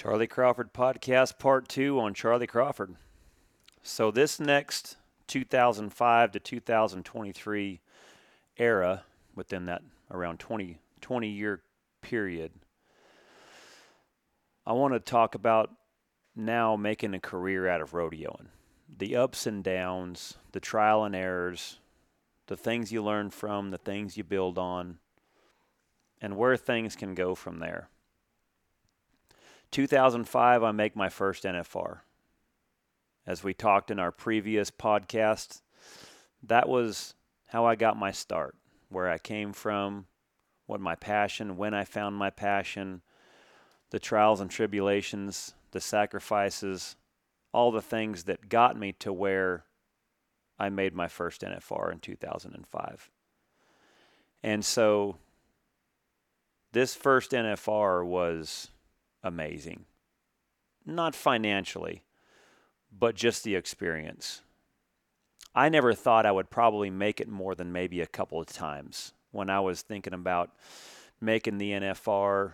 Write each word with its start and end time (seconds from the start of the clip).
Charly 0.00 0.26
Crawford 0.26 0.72
podcast 0.72 1.38
part 1.38 1.68
two 1.68 2.00
on 2.00 2.14
Charly 2.14 2.46
Crawford. 2.46 2.96
So, 3.82 4.10
this 4.10 4.40
next 4.40 4.96
2005 5.26 6.32
to 6.32 6.40
2023 6.40 7.80
era, 8.56 9.02
within 9.34 9.66
that 9.66 9.82
around 10.10 10.40
20, 10.40 10.78
20 11.02 11.28
year 11.28 11.60
period, 12.00 12.52
I 14.66 14.72
want 14.72 14.94
to 14.94 15.00
talk 15.00 15.34
about 15.34 15.70
now 16.34 16.76
making 16.76 17.12
a 17.12 17.20
career 17.20 17.68
out 17.68 17.82
of 17.82 17.90
rodeoing. 17.90 18.46
The 18.88 19.16
ups 19.16 19.46
and 19.46 19.62
downs, 19.62 20.38
the 20.52 20.60
trial 20.60 21.04
and 21.04 21.14
errors, 21.14 21.78
the 22.46 22.56
things 22.56 22.90
you 22.90 23.04
learn 23.04 23.28
from, 23.28 23.70
the 23.70 23.76
things 23.76 24.16
you 24.16 24.24
build 24.24 24.56
on, 24.56 24.96
and 26.22 26.38
where 26.38 26.56
things 26.56 26.96
can 26.96 27.14
go 27.14 27.34
from 27.34 27.58
there. 27.58 27.90
2005, 29.70 30.62
I 30.62 30.72
make 30.72 30.96
my 30.96 31.08
first 31.08 31.44
NFR. 31.44 31.98
As 33.26 33.44
we 33.44 33.54
talked 33.54 33.90
in 33.90 33.98
our 33.98 34.10
previous 34.10 34.70
podcast, 34.70 35.62
that 36.42 36.68
was 36.68 37.14
how 37.46 37.66
I 37.66 37.76
got 37.76 37.96
my 37.96 38.10
start, 38.10 38.56
where 38.88 39.08
I 39.08 39.18
came 39.18 39.52
from, 39.52 40.06
what 40.66 40.80
my 40.80 40.94
passion, 40.94 41.56
when 41.56 41.74
I 41.74 41.84
found 41.84 42.16
my 42.16 42.30
passion, 42.30 43.02
the 43.90 43.98
trials 43.98 44.40
and 44.40 44.50
tribulations, 44.50 45.54
the 45.70 45.80
sacrifices, 45.80 46.96
all 47.52 47.70
the 47.70 47.82
things 47.82 48.24
that 48.24 48.48
got 48.48 48.78
me 48.78 48.92
to 48.92 49.12
where 49.12 49.64
I 50.58 50.68
made 50.68 50.94
my 50.94 51.08
first 51.08 51.42
NFR 51.42 51.92
in 51.92 51.98
2005. 51.98 53.10
And 54.42 54.64
so 54.64 55.16
this 56.72 56.94
first 56.94 57.32
NFR 57.32 58.04
was 58.04 58.68
amazing. 59.22 59.84
Not 60.86 61.14
financially, 61.14 62.02
but 62.90 63.14
just 63.14 63.44
the 63.44 63.54
experience. 63.54 64.42
I 65.54 65.68
never 65.68 65.94
thought 65.94 66.26
I 66.26 66.32
would 66.32 66.50
probably 66.50 66.90
make 66.90 67.20
it 67.20 67.28
more 67.28 67.54
than 67.54 67.72
maybe 67.72 68.00
a 68.00 68.06
couple 68.06 68.40
of 68.40 68.46
times 68.46 69.12
when 69.32 69.50
I 69.50 69.60
was 69.60 69.82
thinking 69.82 70.14
about 70.14 70.50
making 71.20 71.58
the 71.58 71.72
NFR, 71.72 72.52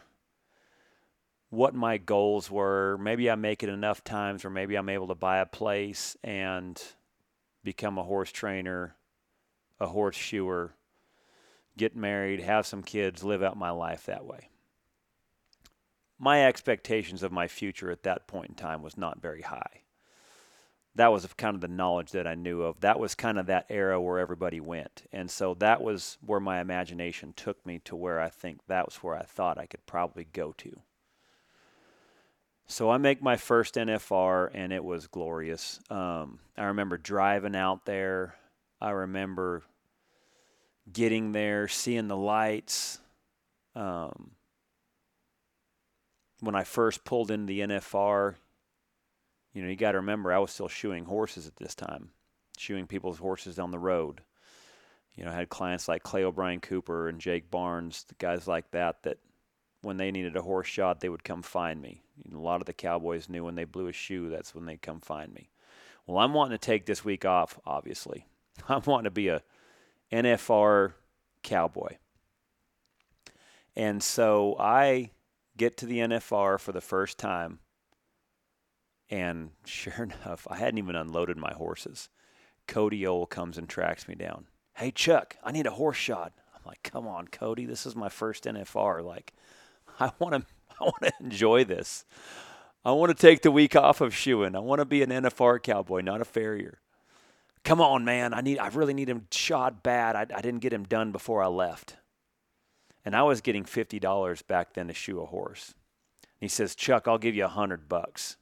what 1.51 1.75
my 1.75 1.99
goals 1.99 2.51
were. 2.51 2.99
Maybe 2.99 3.31
I 3.31 3.35
make 3.35 3.63
it 3.63 3.69
enough 3.69 4.03
times 4.03 4.45
or 4.45 4.51
maybe 4.51 4.77
I'm 4.77 4.89
able 4.89 5.09
to 5.09 5.15
buy 5.15 5.39
a 5.39 5.47
place 5.47 6.17
and 6.25 6.83
become 7.63 7.99
a 7.99 8.03
horse 8.03 8.33
trainer, 8.33 8.97
a 9.79 9.87
horse 9.87 10.17
shoer, 10.17 10.75
get 11.77 11.95
married, 11.95 12.41
have 12.41 12.67
some 12.67 12.83
kids, 12.83 13.23
live 13.23 13.43
out 13.43 13.57
my 13.57 13.71
life 13.71 14.07
that 14.07 14.25
way 14.25 14.49
my 16.19 16.47
expectations 16.47 17.23
of 17.23 17.33
my 17.33 17.49
future 17.49 17.91
at 17.91 18.03
that 18.05 18.27
point 18.27 18.51
in 18.51 18.55
time 18.55 18.83
was 18.83 18.97
not 18.97 19.21
very 19.21 19.43
high. 19.43 19.83
That 20.95 21.13
was 21.13 21.27
kind 21.35 21.55
of 21.55 21.61
the 21.61 21.69
knowledge 21.69 22.13
that 22.13 22.27
I 22.27 22.35
knew 22.35 22.63
of. 22.63 22.81
That 22.81 22.99
was 22.99 23.15
kind 23.15 23.39
of 23.39 23.47
that 23.47 23.67
era 23.69 24.01
where 24.01 24.19
everybody 24.19 24.61
went. 24.61 25.03
And 25.13 25.31
so 25.31 25.53
that 25.55 25.83
was 25.83 26.17
where 26.25 26.41
my 26.41 26.61
imagination 26.61 27.35
took 27.37 27.65
me 27.67 27.81
to 27.81 27.95
where 27.95 28.19
I 28.19 28.31
think 28.31 28.61
that 28.67 28.87
was 28.87 28.97
where 28.97 29.15
I 29.15 29.25
thought 29.25 29.59
I 29.59 29.67
could 29.67 29.85
probably 29.85 30.25
go 30.25 30.55
to. 30.57 30.81
So 32.67 32.91
I 32.91 32.97
make 32.97 33.23
my 33.23 33.37
first 33.37 33.75
NFR 33.75 34.51
and 34.55 34.73
it 34.73 34.83
was 34.83 35.07
glorious. 35.07 35.81
Um, 35.91 36.41
I 36.57 36.65
remember 36.65 36.97
driving 36.97 37.55
out 37.55 37.85
there. 37.85 38.35
I 38.81 38.91
remember 38.91 39.63
getting 40.91 41.33
there, 41.33 41.69
seeing 41.69 42.09
the 42.09 42.17
lights. 42.17 42.99
Um, 43.75 44.31
when 46.41 46.55
I 46.55 46.65
first 46.65 47.05
pulled 47.05 47.31
in 47.31 47.47
the 47.47 47.61
NFR, 47.61 48.35
you 49.53 49.63
know, 49.63 49.69
you 49.69 49.77
got 49.77 49.93
to 49.93 49.99
remember 49.99 50.33
I 50.33 50.39
was 50.39 50.51
still 50.51 50.69
shoeing 50.69 51.07
horses 51.07 51.47
at 51.47 51.57
this 51.57 51.75
time, 51.75 52.11
shoeing 52.59 52.87
people's 52.87 53.19
horses 53.19 53.57
down 53.57 53.71
the 53.71 53.79
road. 53.79 54.21
You 55.15 55.25
know, 55.25 55.31
I 55.31 55.35
had 55.35 55.49
clients 55.49 55.89
like 55.89 56.03
Clay 56.03 56.25
O'Brien 56.25 56.61
Cooper 56.61 57.09
and 57.09 57.21
Jake 57.21 57.51
Barnes, 57.51 58.05
the 58.07 58.15
guys 58.17 58.47
like 58.47 58.71
that, 58.73 59.03
that 59.05 59.19
when 59.81 59.97
they 59.97 60.11
needed 60.11 60.37
a 60.37 60.43
horse 60.43 60.67
shot, 60.67 61.01
they 61.01 61.09
would 61.09 61.25
come 61.25 61.43
find 61.43 61.81
me. 61.81 62.03
You 62.23 62.33
know, 62.33 62.39
a 62.39 62.41
lot 62.41 62.61
of 62.61 62.67
the 62.67 62.73
cowboys 62.75 63.29
knew 63.29 63.45
when 63.45 63.55
they 63.55 63.65
blew 63.65 63.87
a 63.87 63.93
shoe, 63.93 64.29
that's 64.29 64.55
when 64.55 64.67
they'd 64.67 64.83
come 64.83 65.01
find 65.01 65.33
me. 65.33 65.49
Well, 66.07 66.19
I'm 66.19 66.35
wanting 66.35 66.59
to 66.59 66.65
take 66.65 66.85
this 66.85 67.05
week 67.05 67.25
off, 67.25 67.59
obviously. 67.65 68.27
I'm 68.69 68.83
wanting 68.85 69.05
to 69.05 69.11
be 69.11 69.29
a 69.29 69.43
NFR 70.13 70.93
cowboy. 71.43 71.97
And 73.75 74.03
so 74.03 74.57
I 74.59 75.11
get 75.57 75.77
to 75.79 75.87
the 75.87 75.99
NFR 75.99 76.61
for 76.61 76.73
the 76.73 76.81
first 76.81 77.19
time. 77.19 77.61
And 79.11 79.51
sure 79.65 80.05
enough, 80.05 80.47
I 80.51 80.57
hadn't 80.57 80.79
even 80.79 80.97
unloaded 80.97 81.37
my 81.37 81.53
horses. 81.53 82.09
Cody 82.67 83.07
Ohl 83.07 83.27
comes 83.27 83.59
and 83.59 83.69
tracks 83.69 84.09
me 84.09 84.15
down. 84.15 84.47
Hey, 84.75 84.91
Chuck, 84.91 85.37
I 85.43 85.53
need 85.53 85.67
a 85.67 85.73
horse 85.73 85.97
shot. 85.97 86.33
I'm 86.55 86.63
like, 86.67 86.83
come 86.83 87.07
on, 87.07 87.29
Cody, 87.29 87.65
this 87.65 87.87
is 87.87 87.97
my 87.97 88.09
first 88.09 88.45
NFR. 88.45 89.05
Like, 89.05 89.33
I 90.01 90.13
want 90.19 90.35
to, 90.35 90.43
I 90.81 90.85
want 90.85 91.03
to 91.03 91.13
enjoy 91.21 91.65
this. 91.65 92.05
I 92.85 92.93
want 92.93 93.11
to 93.11 93.21
take 93.21 93.43
the 93.43 93.51
week 93.51 93.75
off 93.75 94.01
of 94.01 94.15
shoeing. 94.15 94.55
I 94.55 94.61
want 94.61 94.81
to 94.81 94.85
be 94.85 95.03
an 95.03 95.11
NFR 95.11 95.63
cowboy, 95.63 96.03
not 96.03 96.21
a 96.21 96.25
farrier. 96.25 96.81
Come 97.65 97.81
on, 97.81 98.05
man. 98.05 98.33
I 98.33 98.43
need, 98.43 98.59
I 98.59 98.69
really 98.69 98.95
need 98.95 99.09
him 99.09 99.27
shot 99.33 99.83
bad. 99.83 100.15
I, 100.15 100.21
I 100.21 100.41
didn't 100.41 100.61
get 100.61 100.73
him 100.73 100.85
done 100.85 101.11
before 101.11 101.43
I 101.43 101.49
left. 101.49 101.97
And 103.07 103.15
I 103.15 103.23
was 103.23 103.41
getting 103.41 103.63
$50 103.63 104.47
back 104.49 104.75
then 104.75 104.89
to 104.89 104.93
shoe 104.93 105.21
a 105.21 105.27
horse. 105.27 105.75
He 106.41 106.49
says, 106.49 106.75
Chuck, 106.75 107.07
I'll 107.07 107.19
give 107.19 107.37
you 107.37 107.45
a 107.45 107.49
hundred 107.49 107.89
bucks. 107.89 108.37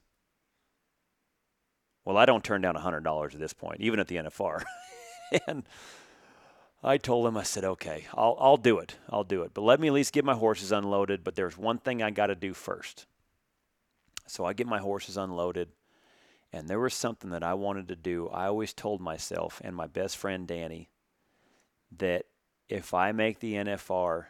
Well, 2.03 2.17
I 2.17 2.25
don't 2.25 2.43
turn 2.43 2.61
down 2.61 2.75
a 2.75 2.79
hundred 2.79 3.03
dollars 3.03 3.35
at 3.35 3.39
this 3.39 3.53
point, 3.53 3.79
even 3.81 3.99
at 3.99 4.07
the 4.07 4.15
NFR. 4.15 4.63
and 5.47 5.63
I 6.83 6.97
told 6.97 7.27
him, 7.27 7.37
I 7.37 7.43
said, 7.43 7.63
okay, 7.63 8.05
I'll, 8.15 8.35
I'll 8.39 8.57
do 8.57 8.79
it. 8.79 8.95
I'll 9.07 9.23
do 9.23 9.43
it. 9.43 9.53
But 9.53 9.61
let 9.61 9.79
me 9.79 9.87
at 9.87 9.93
least 9.93 10.13
get 10.13 10.25
my 10.25 10.33
horses 10.33 10.71
unloaded. 10.71 11.23
But 11.23 11.35
there's 11.35 11.57
one 11.57 11.77
thing 11.77 12.01
I 12.01 12.09
got 12.09 12.27
to 12.27 12.35
do 12.35 12.55
first. 12.55 13.05
So 14.25 14.45
I 14.45 14.53
get 14.53 14.65
my 14.65 14.79
horses 14.79 15.15
unloaded. 15.15 15.69
And 16.51 16.67
there 16.67 16.79
was 16.79 16.95
something 16.95 17.29
that 17.29 17.43
I 17.43 17.53
wanted 17.53 17.87
to 17.89 17.95
do. 17.95 18.29
I 18.29 18.47
always 18.47 18.73
told 18.73 18.99
myself 18.99 19.61
and 19.63 19.75
my 19.75 19.85
best 19.85 20.17
friend 20.17 20.47
Danny 20.47 20.89
that 21.97 22.25
if 22.67 22.95
I 22.95 23.11
make 23.11 23.39
the 23.39 23.53
NFR, 23.53 24.25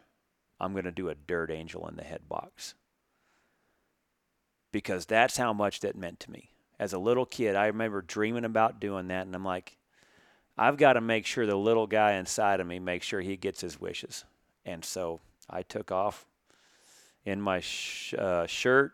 I'm 0.60 0.74
going 0.74 0.86
to 0.86 0.92
do 0.92 1.10
a 1.10 1.16
dirt 1.16 1.52
angel 1.52 1.88
in 1.88 1.96
the 1.96 2.04
head 2.04 2.28
box. 2.30 2.76
Because 4.72 5.06
that's 5.06 5.38
how 5.38 5.54
much 5.54 5.82
that 5.82 5.96
meant 5.96 6.20
to 6.22 6.32
me. 6.32 6.52
As 6.80 6.94
a 6.94 7.00
little 7.00 7.26
kid, 7.26 7.56
I 7.56 7.68
remember 7.68 8.02
dreaming 8.02 8.46
about 8.46 8.82
doing 8.82 9.08
that, 9.08 9.26
and 9.26 9.36
I'm 9.36 9.46
like, 9.46 9.78
I've 10.58 10.78
got 10.78 10.94
to 10.94 11.02
make 11.02 11.26
sure 11.26 11.46
the 11.46 11.56
little 11.56 11.88
guy 11.88 12.14
inside 12.14 12.60
of 12.60 12.68
me 12.68 12.80
makes 12.80 13.06
sure 13.06 13.22
he 13.22 13.38
gets 13.38 13.62
his 13.62 13.80
wishes. 13.80 14.26
And 14.66 14.84
so 14.84 15.20
I 15.50 15.62
took 15.62 15.92
off 15.92 16.26
in 17.24 17.42
my 17.42 17.60
sh- 17.60 18.14
uh, 18.18 18.48
shirt, 18.48 18.94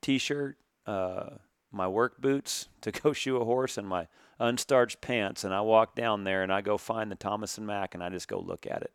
t-shirt, 0.00 0.56
uh, 0.86 1.30
my 1.72 1.86
work 1.86 2.20
boots 2.20 2.68
to 2.80 2.90
go 2.90 3.12
shoe 3.12 3.36
a 3.36 3.44
horse, 3.44 3.78
and 3.78 3.86
my 3.86 4.08
unstarched 4.40 5.00
pants, 5.00 5.44
and 5.44 5.54
I 5.54 5.60
walk 5.60 5.94
down 5.94 6.24
there 6.24 6.42
and 6.42 6.52
I 6.52 6.62
go 6.62 6.78
find 6.78 7.10
the 7.10 7.16
Thomas 7.16 7.58
and 7.58 7.66
Mack, 7.66 7.94
and 7.94 8.02
I 8.02 8.08
just 8.08 8.28
go 8.28 8.40
look 8.40 8.66
at 8.66 8.82
it. 8.82 8.92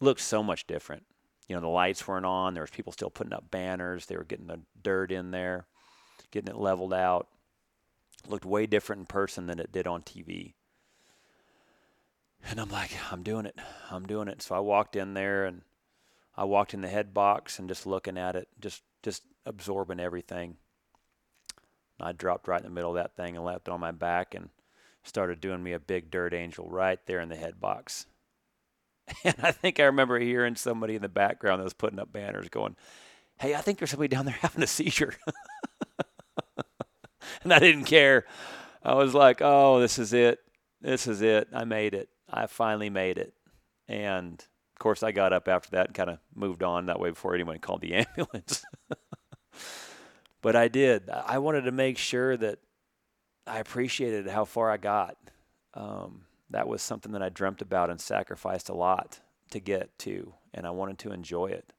Looks 0.00 0.24
so 0.24 0.42
much 0.42 0.66
different 0.66 1.04
you 1.48 1.54
know 1.54 1.60
the 1.60 1.68
lights 1.68 2.06
weren't 2.06 2.26
on. 2.26 2.54
There 2.54 2.62
was 2.62 2.70
people 2.70 2.92
still 2.92 3.10
putting 3.10 3.32
up 3.32 3.50
banners. 3.50 4.06
They 4.06 4.16
were 4.16 4.24
getting 4.24 4.46
the 4.46 4.60
dirt 4.82 5.10
in 5.10 5.30
there, 5.30 5.66
getting 6.30 6.50
it 6.54 6.58
leveled 6.58 6.92
out. 6.92 7.28
It 8.24 8.30
looked 8.30 8.44
way 8.44 8.66
different 8.66 9.00
in 9.00 9.06
person 9.06 9.46
than 9.46 9.58
it 9.58 9.72
did 9.72 9.86
on 9.86 10.02
TV. 10.02 10.54
And 12.48 12.60
I'm 12.60 12.70
like, 12.70 12.90
I'm 13.10 13.22
doing 13.22 13.46
it. 13.46 13.56
I'm 13.90 14.06
doing 14.06 14.28
it. 14.28 14.42
So 14.42 14.54
I 14.54 14.60
walked 14.60 14.94
in 14.94 15.14
there 15.14 15.44
and 15.44 15.62
I 16.36 16.44
walked 16.44 16.74
in 16.74 16.82
the 16.82 16.88
head 16.88 17.12
box 17.12 17.58
and 17.58 17.68
just 17.68 17.86
looking 17.86 18.18
at 18.18 18.36
it, 18.36 18.48
just 18.60 18.82
just 19.02 19.22
absorbing 19.46 20.00
everything. 20.00 20.56
I 22.00 22.12
dropped 22.12 22.46
right 22.46 22.60
in 22.60 22.66
the 22.66 22.70
middle 22.70 22.90
of 22.90 23.02
that 23.02 23.16
thing 23.16 23.36
and 23.36 23.44
left 23.44 23.66
it 23.66 23.72
on 23.72 23.80
my 23.80 23.90
back 23.90 24.34
and 24.34 24.50
started 25.02 25.40
doing 25.40 25.62
me 25.62 25.72
a 25.72 25.80
big 25.80 26.10
dirt 26.10 26.32
angel 26.32 26.68
right 26.68 27.00
there 27.06 27.20
in 27.20 27.28
the 27.28 27.36
head 27.36 27.60
box. 27.60 28.06
And 29.24 29.36
I 29.42 29.52
think 29.52 29.80
I 29.80 29.84
remember 29.84 30.18
hearing 30.18 30.56
somebody 30.56 30.94
in 30.94 31.02
the 31.02 31.08
background 31.08 31.60
that 31.60 31.64
was 31.64 31.74
putting 31.74 31.98
up 31.98 32.12
banners 32.12 32.48
going, 32.48 32.76
Hey, 33.38 33.54
I 33.54 33.60
think 33.60 33.78
there's 33.78 33.90
somebody 33.90 34.08
down 34.08 34.26
there 34.26 34.34
having 34.40 34.62
a 34.62 34.66
seizure. 34.66 35.14
and 37.42 37.52
I 37.52 37.58
didn't 37.58 37.84
care. 37.84 38.24
I 38.82 38.94
was 38.94 39.14
like, 39.14 39.40
Oh, 39.40 39.80
this 39.80 39.98
is 39.98 40.12
it. 40.12 40.40
This 40.80 41.06
is 41.06 41.22
it. 41.22 41.48
I 41.52 41.64
made 41.64 41.94
it. 41.94 42.08
I 42.30 42.46
finally 42.46 42.90
made 42.90 43.18
it. 43.18 43.34
And 43.88 44.34
of 44.34 44.78
course, 44.78 45.02
I 45.02 45.12
got 45.12 45.32
up 45.32 45.48
after 45.48 45.70
that 45.72 45.86
and 45.86 45.94
kind 45.94 46.10
of 46.10 46.18
moved 46.34 46.62
on 46.62 46.86
that 46.86 47.00
way 47.00 47.10
before 47.10 47.34
anyone 47.34 47.58
called 47.58 47.80
the 47.80 47.94
ambulance. 47.94 48.64
but 50.42 50.54
I 50.54 50.68
did. 50.68 51.10
I 51.10 51.38
wanted 51.38 51.62
to 51.62 51.72
make 51.72 51.98
sure 51.98 52.36
that 52.36 52.58
I 53.46 53.58
appreciated 53.58 54.28
how 54.28 54.44
far 54.44 54.70
I 54.70 54.76
got. 54.76 55.16
Um, 55.74 56.22
that 56.50 56.68
was 56.68 56.82
something 56.82 57.12
that 57.12 57.22
I 57.22 57.28
dreamt 57.28 57.62
about 57.62 57.90
and 57.90 58.00
sacrificed 58.00 58.68
a 58.68 58.74
lot 58.74 59.20
to 59.50 59.60
get 59.60 59.98
to, 60.00 60.34
and 60.52 60.66
I 60.66 60.70
wanted 60.70 60.98
to 61.00 61.12
enjoy 61.12 61.46
it. 61.46 61.72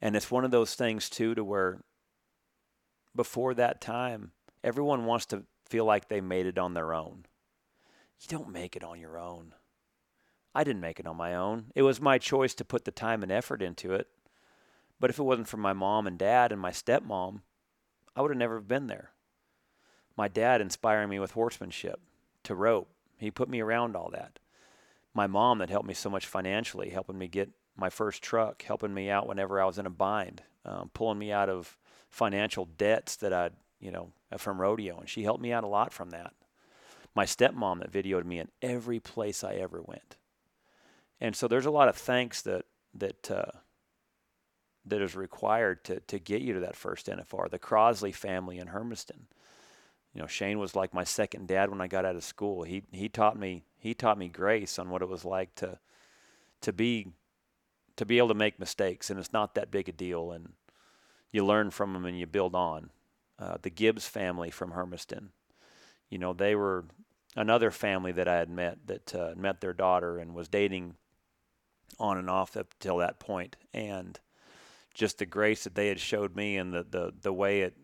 And 0.00 0.14
it's 0.14 0.30
one 0.30 0.44
of 0.44 0.50
those 0.50 0.74
things 0.74 1.08
too 1.08 1.34
to 1.34 1.42
where 1.42 1.82
before 3.14 3.54
that 3.54 3.80
time, 3.80 4.32
everyone 4.62 5.06
wants 5.06 5.26
to 5.26 5.44
feel 5.64 5.84
like 5.84 6.08
they 6.08 6.20
made 6.20 6.46
it 6.46 6.58
on 6.58 6.74
their 6.74 6.92
own. 6.92 7.24
You 8.20 8.28
don't 8.28 8.52
make 8.52 8.76
it 8.76 8.84
on 8.84 9.00
your 9.00 9.18
own. 9.18 9.54
I 10.54 10.64
didn't 10.64 10.80
make 10.80 11.00
it 11.00 11.06
on 11.06 11.16
my 11.16 11.34
own. 11.34 11.66
It 11.74 11.82
was 11.82 12.00
my 12.00 12.18
choice 12.18 12.54
to 12.54 12.64
put 12.64 12.84
the 12.84 12.90
time 12.90 13.22
and 13.22 13.32
effort 13.32 13.60
into 13.60 13.92
it. 13.92 14.08
But 14.98 15.10
if 15.10 15.18
it 15.18 15.22
wasn't 15.22 15.48
for 15.48 15.58
my 15.58 15.74
mom 15.74 16.06
and 16.06 16.18
dad 16.18 16.52
and 16.52 16.60
my 16.60 16.70
stepmom, 16.70 17.42
I 18.14 18.22
would 18.22 18.30
have 18.30 18.38
never 18.38 18.60
been 18.60 18.86
there. 18.86 19.10
My 20.16 20.28
dad 20.28 20.62
inspiring 20.62 21.10
me 21.10 21.18
with 21.18 21.32
horsemanship, 21.32 22.00
to 22.46 22.54
rope. 22.54 22.88
He 23.18 23.30
put 23.30 23.48
me 23.48 23.60
around 23.60 23.96
all 23.96 24.10
that. 24.10 24.38
My 25.14 25.26
mom 25.26 25.58
that 25.58 25.70
helped 25.70 25.88
me 25.88 25.94
so 25.94 26.10
much 26.10 26.26
financially, 26.26 26.90
helping 26.90 27.18
me 27.18 27.28
get 27.28 27.50
my 27.76 27.90
first 27.90 28.22
truck, 28.22 28.62
helping 28.62 28.92
me 28.92 29.10
out 29.10 29.26
whenever 29.26 29.60
I 29.60 29.66
was 29.66 29.78
in 29.78 29.86
a 29.86 29.90
bind, 29.90 30.42
um, 30.64 30.90
pulling 30.92 31.18
me 31.18 31.32
out 31.32 31.48
of 31.48 31.76
financial 32.08 32.64
debts 32.64 33.16
that 33.16 33.32
I'd, 33.32 33.52
you 33.80 33.90
know, 33.90 34.12
from 34.38 34.60
rodeo. 34.60 34.98
And 34.98 35.08
she 35.08 35.22
helped 35.22 35.42
me 35.42 35.52
out 35.52 35.64
a 35.64 35.68
lot 35.68 35.92
from 35.92 36.10
that. 36.10 36.32
My 37.14 37.24
stepmom 37.24 37.80
that 37.80 37.92
videoed 37.92 38.24
me 38.24 38.38
in 38.38 38.48
every 38.60 39.00
place 39.00 39.42
I 39.42 39.54
ever 39.54 39.82
went. 39.82 40.16
And 41.20 41.34
so 41.34 41.48
there's 41.48 41.66
a 41.66 41.70
lot 41.70 41.88
of 41.88 41.96
thanks 41.96 42.42
that, 42.42 42.66
that, 42.94 43.30
uh, 43.30 43.52
that 44.84 45.00
is 45.00 45.16
required 45.16 45.82
to, 45.84 46.00
to 46.00 46.18
get 46.18 46.42
you 46.42 46.54
to 46.54 46.60
that 46.60 46.76
first 46.76 47.06
NFR. 47.06 47.50
The 47.50 47.58
Crosley 47.58 48.14
family 48.14 48.58
in 48.58 48.68
Hermiston. 48.68 49.26
You 50.16 50.22
know, 50.22 50.28
Shane 50.28 50.58
was 50.58 50.74
like 50.74 50.94
my 50.94 51.04
second 51.04 51.46
dad 51.46 51.68
when 51.68 51.82
I 51.82 51.88
got 51.88 52.06
out 52.06 52.16
of 52.16 52.24
school. 52.24 52.62
He 52.62 52.84
he 52.90 53.06
taught 53.06 53.38
me 53.38 53.64
he 53.76 53.92
taught 53.92 54.16
me 54.16 54.28
grace 54.28 54.78
on 54.78 54.88
what 54.88 55.02
it 55.02 55.10
was 55.10 55.26
like 55.26 55.54
to 55.56 55.78
to 56.62 56.72
be 56.72 57.08
to 57.96 58.06
be 58.06 58.16
able 58.16 58.28
to 58.28 58.34
make 58.34 58.58
mistakes, 58.58 59.10
and 59.10 59.20
it's 59.20 59.34
not 59.34 59.54
that 59.54 59.70
big 59.70 59.90
a 59.90 59.92
deal. 59.92 60.32
And 60.32 60.54
you 61.32 61.44
learn 61.44 61.70
from 61.70 61.92
them 61.92 62.06
and 62.06 62.18
you 62.18 62.26
build 62.26 62.54
on. 62.54 62.88
Uh, 63.38 63.58
the 63.60 63.68
Gibbs 63.68 64.08
family 64.08 64.50
from 64.50 64.70
Hermiston, 64.70 65.32
you 66.08 66.16
know, 66.16 66.32
they 66.32 66.54
were 66.54 66.86
another 67.36 67.70
family 67.70 68.12
that 68.12 68.26
I 68.26 68.36
had 68.36 68.48
met 68.48 68.86
that 68.86 69.14
uh, 69.14 69.34
met 69.36 69.60
their 69.60 69.74
daughter 69.74 70.16
and 70.16 70.34
was 70.34 70.48
dating 70.48 70.94
on 72.00 72.16
and 72.16 72.30
off 72.30 72.56
up 72.56 72.72
till 72.80 72.96
that 72.96 73.18
point, 73.18 73.56
and 73.74 74.18
just 74.94 75.18
the 75.18 75.26
grace 75.26 75.64
that 75.64 75.74
they 75.74 75.88
had 75.88 76.00
showed 76.00 76.34
me 76.34 76.56
and 76.56 76.72
the 76.72 76.86
the 76.88 77.12
the 77.20 77.34
way 77.34 77.60
it 77.60 77.76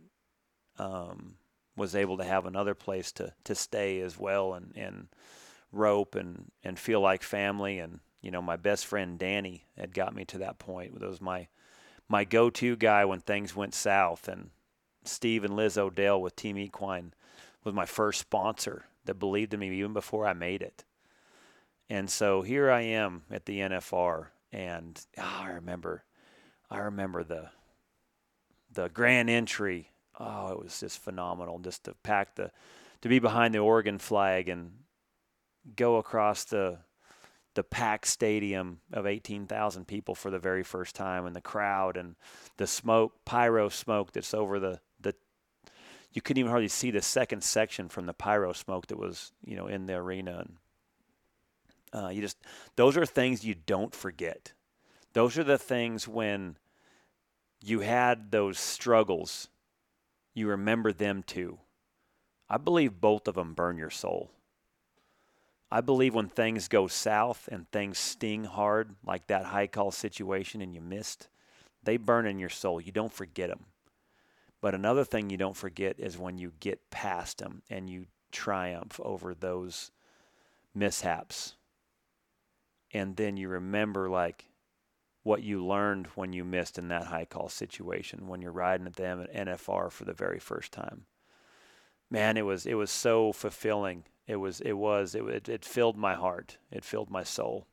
um, 0.79 1.35
was 1.77 1.95
able 1.95 2.19
to 2.19 2.25
have 2.25 2.47
another 2.47 2.75
place 2.75 3.13
to 3.13 3.33
to 3.45 3.55
stay 3.55 4.01
as 4.01 4.19
well 4.19 4.55
and 4.55 4.73
and 4.77 5.09
rope 5.71 6.15
and 6.15 6.51
and 6.63 6.79
feel 6.79 7.01
like 7.01 7.23
family 7.23 7.79
and 7.79 8.01
you 8.21 8.31
know 8.31 8.43
my 8.43 8.57
best 8.57 8.87
friend 8.87 9.19
Danny 9.19 9.65
had 9.77 9.95
got 9.95 10.15
me 10.15 10.25
to 10.27 10.39
that 10.39 10.59
point. 10.59 10.99
That 10.99 11.09
was 11.09 11.21
my 11.21 11.49
my 12.09 12.25
go-to 12.25 12.77
guy 12.77 13.05
when 13.05 13.21
things 13.21 13.57
went 13.57 13.75
south 13.75 14.29
and 14.29 14.51
Steve 15.05 15.45
and 15.45 15.57
Liz 15.57 15.79
Odell 15.79 16.21
with 16.21 16.37
Team 16.37 16.59
Equine 16.59 17.15
was 17.65 17.75
my 17.75 17.87
first 17.87 18.21
sponsor 18.21 18.85
that 19.05 19.15
believed 19.15 19.55
in 19.55 19.61
me 19.61 19.75
even 19.79 19.93
before 19.93 20.27
I 20.27 20.33
made 20.33 20.63
it. 20.63 20.85
And 21.89 22.09
so 22.09 22.43
here 22.43 22.71
I 22.71 22.83
am 22.83 23.23
at 23.31 23.47
the 23.47 23.59
NFR 23.59 24.27
and 24.53 25.01
oh, 25.19 25.41
I 25.43 25.51
remember 25.51 26.05
I 26.71 26.79
remember 26.79 27.25
the 27.25 27.51
the 28.71 28.89
grand 28.89 29.29
entry. 29.29 29.91
Oh, 30.19 30.53
it 30.53 30.63
was 30.63 30.79
just 30.79 30.99
phenomenal 30.99 31.59
just 31.59 31.85
to 31.85 31.95
pack 32.03 32.35
the 32.35 32.51
to 33.01 33.09
be 33.09 33.19
behind 33.19 33.55
the 33.55 33.59
Oregon 33.59 33.99
flag 33.99 34.49
and 34.49 34.73
go 35.77 35.97
across 35.97 36.45
the 36.45 36.79
the 37.55 37.63
packed 37.63 38.07
stadium 38.07 38.81
of 38.95 39.07
18,000 39.07 39.87
people 39.87 40.15
for 40.15 40.31
the 40.31 40.39
very 40.39 40.63
first 40.63 40.95
time 40.95 41.27
and 41.27 41.37
the 41.37 41.41
crowd 41.41 41.99
and 41.99 42.17
the 42.57 42.67
smoke 42.67 43.13
pyro 43.27 43.69
smoke 43.69 44.13
that's 44.13 44.33
over 44.33 44.59
the 44.59 44.81
the 45.01 45.15
you 46.13 46.23
couldn't 46.23 46.41
even 46.41 46.51
hardly 46.51 46.69
see 46.69 46.91
the 46.91 47.03
second 47.03 47.45
section 47.45 47.89
from 47.89 48.07
the 48.07 48.15
pyro 48.15 48.53
smoke 48.55 48.87
that 48.87 48.99
was 48.99 49.33
you 49.45 49.55
know 49.55 49.67
in 49.67 49.87
the 49.87 49.95
arena 49.95 50.39
and 50.39 50.57
uh, 51.93 52.09
you 52.09 52.21
just 52.21 52.39
those 52.77 52.97
are 52.97 53.07
things 53.07 53.45
you 53.45 53.55
don't 53.55 53.95
forget. 53.95 54.53
Those 55.13 55.37
are 55.37 55.45
the 55.45 55.59
things 55.59 56.09
when 56.09 56.57
you 57.63 57.81
had 57.81 58.31
those 58.31 58.59
struggles, 58.59 59.49
you 60.35 60.49
remember 60.49 60.93
them 60.93 61.23
too. 61.23 61.59
I 62.49 62.59
believe 62.59 63.01
both 63.01 63.29
of 63.29 63.35
them 63.35 63.55
burn 63.55 63.79
your 63.79 63.91
soul. 63.91 64.31
I 65.71 65.81
believe 65.81 66.15
when 66.15 66.29
things 66.29 66.69
go 66.69 66.87
south 66.87 67.49
and 67.51 67.71
things 67.71 67.99
sting 67.99 68.45
hard, 68.45 68.95
like 69.07 69.27
that 69.29 69.47
high 69.47 69.67
call 69.67 69.91
situation 69.91 70.61
and 70.61 70.75
you 70.75 70.83
missed, 70.83 71.29
they 71.83 71.97
burn 71.97 72.27
in 72.27 72.39
your 72.39 72.51
soul. 72.51 72.81
You 72.81 72.93
don't 72.93 73.13
forget 73.13 73.49
them. 73.49 73.65
But 74.61 74.75
another 74.75 75.05
thing 75.05 75.31
you 75.31 75.39
don't 75.39 75.57
forget 75.57 75.99
is 75.99 76.19
when 76.19 76.39
you 76.39 76.53
get 76.61 76.91
past 76.91 77.39
them 77.39 77.63
and 77.71 77.89
you 77.89 78.07
triumph 78.31 79.01
over 79.03 79.35
those 79.35 79.91
mishaps. 80.75 81.55
And 82.93 83.17
then 83.17 83.37
you 83.37 83.49
remember, 83.49 84.11
like, 84.11 84.45
what 85.23 85.43
you 85.43 85.65
learned 85.65 86.07
when 86.15 86.33
you 86.33 86.45
missed 86.45 86.79
in 86.79 86.89
that 86.89 87.07
high 87.07 87.25
call 87.25 87.49
situation 87.49 88.27
when 88.27 88.43
you're 88.43 88.53
riding 88.53 88.87
at 88.87 88.97
them 88.97 89.21
at 89.21 89.47
NFR 89.47 89.91
for 89.91 90.05
the 90.05 90.13
very 90.13 90.39
first 90.39 90.73
time. 90.73 91.05
Man, 92.11 92.37
it 92.37 92.43
was 92.43 92.67
it 92.67 92.75
was 92.75 92.91
so 92.91 93.33
fulfilling. 93.33 94.05
It 94.27 94.37
was 94.37 94.61
it 94.61 94.73
was 94.73 95.15
it 95.15 95.49
it, 95.49 95.65
filled 95.65 95.97
my 95.97 96.15
heart. 96.15 96.59
It 96.71 96.85
filled 96.85 97.11
my 97.11 97.23
soul. 97.23 97.67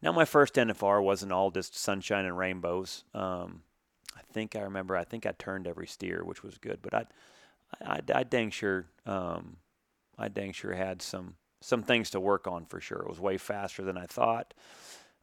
Now 0.00 0.12
my 0.12 0.24
first 0.24 0.54
NFR 0.54 1.02
wasn't 1.02 1.32
all 1.32 1.50
just 1.50 1.76
sunshine 1.76 2.24
and 2.24 2.38
rainbows. 2.38 3.04
Um, 3.12 3.62
I 4.16 4.20
think 4.32 4.56
I 4.56 4.60
remember. 4.60 4.96
I 4.96 5.04
think 5.04 5.26
I 5.26 5.32
turned 5.32 5.66
every 5.66 5.86
steer, 5.86 6.24
which 6.24 6.42
was 6.42 6.56
good. 6.56 6.78
But 6.80 6.94
I, 6.94 7.04
I, 7.84 8.00
I 8.14 8.22
dang 8.22 8.50
sure, 8.50 8.86
um, 9.04 9.56
I 10.16 10.28
dang 10.28 10.52
sure 10.52 10.72
had 10.72 11.02
some 11.02 11.34
some 11.60 11.82
things 11.82 12.10
to 12.10 12.20
work 12.20 12.46
on 12.46 12.64
for 12.64 12.80
sure. 12.80 13.00
It 13.00 13.08
was 13.08 13.20
way 13.20 13.36
faster 13.36 13.82
than 13.82 13.98
I 13.98 14.06
thought. 14.06 14.54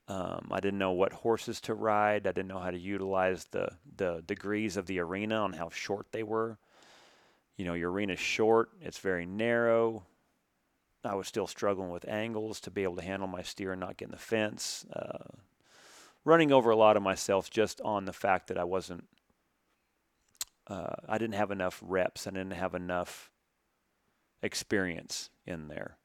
Um, 0.08 0.48
I 0.52 0.62
didn't 0.62 0.80
know 0.80 0.94
what 0.94 1.12
horses 1.12 1.60
to 1.62 1.74
ride. 1.74 2.28
I 2.28 2.32
didn't 2.32 2.48
know 2.48 2.60
how 2.60 2.72
to 2.72 2.80
utilize 2.80 3.46
the, 3.46 3.70
the 3.98 4.24
degrees 4.26 4.78
of 4.78 4.86
the 4.86 5.00
arena 5.00 5.36
on 5.36 5.54
how 5.54 5.70
short 5.70 6.08
they 6.12 6.24
were. 6.24 6.58
You 7.58 7.66
know, 7.66 7.74
your 7.74 7.92
arena's 7.92 8.20
short, 8.20 8.70
it's 8.82 9.00
very 9.00 9.26
narrow. 9.26 10.04
I 11.04 11.16
was 11.16 11.28
still 11.28 11.48
struggling 11.48 11.90
with 11.90 12.08
angles 12.08 12.60
to 12.62 12.72
be 12.72 12.84
able 12.84 12.98
to 12.98 13.02
handle 13.02 13.28
my 13.28 13.42
steer 13.42 13.74
and 13.74 13.82
not 13.82 13.98
get 13.98 14.06
in 14.06 14.12
the 14.12 14.18
fence. 14.18 14.86
Uh, 14.94 15.40
running 16.24 16.52
over 16.52 16.70
a 16.70 16.76
lot 16.76 16.98
of 16.98 17.04
myself 17.04 17.50
just 17.50 17.82
on 17.82 18.06
the 18.06 18.14
fact 18.14 18.48
that 18.48 18.58
I 18.58 18.64
wasn't, 18.64 19.06
uh, 20.68 20.96
I 21.08 21.18
didn't 21.18 21.36
have 21.36 21.52
enough 21.52 21.82
reps. 21.86 22.28
I 22.28 22.32
didn't 22.32 22.52
have 22.52 22.76
enough 22.76 23.32
experience 24.42 25.30
in 25.46 25.68
there 25.68 25.98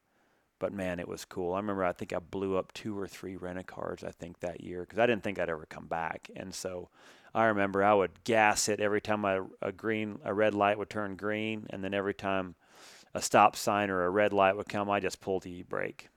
but 0.63 0.73
man, 0.73 1.01
it 1.01 1.09
was 1.09 1.25
cool. 1.25 1.55
I 1.55 1.57
remember 1.57 1.83
I 1.83 1.91
think 1.91 2.13
I 2.13 2.21
blew 2.21 2.57
up 2.57 2.73
two 2.73 2.97
or 2.97 3.09
three 3.09 3.35
rent 3.35 3.59
a 3.59 3.65
cars 3.65 4.05
I 4.05 4.13
think 4.13 4.39
that 4.39 4.61
year 4.61 4.83
because 4.83 5.01
I 5.01 5.07
didn't 5.07 5.25
think 5.25 5.41
I'd 5.41 5.51
ever 5.51 5.67
come 5.67 5.87
back, 5.87 6.31
and 6.37 6.55
so 6.55 6.89
I 7.35 7.47
remember 7.47 7.83
I 7.83 7.93
would 7.93 8.23
gas 8.23 8.69
it 8.69 8.79
every 8.79 9.01
time 9.01 9.25
a 9.25 9.73
green 9.73 10.21
a 10.25 10.33
red 10.33 10.55
light 10.55 10.79
would 10.79 10.89
turn 10.89 11.17
green, 11.17 11.67
and 11.71 11.83
then 11.83 11.95
every 11.95 12.15
time 12.15 12.55
a 13.13 13.21
stop 13.21 13.57
sign 13.57 13.91
or 13.91 14.05
a 14.05 14.11
red 14.11 14.33
light 14.33 14.57
would 14.57 14.69
come, 14.69 14.89
I 14.89 15.01
just 15.01 15.21
pulled 15.21 15.43
the 15.43 15.65
brake. 15.65 16.11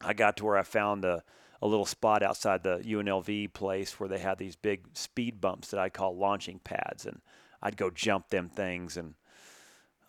I 0.00 0.12
got 0.12 0.36
to 0.36 0.44
where 0.44 0.56
I 0.56 0.62
found 0.62 1.04
a 1.04 1.24
a 1.60 1.66
little 1.66 1.86
spot 1.86 2.22
outside 2.22 2.62
the 2.62 2.78
UNLV 2.78 3.52
place 3.52 3.98
where 3.98 4.08
they 4.08 4.20
had 4.20 4.38
these 4.38 4.54
big 4.54 4.96
speed 4.96 5.40
bumps 5.40 5.72
that 5.72 5.80
I 5.80 5.88
call 5.88 6.16
launching 6.16 6.60
pads, 6.60 7.04
and 7.04 7.20
I'd 7.60 7.76
go 7.76 7.90
jump 7.90 8.28
them 8.28 8.48
things 8.48 8.96
and 8.96 9.14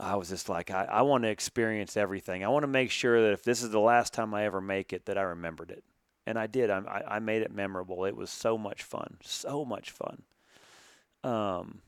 I 0.01 0.15
was 0.15 0.29
just 0.29 0.49
like, 0.49 0.71
I, 0.71 0.85
I 0.85 1.01
want 1.03 1.23
to 1.23 1.29
experience 1.29 1.95
everything. 1.95 2.43
I 2.43 2.47
want 2.47 2.63
to 2.63 2.67
make 2.67 2.89
sure 2.89 3.21
that 3.21 3.33
if 3.33 3.43
this 3.43 3.61
is 3.61 3.69
the 3.69 3.79
last 3.79 4.13
time 4.13 4.33
I 4.33 4.45
ever 4.45 4.59
make 4.59 4.93
it, 4.93 5.05
that 5.05 5.17
I 5.17 5.21
remembered 5.21 5.69
it. 5.69 5.83
And 6.25 6.39
I 6.39 6.47
did. 6.47 6.69
I, 6.69 7.03
I 7.07 7.19
made 7.19 7.43
it 7.43 7.51
memorable. 7.51 8.05
It 8.05 8.15
was 8.15 8.29
so 8.29 8.57
much 8.57 8.83
fun, 8.83 9.17
so 9.21 9.63
much 9.63 9.91
fun. 9.91 10.23
Um, 11.23 11.81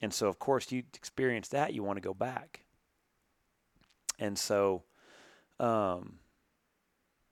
and 0.00 0.14
so, 0.14 0.28
of 0.28 0.38
course, 0.38 0.70
you 0.70 0.84
experience 0.94 1.48
that, 1.48 1.74
you 1.74 1.82
want 1.82 1.96
to 1.96 2.00
go 2.00 2.14
back. 2.14 2.64
And 4.18 4.38
so, 4.38 4.84
um, 5.58 6.18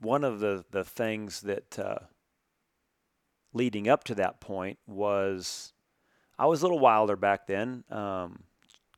one 0.01 0.25
of 0.25 0.41
the, 0.41 0.65
the 0.71 0.85
things 0.85 1.41
that 1.43 1.79
uh, 1.79 1.99
leading 3.53 3.89
up 3.89 4.05
to 4.05 4.15
that 4.17 4.41
point 4.41 4.79
was 4.87 5.73
I 6.39 6.47
was 6.47 6.63
a 6.63 6.65
little 6.65 6.79
wilder 6.79 7.17
back 7.17 7.47
then. 7.47 7.85
Um, 7.91 8.45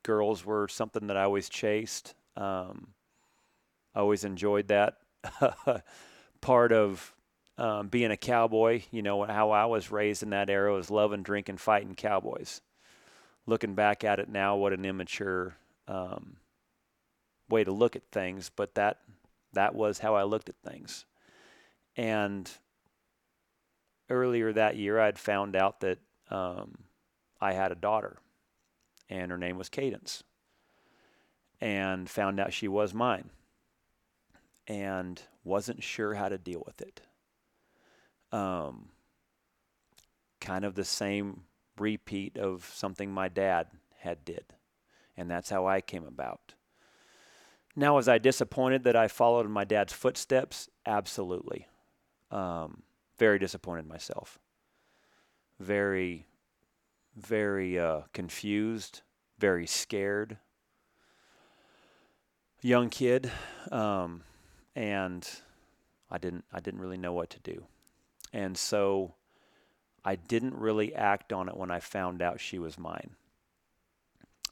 girls 0.08 0.42
were 0.42 0.66
something 0.68 1.08
that 1.08 1.18
I 1.18 1.24
always 1.24 1.50
chased. 1.50 2.14
Um, 2.34 2.94
I 3.94 4.00
always 4.00 4.24
enjoyed 4.24 4.68
that 4.68 4.96
part 6.40 6.72
of 6.72 7.14
um, 7.58 7.88
being 7.88 8.10
a 8.10 8.16
cowboy. 8.16 8.84
You 8.90 9.02
know 9.02 9.24
how 9.24 9.50
I 9.50 9.66
was 9.66 9.92
raised 9.92 10.22
in 10.22 10.30
that 10.30 10.48
era 10.48 10.72
was 10.72 10.90
loving, 10.90 11.22
drinking, 11.22 11.58
fighting 11.58 11.94
cowboys. 11.94 12.62
Looking 13.44 13.74
back 13.74 14.02
at 14.02 14.18
it 14.18 14.30
now, 14.30 14.56
what 14.56 14.72
an 14.72 14.86
immature 14.86 15.56
um, 15.86 16.38
way 17.50 17.62
to 17.64 17.72
look 17.72 17.94
at 17.94 18.10
things, 18.10 18.50
but 18.56 18.76
that 18.76 19.00
that 19.52 19.74
was 19.74 19.98
how 19.98 20.14
I 20.14 20.22
looked 20.22 20.48
at 20.48 20.56
things. 20.64 21.04
And 21.98 22.50
earlier 24.08 24.54
that 24.54 24.76
year, 24.76 24.98
I'd 24.98 25.18
found 25.18 25.54
out 25.54 25.80
that 25.80 25.98
um, 26.30 26.78
I 27.42 27.52
had 27.52 27.72
a 27.72 27.74
daughter, 27.74 28.16
and 29.08 29.30
her 29.30 29.38
name 29.38 29.58
was 29.58 29.68
Cadence, 29.68 30.22
and 31.60 32.08
found 32.08 32.38
out 32.38 32.52
she 32.52 32.68
was 32.68 32.94
mine, 32.94 33.30
and 34.66 35.22
wasn't 35.44 35.82
sure 35.82 36.14
how 36.14 36.28
to 36.28 36.38
deal 36.38 36.62
with 36.66 36.80
it. 36.80 37.00
Um, 38.30 38.90
kind 40.40 40.64
of 40.64 40.74
the 40.74 40.84
same 40.84 41.44
repeat 41.78 42.36
of 42.36 42.70
something 42.74 43.10
my 43.10 43.28
dad 43.28 43.68
had 43.98 44.24
did, 44.24 44.44
and 45.16 45.30
that's 45.30 45.50
how 45.50 45.66
I 45.66 45.80
came 45.80 46.04
about. 46.04 46.54
Now, 47.74 47.96
was 47.96 48.08
I 48.08 48.18
disappointed 48.18 48.84
that 48.84 48.96
I 48.96 49.08
followed 49.08 49.46
in 49.46 49.52
my 49.52 49.64
dad's 49.64 49.92
footsteps? 49.92 50.68
Absolutely. 50.84 51.68
Um, 52.30 52.82
very 53.18 53.38
disappointed 53.38 53.86
myself. 53.86 54.38
Very, 55.60 56.26
very 57.18 57.78
uh, 57.78 58.02
confused, 58.12 59.02
very 59.38 59.66
scared. 59.66 60.38
Young 62.60 62.90
kid, 62.90 63.30
um, 63.70 64.22
and 64.74 65.28
I 66.10 66.18
didn't 66.18 66.44
I 66.52 66.60
didn't 66.60 66.80
really 66.80 66.96
know 66.96 67.12
what 67.12 67.30
to 67.30 67.38
do, 67.40 67.66
and 68.32 68.56
so 68.56 69.14
I 70.04 70.16
didn't 70.16 70.54
really 70.56 70.94
act 70.94 71.32
on 71.32 71.48
it 71.48 71.56
when 71.56 71.70
I 71.70 71.80
found 71.80 72.20
out 72.20 72.40
she 72.40 72.58
was 72.58 72.78
mine. 72.78 73.10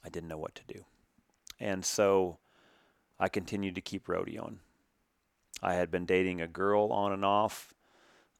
I 0.05 0.09
didn't 0.09 0.29
know 0.29 0.37
what 0.37 0.55
to 0.55 0.73
do, 0.73 0.85
and 1.59 1.83
so 1.83 2.37
I 3.19 3.27
continued 3.27 3.75
to 3.75 3.81
keep 3.81 4.07
rodeoing. 4.07 4.57
I 5.61 5.73
had 5.73 5.91
been 5.91 6.05
dating 6.05 6.41
a 6.41 6.47
girl 6.47 6.91
on 6.91 7.11
and 7.11 7.25
off 7.25 7.73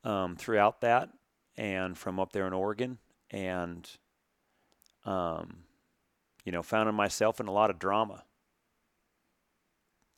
um, 0.04 0.36
throughout 0.36 0.82
that 0.82 1.10
and 1.58 1.98
from 1.98 2.20
up 2.20 2.32
there 2.32 2.48
in 2.48 2.54
Oregon. 2.54 3.00
And, 3.32 3.90
um, 5.08 5.64
you 6.44 6.52
know, 6.52 6.62
found 6.62 6.94
myself 6.96 7.40
in 7.40 7.48
a 7.48 7.52
lot 7.52 7.70
of 7.70 7.80
drama. 7.80 8.24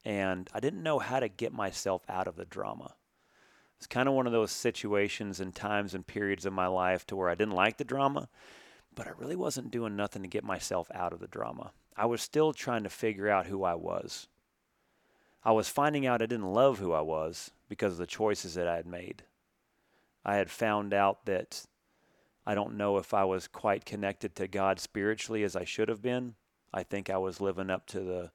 And 0.04 0.50
I 0.54 0.60
didn't 0.60 0.84
know 0.84 1.00
how 1.00 1.20
to 1.20 1.30
get 1.30 1.54
myself 1.54 2.04
out 2.10 2.28
of 2.28 2.36
the 2.36 2.46
drama. 2.46 2.96
It's 3.78 3.88
kind 3.88 4.10
of 4.10 4.16
one 4.16 4.26
of 4.26 4.34
those 4.34 4.52
situations 4.52 5.40
and 5.40 5.56
times 5.56 5.94
and 5.94 6.06
periods 6.06 6.46
of 6.46 6.52
my 6.52 6.68
life 6.68 7.06
to 7.08 7.16
where 7.16 7.30
I 7.30 7.36
didn't 7.36 7.54
like 7.54 7.78
the 7.78 7.86
drama, 7.86 8.28
but 8.94 9.08
I 9.08 9.12
really 9.12 9.36
wasn't 9.36 9.72
doing 9.72 9.96
nothing 9.96 10.24
to 10.24 10.28
get 10.28 10.44
myself 10.44 10.90
out 10.94 11.14
of 11.14 11.20
the 11.20 11.28
drama. 11.28 11.72
I 11.96 12.06
was 12.06 12.22
still 12.22 12.52
trying 12.52 12.84
to 12.84 12.90
figure 12.90 13.30
out 13.30 13.46
who 13.46 13.64
I 13.64 13.76
was. 13.76 14.28
I 15.44 15.52
was 15.52 15.70
finding 15.70 16.06
out 16.06 16.22
I 16.22 16.26
didn't 16.26 16.52
love 16.52 16.80
who 16.80 16.92
I 16.92 17.02
was 17.02 17.52
because 17.70 17.94
of 17.94 18.00
the 18.00 18.08
choices 18.08 18.56
that 18.56 18.68
I 18.68 18.76
had 18.76 18.88
made. 18.88 19.24
I 20.26 20.36
had 20.36 20.52
found 20.52 20.94
out 20.94 21.26
that 21.26 21.66
I 22.50 22.56
don't 22.56 22.78
know 22.78 22.98
if 22.98 23.14
I 23.14 23.26
was 23.26 23.48
quite 23.48 23.86
connected 23.86 24.34
to 24.36 24.48
God 24.48 24.80
spiritually 24.80 25.44
as 25.44 25.56
I 25.56 25.66
should 25.66 25.88
have 25.88 26.02
been. 26.02 26.34
I 26.74 26.82
think 26.82 27.08
I 27.08 27.20
was 27.20 27.40
living 27.40 27.70
up 27.70 27.86
to 27.90 28.00
the 28.00 28.32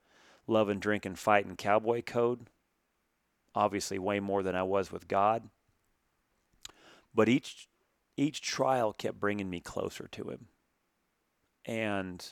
love 0.47 0.69
and 0.69 0.81
drink 0.81 1.05
and 1.05 1.19
fight 1.19 1.47
and 1.47 1.59
cowboy 1.59 2.03
code. 2.03 2.47
Obviously, 3.57 3.99
way 3.99 4.21
more 4.21 4.45
than 4.45 4.55
I 4.55 4.63
was 4.63 4.93
with 4.93 5.09
God. 5.09 5.49
But 7.13 7.29
each 7.29 7.67
each 8.17 8.41
trial 8.41 8.93
kept 8.93 9.19
bringing 9.19 9.51
me 9.51 9.59
closer 9.59 10.07
to 10.13 10.31
Him. 10.31 10.47
And 11.65 12.25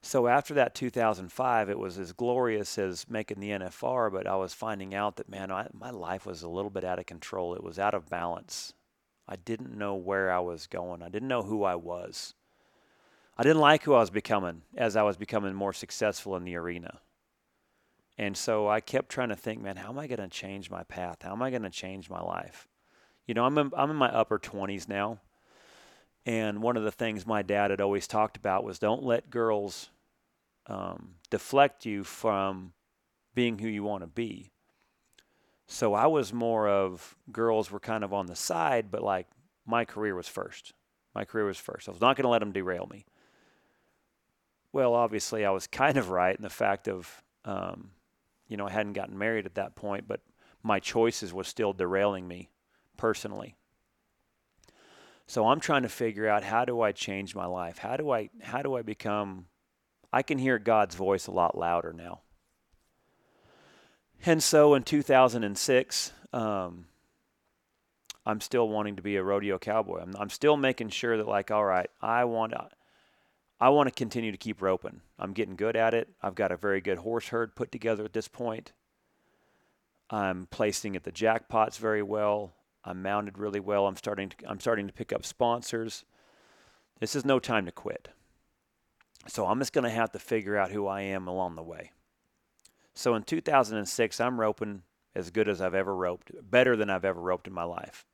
so 0.00 0.28
after 0.28 0.54
that 0.54 0.74
2005, 0.74 1.68
it 1.68 1.78
was 1.78 1.98
as 1.98 2.12
glorious 2.12 2.78
as 2.78 3.04
making 3.06 3.40
the 3.40 3.50
NFR, 3.50 4.10
but 4.10 4.26
I 4.26 4.36
was 4.36 4.54
finding 4.54 4.94
out 4.94 5.16
that, 5.16 5.28
man, 5.28 5.52
I, 5.52 5.68
my 5.74 5.90
life 5.90 6.24
was 6.24 6.42
a 6.42 6.48
little 6.48 6.70
bit 6.70 6.84
out 6.84 6.98
of 6.98 7.04
control. 7.04 7.54
It 7.54 7.62
was 7.62 7.78
out 7.78 7.92
of 7.92 8.08
balance. 8.08 8.72
I 9.28 9.36
didn't 9.36 9.76
know 9.76 9.94
where 9.94 10.30
I 10.30 10.40
was 10.40 10.66
going, 10.66 11.02
I 11.02 11.08
didn't 11.08 11.28
know 11.28 11.42
who 11.42 11.64
I 11.64 11.74
was. 11.74 12.34
I 13.38 13.42
didn't 13.42 13.60
like 13.60 13.82
who 13.82 13.92
I 13.92 14.00
was 14.00 14.10
becoming 14.10 14.62
as 14.76 14.96
I 14.96 15.02
was 15.02 15.16
becoming 15.18 15.54
more 15.54 15.74
successful 15.74 16.36
in 16.36 16.44
the 16.44 16.56
arena. 16.56 17.00
And 18.18 18.36
so 18.36 18.66
I 18.66 18.80
kept 18.80 19.10
trying 19.10 19.28
to 19.28 19.36
think, 19.36 19.60
man, 19.60 19.76
how 19.76 19.90
am 19.90 19.98
I 19.98 20.06
going 20.06 20.20
to 20.20 20.28
change 20.28 20.70
my 20.70 20.84
path? 20.84 21.18
How 21.20 21.32
am 21.32 21.42
I 21.42 21.50
going 21.50 21.62
to 21.62 21.70
change 21.70 22.08
my 22.08 22.22
life? 22.22 22.66
You 23.26 23.34
know, 23.34 23.44
I'm 23.44 23.58
in, 23.58 23.72
I'm 23.76 23.90
in 23.90 23.96
my 23.96 24.08
upper 24.08 24.38
20s 24.38 24.88
now. 24.88 25.20
And 26.24 26.62
one 26.62 26.76
of 26.76 26.82
the 26.82 26.90
things 26.90 27.26
my 27.26 27.42
dad 27.42 27.70
had 27.70 27.80
always 27.80 28.06
talked 28.06 28.36
about 28.36 28.64
was 28.64 28.78
don't 28.78 29.02
let 29.02 29.30
girls 29.30 29.90
um, 30.66 31.16
deflect 31.30 31.84
you 31.84 32.04
from 32.04 32.72
being 33.34 33.58
who 33.58 33.68
you 33.68 33.84
want 33.84 34.02
to 34.02 34.08
be. 34.08 34.50
So 35.66 35.94
I 35.94 36.06
was 36.06 36.32
more 36.32 36.68
of 36.68 37.16
girls 37.32 37.70
were 37.70 37.80
kind 37.80 38.04
of 38.04 38.12
on 38.12 38.26
the 38.26 38.36
side, 38.36 38.90
but 38.90 39.02
like 39.02 39.26
my 39.66 39.84
career 39.84 40.14
was 40.14 40.28
first. 40.28 40.72
My 41.14 41.24
career 41.24 41.46
was 41.46 41.58
first. 41.58 41.88
I 41.88 41.92
was 41.92 42.00
not 42.00 42.16
going 42.16 42.24
to 42.24 42.28
let 42.28 42.40
them 42.40 42.52
derail 42.52 42.88
me. 42.90 43.04
Well, 44.72 44.94
obviously, 44.94 45.44
I 45.44 45.50
was 45.50 45.66
kind 45.66 45.96
of 45.96 46.10
right 46.10 46.36
in 46.36 46.42
the 46.42 46.50
fact 46.50 46.88
of, 46.88 47.22
um, 47.44 47.90
you 48.48 48.56
know, 48.56 48.66
I 48.66 48.70
hadn't 48.70 48.92
gotten 48.92 49.18
married 49.18 49.46
at 49.46 49.54
that 49.54 49.74
point, 49.74 50.06
but 50.06 50.20
my 50.62 50.78
choices 50.78 51.32
was 51.32 51.48
still 51.48 51.72
derailing 51.72 52.28
me 52.28 52.50
personally. 52.96 53.54
So 55.26 55.48
I'm 55.48 55.58
trying 55.58 55.82
to 55.82 55.88
figure 55.88 56.28
out 56.28 56.44
how 56.44 56.64
do 56.64 56.80
I 56.80 56.92
change 56.92 57.34
my 57.34 57.46
life? 57.46 57.78
How 57.78 57.96
do 57.96 58.10
I 58.10 58.30
how 58.42 58.62
do 58.62 58.76
I 58.76 58.82
become 58.82 59.46
I 60.12 60.22
can 60.22 60.38
hear 60.38 60.58
God's 60.58 60.94
voice 60.94 61.26
a 61.26 61.32
lot 61.32 61.58
louder 61.58 61.92
now. 61.92 62.20
And 64.24 64.42
so 64.42 64.74
in 64.74 64.82
2006, 64.82 66.12
um, 66.32 66.86
I'm 68.24 68.40
still 68.40 68.68
wanting 68.68 68.96
to 68.96 69.02
be 69.02 69.16
a 69.16 69.22
rodeo 69.22 69.58
cowboy. 69.58 70.00
I'm, 70.00 70.14
I'm 70.18 70.30
still 70.30 70.56
making 70.56 70.88
sure 70.88 71.16
that, 71.16 71.28
like, 71.28 71.50
all 71.50 71.64
right, 71.64 71.90
I 72.00 72.24
want 72.24 72.52
to. 72.52 72.68
I 73.58 73.70
want 73.70 73.88
to 73.88 73.94
continue 73.94 74.32
to 74.32 74.36
keep 74.36 74.60
roping. 74.60 75.00
I'm 75.18 75.32
getting 75.32 75.56
good 75.56 75.76
at 75.76 75.94
it. 75.94 76.08
I've 76.20 76.34
got 76.34 76.52
a 76.52 76.58
very 76.58 76.82
good 76.82 76.98
horse 76.98 77.28
herd 77.28 77.56
put 77.56 77.72
together 77.72 78.04
at 78.04 78.12
this 78.12 78.28
point. 78.28 78.72
I'm 80.10 80.46
placing 80.50 80.94
at 80.94 81.04
the 81.04 81.12
jackpots 81.12 81.78
very 81.78 82.02
well. 82.02 82.52
I'm 82.84 83.02
mounted 83.02 83.38
really 83.38 83.60
well. 83.60 83.86
I'm 83.86 83.96
starting 83.96 84.28
to 84.28 84.36
I'm 84.46 84.60
starting 84.60 84.86
to 84.86 84.92
pick 84.92 85.12
up 85.12 85.24
sponsors. 85.24 86.04
This 87.00 87.16
is 87.16 87.24
no 87.24 87.38
time 87.38 87.64
to 87.64 87.72
quit. 87.72 88.08
So 89.26 89.46
I'm 89.46 89.58
just 89.58 89.72
going 89.72 89.84
to 89.84 89.90
have 89.90 90.12
to 90.12 90.18
figure 90.18 90.56
out 90.56 90.70
who 90.70 90.86
I 90.86 91.00
am 91.00 91.26
along 91.26 91.56
the 91.56 91.62
way. 91.62 91.92
So 92.96 93.14
in 93.14 93.24
2006, 93.24 94.20
I'm 94.20 94.40
roping 94.40 94.82
as 95.14 95.30
good 95.30 95.50
as 95.50 95.60
I've 95.60 95.74
ever 95.74 95.94
roped, 95.94 96.30
better 96.50 96.76
than 96.76 96.88
I've 96.88 97.04
ever 97.04 97.20
roped 97.20 97.46
in 97.46 97.52
my 97.52 97.62
life. 97.62 98.06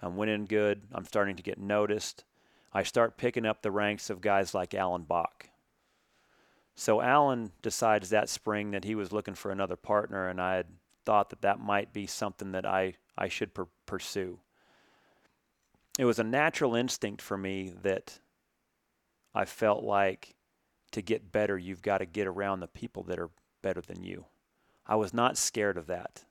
I'm 0.00 0.16
winning 0.16 0.46
good. 0.46 0.82
I'm 0.92 1.04
starting 1.04 1.36
to 1.36 1.42
get 1.42 1.58
noticed. 1.58 2.24
I 2.72 2.82
start 2.82 3.18
picking 3.18 3.44
up 3.44 3.60
the 3.60 3.70
ranks 3.70 4.08
of 4.08 4.22
guys 4.22 4.54
like 4.54 4.74
Allen 4.74 5.02
Bach. 5.02 5.50
So 6.74 7.02
Allen 7.02 7.52
decides 7.60 8.08
that 8.08 8.30
spring 8.30 8.70
that 8.70 8.84
he 8.84 8.94
was 8.94 9.12
looking 9.12 9.34
for 9.34 9.50
another 9.50 9.76
partner, 9.76 10.28
and 10.28 10.40
I 10.40 10.56
had 10.56 10.66
thought 11.04 11.28
that 11.28 11.42
that 11.42 11.60
might 11.60 11.92
be 11.92 12.06
something 12.06 12.52
that 12.52 12.64
I, 12.64 12.94
I 13.18 13.28
should 13.28 13.52
per- 13.52 13.68
pursue. 13.84 14.38
It 15.98 16.06
was 16.06 16.18
a 16.18 16.24
natural 16.24 16.74
instinct 16.74 17.20
for 17.20 17.36
me 17.36 17.74
that 17.82 18.18
I 19.34 19.44
felt 19.44 19.84
like 19.84 20.36
to 20.92 21.02
get 21.02 21.32
better, 21.32 21.58
you've 21.58 21.82
got 21.82 21.98
to 21.98 22.06
get 22.06 22.26
around 22.26 22.60
the 22.60 22.66
people 22.66 23.02
that 23.04 23.18
are 23.18 23.30
better 23.62 23.80
than 23.80 24.02
you. 24.02 24.26
I 24.86 24.96
was 24.96 25.12
not 25.12 25.36
scared 25.36 25.76
of 25.76 25.86
that. 25.86 26.24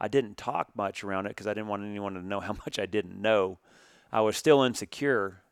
I 0.00 0.08
didn't 0.08 0.36
talk 0.36 0.74
much 0.74 1.04
around 1.04 1.26
it 1.26 1.30
because 1.30 1.46
I 1.46 1.54
didn't 1.54 1.68
want 1.68 1.84
anyone 1.84 2.14
to 2.14 2.22
know 2.22 2.40
how 2.40 2.52
much 2.66 2.78
I 2.78 2.86
didn't 2.86 3.20
know. 3.20 3.58
I 4.12 4.22
was 4.22 4.36
still 4.36 4.62
insecure, 4.62 5.42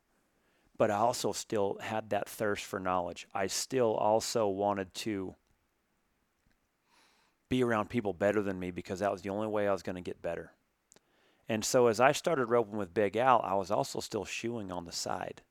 but 0.77 0.91
I 0.91 0.97
also 0.97 1.33
still 1.33 1.79
had 1.81 2.11
that 2.11 2.29
thirst 2.29 2.65
for 2.65 2.81
knowledge. 2.81 3.27
I 3.35 3.47
still 3.47 3.95
also 3.95 4.49
wanted 4.49 4.95
to 4.95 5.35
be 7.49 7.63
around 7.63 7.89
people 7.89 8.13
better 8.13 8.43
than 8.43 8.59
me 8.59 8.71
because 8.71 9.01
that 9.01 9.13
was 9.13 9.23
the 9.23 9.31
only 9.31 9.47
way 9.47 9.69
I 9.69 9.73
was 9.73 9.83
going 9.83 9.97
to 9.97 10.03
get 10.03 10.23
better. 10.23 10.53
And 11.49 11.65
so 11.65 11.87
as 11.87 11.99
I 11.99 12.13
started 12.13 12.47
roping 12.47 12.77
with 12.77 12.93
Big 12.93 13.17
Al, 13.17 13.41
I 13.43 13.55
was 13.55 13.71
also 13.71 14.01
still 14.01 14.25
shoeing 14.25 14.71
on 14.71 14.85
the 14.85 14.93
side. 14.93 15.43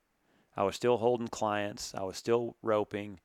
I 0.55 0.63
was 0.63 0.75
still 0.75 0.97
holding 0.97 1.27
clients. 1.27 1.93
I 1.95 2.03
was 2.03 2.17
still 2.17 2.55
roping. 2.61 3.19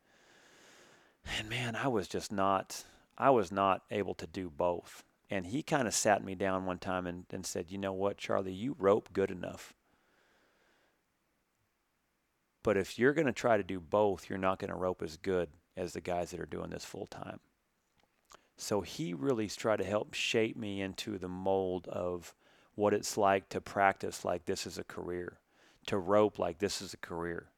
And 1.38 1.48
man, 1.48 1.76
I 1.76 1.88
was 1.88 2.08
just 2.08 2.32
not, 2.32 2.84
I 3.16 3.30
was 3.30 3.50
not 3.52 3.82
able 3.90 4.14
to 4.14 4.26
do 4.26 4.50
both. 4.50 5.04
And 5.30 5.46
he 5.46 5.62
kind 5.62 5.88
of 5.88 5.94
sat 5.94 6.22
me 6.22 6.34
down 6.34 6.66
one 6.66 6.78
time 6.78 7.06
and, 7.06 7.24
and 7.30 7.46
said, 7.46 7.70
You 7.70 7.78
know 7.78 7.92
what, 7.92 8.18
Charly, 8.18 8.54
you 8.54 8.76
rope 8.78 9.08
good 9.12 9.30
enough. 9.30 9.72
But 12.62 12.76
if 12.76 12.98
you're 12.98 13.14
going 13.14 13.26
to 13.26 13.32
try 13.32 13.56
to 13.56 13.62
do 13.62 13.80
both, 13.80 14.28
you're 14.28 14.38
not 14.38 14.58
going 14.58 14.70
to 14.70 14.76
rope 14.76 15.02
as 15.02 15.16
good 15.16 15.48
as 15.76 15.92
the 15.92 16.00
guys 16.00 16.30
that 16.30 16.40
are 16.40 16.46
doing 16.46 16.70
this 16.70 16.84
full 16.84 17.06
time. 17.06 17.40
So 18.56 18.82
he 18.82 19.14
really 19.14 19.48
tried 19.48 19.78
to 19.78 19.84
help 19.84 20.14
shape 20.14 20.56
me 20.56 20.80
into 20.80 21.18
the 21.18 21.28
mold 21.28 21.88
of 21.88 22.34
what 22.74 22.94
it's 22.94 23.16
like 23.16 23.48
to 23.48 23.60
practice 23.60 24.24
like 24.24 24.44
this 24.44 24.66
is 24.66 24.78
a 24.78 24.84
career 24.84 25.38
to 25.86 25.98
rope 25.98 26.38
like 26.38 26.58
this 26.58 26.80
is 26.80 26.94
a 26.94 26.98
career. 26.98 27.48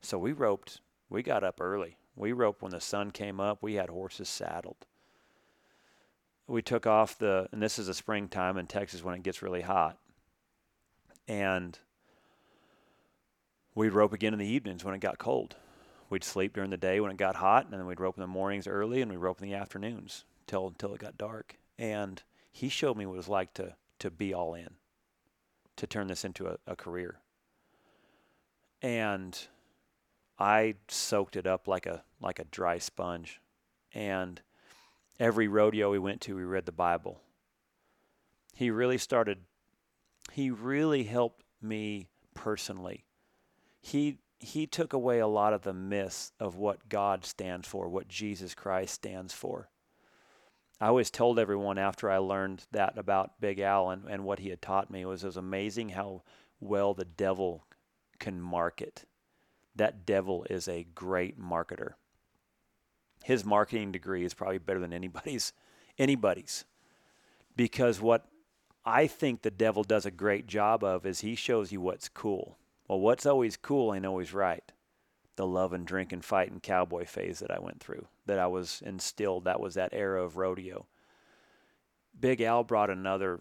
So 0.00 0.18
we 0.18 0.32
roped, 0.32 0.80
we 1.08 1.22
got 1.22 1.44
up 1.44 1.60
early. 1.60 1.96
We 2.16 2.32
roped 2.32 2.62
when 2.62 2.72
the 2.72 2.80
sun 2.80 3.10
came 3.10 3.40
up. 3.40 3.58
We 3.62 3.74
had 3.74 3.88
horses 3.88 4.28
saddled. 4.28 4.86
We 6.46 6.62
took 6.62 6.86
off 6.86 7.18
the, 7.18 7.48
and 7.52 7.62
this 7.62 7.78
is 7.78 7.88
a 7.88 7.94
springtime 7.94 8.58
in 8.58 8.66
Texas 8.66 9.02
when 9.02 9.14
it 9.14 9.22
gets 9.22 9.42
really 9.42 9.62
hot. 9.62 9.96
And 11.26 11.78
we'd 13.74 13.90
rope 13.90 14.12
again 14.12 14.32
in 14.32 14.38
the 14.38 14.46
evenings 14.46 14.84
when 14.84 14.94
it 14.94 15.00
got 15.00 15.18
cold. 15.18 15.56
We'd 16.10 16.24
sleep 16.24 16.52
during 16.52 16.70
the 16.70 16.76
day 16.76 17.00
when 17.00 17.10
it 17.10 17.16
got 17.16 17.36
hot, 17.36 17.64
and 17.64 17.72
then 17.72 17.86
we'd 17.86 18.00
rope 18.00 18.18
in 18.18 18.20
the 18.20 18.26
mornings 18.26 18.66
early, 18.66 19.00
and 19.00 19.10
we'd 19.10 19.16
rope 19.16 19.40
in 19.40 19.48
the 19.48 19.56
afternoons 19.56 20.24
till 20.46 20.66
until 20.66 20.94
it 20.94 21.00
got 21.00 21.16
dark. 21.16 21.56
And 21.78 22.22
he 22.50 22.68
showed 22.68 22.98
me 22.98 23.06
what 23.06 23.14
it 23.14 23.16
was 23.16 23.28
like 23.28 23.54
to 23.54 23.76
to 24.02 24.10
be 24.10 24.34
all 24.34 24.52
in, 24.54 24.70
to 25.76 25.86
turn 25.86 26.08
this 26.08 26.24
into 26.24 26.48
a, 26.48 26.56
a 26.66 26.74
career. 26.74 27.20
And 28.82 29.38
I 30.42 30.74
soaked 30.88 31.36
it 31.36 31.46
up 31.46 31.68
like 31.68 31.86
a 31.86 32.02
like 32.20 32.40
a 32.40 32.44
dry 32.44 32.78
sponge. 32.78 33.40
And 33.94 34.42
every 35.20 35.46
rodeo 35.46 35.92
we 35.92 36.00
went 36.00 36.20
to, 36.22 36.34
we 36.34 36.42
read 36.42 36.66
the 36.66 36.72
Bible. 36.72 37.20
He 38.52 38.68
really 38.68 38.98
started 38.98 39.38
he 40.32 40.50
really 40.50 41.04
helped 41.04 41.44
me 41.60 42.08
personally. 42.34 43.04
He 43.80 44.18
he 44.40 44.66
took 44.66 44.92
away 44.92 45.20
a 45.20 45.28
lot 45.28 45.52
of 45.52 45.62
the 45.62 45.72
myths 45.72 46.32
of 46.40 46.56
what 46.56 46.88
God 46.88 47.24
stands 47.24 47.68
for, 47.68 47.88
what 47.88 48.08
Jesus 48.08 48.52
Christ 48.52 48.94
stands 48.94 49.32
for. 49.32 49.68
I 50.80 50.88
always 50.88 51.12
told 51.12 51.38
everyone 51.38 51.78
after 51.78 52.10
I 52.10 52.18
learned 52.18 52.66
that 52.72 52.98
about 52.98 53.40
Big 53.40 53.60
Al 53.60 53.90
and, 53.90 54.08
and 54.08 54.24
what 54.24 54.40
he 54.40 54.48
had 54.48 54.60
taught 54.60 54.90
me 54.90 55.04
was 55.04 55.22
it 55.22 55.26
was 55.26 55.36
amazing 55.36 55.90
how 55.90 56.24
well 56.58 56.94
the 56.94 57.04
devil 57.04 57.64
can 58.18 58.40
market. 58.40 59.04
That 59.74 60.04
devil 60.04 60.46
is 60.50 60.68
a 60.68 60.86
great 60.94 61.40
marketer. 61.40 61.92
His 63.24 63.44
marketing 63.44 63.92
degree 63.92 64.24
is 64.24 64.34
probably 64.34 64.58
better 64.58 64.80
than 64.80 64.92
anybody's 64.92 65.52
anybody's. 65.98 66.64
Because 67.56 68.00
what 68.00 68.26
I 68.84 69.06
think 69.06 69.42
the 69.42 69.50
devil 69.50 69.84
does 69.84 70.06
a 70.06 70.10
great 70.10 70.46
job 70.46 70.82
of 70.82 71.06
is 71.06 71.20
he 71.20 71.34
shows 71.34 71.70
you 71.70 71.80
what's 71.80 72.08
cool. 72.08 72.58
Well, 72.88 73.00
what's 73.00 73.26
always 73.26 73.56
cool 73.56 73.94
ain't 73.94 74.06
always 74.06 74.34
right. 74.34 74.72
The 75.36 75.46
love 75.46 75.72
and 75.72 75.86
drink 75.86 76.12
and 76.12 76.24
fight 76.24 76.50
and 76.50 76.62
cowboy 76.62 77.06
phase 77.06 77.38
that 77.38 77.50
I 77.50 77.58
went 77.58 77.80
through, 77.80 78.06
that 78.26 78.38
I 78.38 78.48
was 78.48 78.82
instilled, 78.84 79.44
that 79.44 79.60
was 79.60 79.74
that 79.74 79.94
era 79.94 80.22
of 80.22 80.36
rodeo. 80.36 80.86
Big 82.18 82.40
Al 82.40 82.64
brought 82.64 82.90
another 82.90 83.40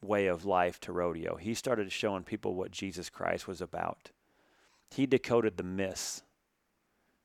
way 0.00 0.26
of 0.26 0.44
life 0.44 0.80
to 0.80 0.92
rodeo. 0.92 1.36
He 1.36 1.54
started 1.54 1.92
showing 1.92 2.22
people 2.22 2.54
what 2.54 2.70
Jesus 2.70 3.10
Christ 3.10 3.46
was 3.46 3.60
about. 3.60 4.10
He 4.92 5.06
decoded 5.06 5.56
the 5.56 5.62
myths. 5.62 6.22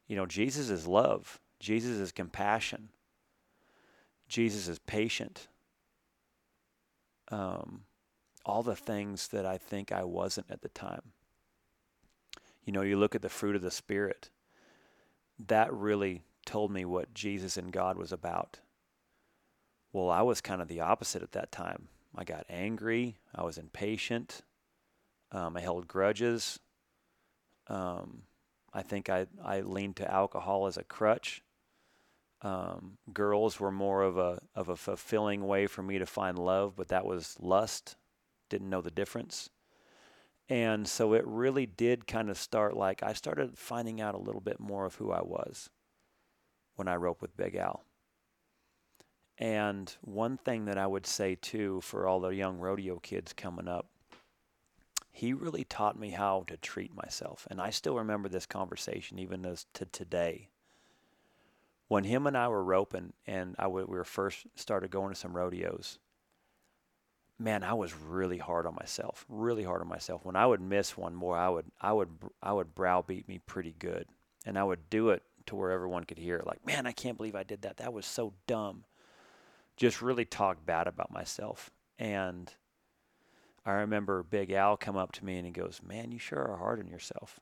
You 0.08 0.16
know, 0.16 0.26
Jesus 0.26 0.70
is 0.70 0.88
love, 0.88 1.40
Jesus 1.60 1.98
is 1.98 2.12
compassion, 2.12 2.90
Jesus 4.28 4.68
is 4.68 4.80
patient 4.80 5.48
um, 7.32 7.82
all 8.46 8.64
the 8.64 8.76
things 8.76 9.28
that 9.30 9.46
I 9.46 9.58
think 9.58 9.92
I 9.92 10.04
wasn't 10.04 10.48
at 10.50 10.62
the 10.62 10.70
time. 10.70 11.02
You 12.64 12.74
know, 12.74 12.82
you 12.82 12.98
look 12.98 13.16
at 13.16 13.22
the 13.22 13.30
fruit 13.30 13.56
of 13.56 13.62
the 13.62 13.72
Spirit, 13.72 14.30
that 15.48 15.74
really 15.74 16.24
told 16.46 16.72
me 16.72 16.86
what 16.86 17.14
Jesus 17.14 17.58
and 17.58 17.72
God 17.72 17.98
was 17.98 18.12
about. 18.12 18.60
Well, 19.94 20.10
I 20.10 20.22
was 20.22 20.42
kind 20.42 20.62
of 20.62 20.68
the 20.68 20.82
opposite 20.82 21.24
at 21.24 21.32
that 21.34 21.52
time. 21.52 21.88
I 22.16 22.24
got 22.24 22.46
angry, 22.50 23.18
I 23.36 23.44
was 23.44 23.58
impatient, 23.58 24.42
um, 25.32 25.56
I 25.56 25.62
held 25.62 25.88
grudges. 25.88 26.60
Um, 27.70 28.24
I 28.74 28.82
think 28.82 29.10
I, 29.10 29.28
I 29.44 29.62
leaned 29.62 29.98
to 29.98 30.12
alcohol 30.12 30.68
as 30.68 30.78
a 30.78 30.84
crutch. 30.84 31.44
Um, 32.42 32.98
girls 33.12 33.60
were 33.60 33.72
more 33.72 34.04
of 34.04 34.18
a 34.18 34.40
of 34.54 34.70
a 34.70 34.76
fulfilling 34.76 35.48
way 35.48 35.66
for 35.66 35.82
me 35.82 35.98
to 35.98 36.06
find 36.06 36.38
love, 36.38 36.76
but 36.76 36.90
that 36.90 37.06
was 37.06 37.36
lust. 37.40 37.96
Didn't 38.50 38.70
know 38.70 38.82
the 38.82 38.92
difference. 38.92 39.50
And 40.50 40.88
so 40.88 41.14
it 41.14 41.26
really 41.26 41.66
did 41.66 42.08
kind 42.08 42.30
of 42.30 42.38
start 42.38 42.78
like 42.78 43.04
I 43.04 43.14
started 43.14 43.58
finding 43.58 44.00
out 44.00 44.16
a 44.16 44.20
little 44.20 44.40
bit 44.40 44.60
more 44.60 44.86
of 44.86 44.96
who 44.96 45.12
I 45.12 45.22
was 45.22 45.70
when 46.76 46.88
I 46.88 46.96
roped 46.96 47.22
with 47.22 47.36
Big 47.36 47.56
Al. 47.56 47.84
And 49.38 49.94
one 50.02 50.38
thing 50.38 50.66
that 50.66 50.78
I 50.78 50.88
would 50.88 51.06
say 51.06 51.36
too 51.36 51.82
for 51.82 52.08
all 52.08 52.20
the 52.20 52.30
young 52.30 52.58
rodeo 52.60 53.00
kids 53.00 53.34
coming 53.34 53.68
up, 53.68 53.88
he 55.18 55.34
really 55.34 55.64
taught 55.64 55.98
me 56.00 56.12
how 56.12 56.44
to 56.46 56.56
treat 56.58 56.96
myself. 56.96 57.48
And 57.50 57.60
I 57.60 57.72
still 57.72 57.96
remember 57.96 58.30
this 58.30 58.46
conversation 58.46 59.18
even 59.18 59.48
as 59.48 59.66
to 59.74 59.86
today 59.86 60.50
when 61.88 62.04
him 62.04 62.28
and 62.28 62.38
I 62.38 62.48
were 62.50 62.64
roping 62.64 63.14
and 63.26 63.56
I 63.58 63.64
w- 63.64 63.88
we 63.90 63.98
were 63.98 64.04
first 64.04 64.46
started 64.54 64.92
going 64.92 65.10
to 65.10 65.20
some 65.20 65.36
rodeos, 65.36 65.98
man, 67.40 67.64
I 67.64 67.74
was 67.74 67.96
really 67.96 68.38
hard 68.38 68.68
on 68.68 68.76
myself, 68.76 69.26
really 69.28 69.64
hard 69.64 69.82
on 69.82 69.88
myself. 69.88 70.24
When 70.24 70.36
I 70.36 70.46
would 70.46 70.62
miss 70.62 70.96
one 70.96 71.16
more, 71.16 71.36
I 71.36 71.50
would, 71.50 71.66
I 71.82 71.94
would, 71.94 72.10
I 72.44 72.54
would 72.54 72.76
browbeat 72.76 73.28
me 73.28 73.40
pretty 73.40 73.74
good, 73.80 74.06
and 74.46 74.56
I 74.56 74.64
would 74.64 74.88
do 74.92 75.10
it 75.10 75.24
to 75.48 75.56
where 75.56 75.72
everyone 75.72 76.04
could 76.04 76.20
hear. 76.20 76.44
Like, 76.46 76.64
man, 76.64 76.86
I 76.86 76.92
can't 76.92 77.18
believe 77.18 77.36
I 77.36 77.44
did 77.44 77.64
that. 77.64 77.78
That 77.78 77.94
was 77.94 78.06
so 78.06 78.34
dumb. 78.46 78.84
Just 79.78 80.00
really 80.02 80.26
talk 80.26 80.64
bad 80.64 80.88
about 80.88 81.12
myself. 81.12 81.72
And 81.98 82.54
I 83.68 83.74
remember 83.74 84.24
Big 84.24 84.52
Al 84.52 84.78
come 84.78 84.98
up 84.98 85.12
to 85.14 85.26
me 85.26 85.38
and 85.38 85.46
he 85.46 85.52
goes, 85.52 85.82
"Man, 85.86 86.12
you 86.12 86.20
sure 86.20 86.44
are 86.44 86.58
hard 86.58 86.80
on 86.80 86.88
yourself." 86.88 87.40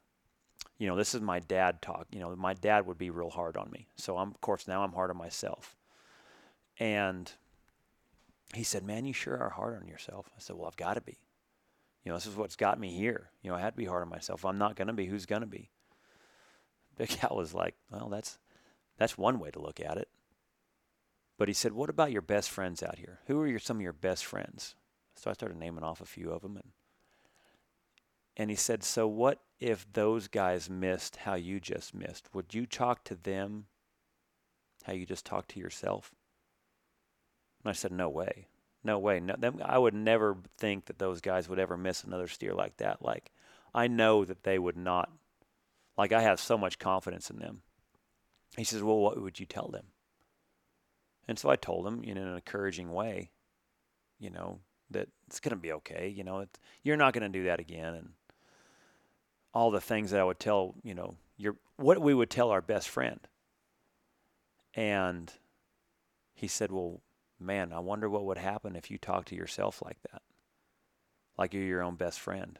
you 0.77 0.87
know, 0.87 0.95
this 0.95 1.15
is 1.15 1.21
my 1.21 1.39
dad 1.39 1.81
talk. 1.81 2.07
You 2.11 2.19
know, 2.19 2.35
my 2.35 2.53
dad 2.53 2.85
would 2.85 2.97
be 2.97 3.09
real 3.09 3.29
hard 3.29 3.55
on 3.55 3.71
me. 3.71 3.87
So 3.95 4.17
I'm, 4.17 4.29
of 4.29 4.41
course, 4.41 4.67
now 4.67 4.83
I'm 4.83 4.91
hard 4.91 5.09
on 5.09 5.17
myself. 5.17 5.75
And 6.79 7.31
he 8.53 8.63
said, 8.63 8.83
"Man, 8.83 9.05
you 9.05 9.13
sure 9.13 9.37
are 9.37 9.51
hard 9.51 9.81
on 9.81 9.87
yourself." 9.87 10.29
I 10.35 10.39
said, 10.39 10.57
"Well, 10.57 10.67
I've 10.67 10.75
got 10.75 10.95
to 10.95 11.01
be. 11.01 11.19
You 12.03 12.09
know, 12.09 12.17
this 12.17 12.27
is 12.27 12.35
what's 12.35 12.57
got 12.57 12.79
me 12.79 12.91
here. 12.91 13.31
You 13.41 13.49
know, 13.49 13.55
I 13.55 13.61
had 13.61 13.73
to 13.73 13.77
be 13.77 13.85
hard 13.85 14.03
on 14.03 14.09
myself. 14.09 14.41
If 14.41 14.45
I'm 14.45 14.57
not 14.57 14.75
going 14.75 14.87
to 14.87 14.93
be, 14.93 15.05
who's 15.05 15.25
going 15.25 15.41
to 15.41 15.47
be?" 15.47 15.69
Big 16.97 17.17
Al 17.23 17.37
was 17.37 17.53
like, 17.53 17.75
"Well, 17.89 18.09
that's 18.09 18.37
that's 18.97 19.17
one 19.17 19.39
way 19.39 19.51
to 19.51 19.61
look 19.61 19.79
at 19.79 19.97
it." 19.97 20.09
But 21.37 21.47
he 21.47 21.53
said, 21.53 21.71
"What 21.71 21.89
about 21.89 22.11
your 22.11 22.21
best 22.21 22.49
friends 22.49 22.83
out 22.83 22.97
here? 22.97 23.21
Who 23.27 23.39
are 23.39 23.47
your 23.47 23.59
some 23.59 23.77
of 23.77 23.83
your 23.83 23.93
best 23.93 24.25
friends?" 24.25 24.75
So 25.25 25.31
I 25.31 25.33
started 25.33 25.57
naming 25.57 25.83
off 25.83 26.01
a 26.01 26.05
few 26.05 26.29
of 26.29 26.43
them, 26.43 26.55
and 26.55 26.71
and 28.37 28.51
he 28.51 28.55
said, 28.55 28.83
So 28.83 29.07
what 29.07 29.39
if 29.59 29.91
those 29.91 30.27
guys 30.27 30.69
missed 30.69 31.15
how 31.15 31.33
you 31.33 31.59
just 31.59 31.95
missed? 31.95 32.29
Would 32.33 32.53
you 32.53 32.67
talk 32.67 33.03
to 33.05 33.15
them 33.15 33.65
how 34.83 34.93
you 34.93 35.07
just 35.07 35.25
talked 35.25 35.49
to 35.51 35.59
yourself? 35.59 36.13
And 37.63 37.71
I 37.71 37.73
said, 37.73 37.91
No 37.91 38.07
way. 38.07 38.49
No 38.83 38.99
way. 38.99 39.19
No, 39.19 39.35
them, 39.35 39.59
I 39.65 39.79
would 39.79 39.95
never 39.95 40.37
think 40.59 40.85
that 40.85 40.99
those 40.99 41.21
guys 41.21 41.49
would 41.49 41.57
ever 41.57 41.75
miss 41.75 42.03
another 42.03 42.27
steer 42.27 42.53
like 42.53 42.77
that. 42.77 43.01
Like, 43.01 43.31
I 43.73 43.87
know 43.87 44.25
that 44.25 44.43
they 44.43 44.59
would 44.59 44.77
not. 44.77 45.09
Like, 45.97 46.11
I 46.11 46.21
have 46.21 46.39
so 46.39 46.55
much 46.55 46.77
confidence 46.77 47.31
in 47.31 47.39
them. 47.39 47.63
He 48.57 48.63
says, 48.63 48.83
Well, 48.83 48.97
what 48.97 49.19
would 49.19 49.39
you 49.39 49.47
tell 49.47 49.69
them? 49.69 49.85
And 51.27 51.39
so 51.39 51.49
I 51.49 51.55
told 51.55 51.87
him 51.87 52.03
in 52.03 52.17
an 52.17 52.35
encouraging 52.35 52.91
way, 52.91 53.31
you 54.19 54.29
know, 54.29 54.59
that 54.95 55.09
it's 55.27 55.39
going 55.39 55.51
to 55.51 55.61
be 55.61 55.73
okay. 55.73 56.07
You 56.15 56.23
know, 56.23 56.45
you're 56.83 56.97
not 56.97 57.13
going 57.13 57.29
to 57.31 57.39
do 57.39 57.45
that 57.45 57.59
again. 57.59 57.93
And 57.93 58.09
all 59.53 59.71
the 59.71 59.81
things 59.81 60.11
that 60.11 60.19
I 60.19 60.23
would 60.23 60.39
tell, 60.39 60.75
you 60.83 60.95
know, 60.95 61.15
your 61.37 61.55
what 61.77 61.99
we 61.99 62.13
would 62.13 62.29
tell 62.29 62.49
our 62.49 62.61
best 62.61 62.89
friend. 62.89 63.19
And 64.73 65.31
he 66.33 66.47
said, 66.47 66.71
"Well, 66.71 67.01
man, 67.39 67.71
I 67.71 67.79
wonder 67.79 68.09
what 68.09 68.25
would 68.25 68.37
happen 68.37 68.75
if 68.75 68.89
you 68.89 68.97
talk 68.97 69.25
to 69.25 69.35
yourself 69.35 69.81
like 69.83 69.97
that. 70.11 70.21
Like 71.37 71.53
you're 71.53 71.63
your 71.63 71.83
own 71.83 71.95
best 71.95 72.19
friend." 72.19 72.59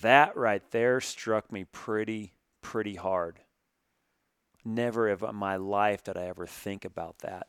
That 0.00 0.36
right 0.36 0.62
there 0.70 1.00
struck 1.00 1.50
me 1.50 1.64
pretty 1.64 2.34
pretty 2.60 2.96
hard. 2.96 3.40
Never 4.64 5.08
in 5.08 5.34
my 5.34 5.56
life 5.56 6.04
did 6.04 6.16
I 6.18 6.26
ever 6.26 6.46
think 6.46 6.84
about 6.84 7.18
that. 7.20 7.48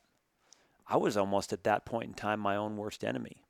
I 0.89 0.97
was 0.97 1.15
almost 1.15 1.53
at 1.53 1.63
that 1.63 1.85
point 1.85 2.05
in 2.05 2.13
time 2.15 2.39
my 2.39 2.55
own 2.55 2.75
worst 2.75 3.03
enemy. 3.03 3.43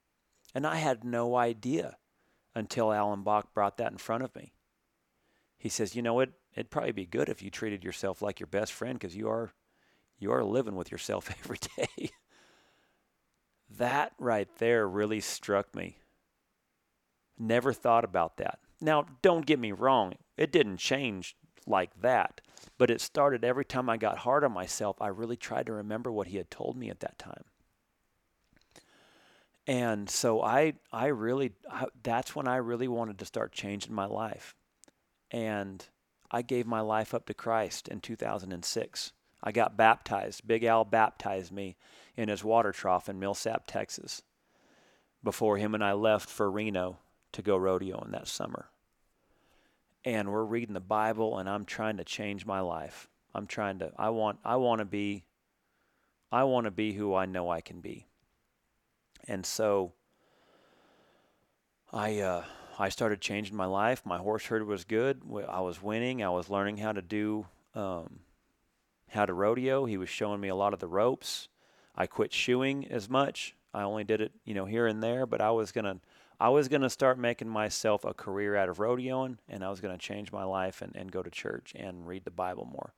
And 0.54 0.68
I 0.68 0.76
had 0.76 1.04
no 1.06 1.38
idea 1.38 1.98
until 2.54 2.92
Allen 2.92 3.24
Bach 3.24 3.54
brought 3.54 3.78
that 3.78 3.92
in 3.92 3.98
front 3.98 4.24
of 4.24 4.36
me. 4.36 4.52
He 5.58 5.70
says, 5.70 5.96
"You 5.96 6.02
know, 6.02 6.20
it 6.20 6.34
it'd 6.54 6.70
probably 6.70 6.92
be 6.92 7.06
good 7.06 7.30
if 7.30 7.42
you 7.42 7.50
treated 7.50 7.84
yourself 7.84 8.22
like 8.22 8.40
your 8.40 8.48
best 8.48 8.74
friend 8.74 9.00
because 9.00 9.16
you 9.16 9.30
are 9.30 9.54
you 10.18 10.32
are 10.34 10.44
living 10.44 10.76
with 10.76 10.92
yourself 10.92 11.30
every 11.44 11.60
day." 11.78 12.12
that 13.70 14.14
right 14.18 14.50
there 14.58 14.88
really 14.88 15.22
struck 15.22 15.74
me. 15.76 16.00
Never 17.38 17.72
thought 17.72 18.04
about 18.04 18.38
that. 18.38 18.60
Now, 18.82 19.06
don't 19.22 19.46
get 19.46 19.60
me 19.60 19.72
wrong, 19.72 20.16
it 20.38 20.52
didn't 20.52 20.78
change 20.78 21.38
like 21.68 21.92
that, 22.02 22.42
but 22.78 22.90
it 22.90 23.02
started 23.02 23.44
every 23.44 23.66
time 23.66 23.90
I 23.90 23.98
got 23.98 24.20
hard 24.20 24.44
on 24.44 24.52
myself, 24.52 24.98
I 25.02 25.08
really 25.08 25.38
tried 25.38 25.66
to 25.68 25.74
remember 25.74 26.12
what 26.12 26.28
he 26.28 26.38
had 26.38 26.52
told 26.52 26.78
me 26.78 26.90
at 26.90 27.00
that 27.02 27.18
time. 27.20 27.44
And 29.68 30.10
so 30.10 30.42
I 30.42 30.74
I 30.92 31.08
really 31.08 31.54
I, 31.70 31.86
that's 32.04 32.36
when 32.36 32.48
I 32.48 32.58
really 32.58 32.88
wanted 32.88 33.20
to 33.20 33.26
start 33.26 33.52
changing 33.52 33.94
my 33.94 34.06
life. 34.06 34.56
And 35.32 35.86
I 36.32 36.42
gave 36.42 36.66
my 36.68 36.82
life 36.82 37.14
up 37.14 37.26
to 37.28 37.34
Christ 37.34 37.88
in 37.88 38.02
2006. 38.02 39.14
I 39.44 39.52
got 39.52 39.78
baptized. 39.78 40.48
Big 40.48 40.64
Al 40.64 40.86
baptized 40.86 41.52
me 41.52 41.78
in 42.18 42.30
his 42.30 42.44
water 42.44 42.72
trough 42.72 43.10
in 43.10 43.20
Millsap, 43.20 43.68
Texas. 43.68 44.24
before 45.24 45.58
him 45.58 45.74
and 45.76 45.84
I 45.84 45.94
left 45.94 46.30
for 46.30 46.50
Reno 46.50 47.00
to 47.34 47.42
go 47.42 47.58
rodeoing 47.58 48.12
that 48.12 48.28
summer. 48.28 48.70
And 50.06 50.32
we're 50.32 50.44
reading 50.44 50.74
the 50.74 50.80
Bible 50.80 51.38
and 51.38 51.50
I'm 51.50 51.66
trying 51.66 51.98
to 51.98 52.04
change 52.04 52.46
my 52.46 52.62
life. 52.62 53.10
I'm 53.34 53.48
trying 53.48 53.80
to 53.80 53.92
I 53.98 54.10
want 54.10 54.40
I 54.44 54.56
want 54.56 54.80
to 54.80 54.86
be 54.86 55.26
I 56.32 56.44
want 56.44 56.66
to 56.66 56.72
be 56.72 56.94
who 56.94 57.16
I 57.16 57.26
know 57.26 57.50
I 57.50 57.62
can 57.62 57.82
be. 57.82 58.08
And 59.28 59.46
so 59.46 59.94
I 61.92 62.20
uh, 62.20 62.44
I 62.78 62.90
started 62.90 63.20
changing 63.20 63.56
my 63.56 63.66
life. 63.66 64.06
My 64.06 64.18
horse 64.18 64.46
herd 64.46 64.66
was 64.66 64.86
good. 64.86 65.22
I 65.48 65.62
was 65.62 65.82
winning. 65.82 66.24
I 66.24 66.30
was 66.30 66.50
learning 66.50 66.78
how 66.78 66.92
to 66.92 67.02
do 67.02 67.48
um, 67.76 68.20
how 69.10 69.26
to 69.26 69.34
rodeo. 69.34 69.86
He 69.86 69.98
was 69.98 70.10
showing 70.10 70.40
me 70.40 70.48
a 70.48 70.56
lot 70.56 70.74
of 70.74 70.80
the 70.80 70.88
ropes. 70.88 71.50
I 71.96 72.08
quit 72.08 72.32
shoeing 72.32 72.88
as 72.90 73.10
much. 73.10 73.56
I 73.74 73.84
only 73.84 74.04
did 74.04 74.22
it, 74.22 74.32
you 74.46 74.54
know, 74.54 74.66
here 74.66 74.88
and 74.88 75.04
there, 75.04 75.26
but 75.26 75.42
I 75.42 75.52
was 75.52 75.72
gonna 75.72 76.00
I 76.40 76.50
was 76.50 76.68
gonna 76.68 76.90
start 76.90 77.18
making 77.18 77.50
myself 77.50 78.06
a 78.06 78.14
career 78.14 78.56
out 78.56 78.70
of 78.70 78.78
rodeoing 78.78 79.38
and 79.48 79.64
I 79.64 79.70
was 79.70 79.82
gonna 79.82 79.98
change 79.98 80.32
my 80.32 80.44
life 80.44 80.82
and, 80.82 80.96
and 80.96 81.12
go 81.12 81.22
to 81.22 81.30
church 81.30 81.74
and 81.76 82.08
read 82.08 82.26
the 82.26 82.32
Bible 82.32 82.66
more. 82.66 82.94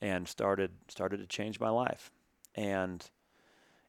And 0.00 0.26
started 0.28 0.70
started 0.88 1.18
to 1.18 1.26
change 1.26 1.60
my 1.60 1.70
life. 1.70 2.10
And 2.54 3.08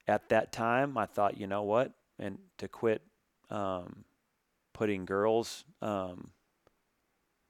at 0.07 0.29
that 0.29 0.51
time 0.51 0.97
I 0.97 1.05
thought, 1.05 1.37
you 1.37 1.47
know 1.47 1.63
what? 1.63 1.93
And 2.19 2.37
to 2.57 2.67
quit 2.67 3.01
um, 3.49 4.05
putting 4.73 5.05
girls 5.05 5.63
um, 5.81 6.31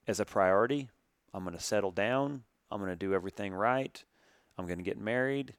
as 0.06 0.20
a 0.20 0.24
priority. 0.24 0.88
I'm 1.34 1.44
going 1.44 1.56
to 1.56 1.62
settle 1.62 1.90
down. 1.90 2.44
I'm 2.70 2.80
going 2.80 2.92
to 2.92 2.96
do 2.96 3.14
everything 3.14 3.52
right. 3.52 4.02
I'm 4.56 4.66
going 4.66 4.78
to 4.78 4.84
get 4.84 4.98
married. 4.98 5.54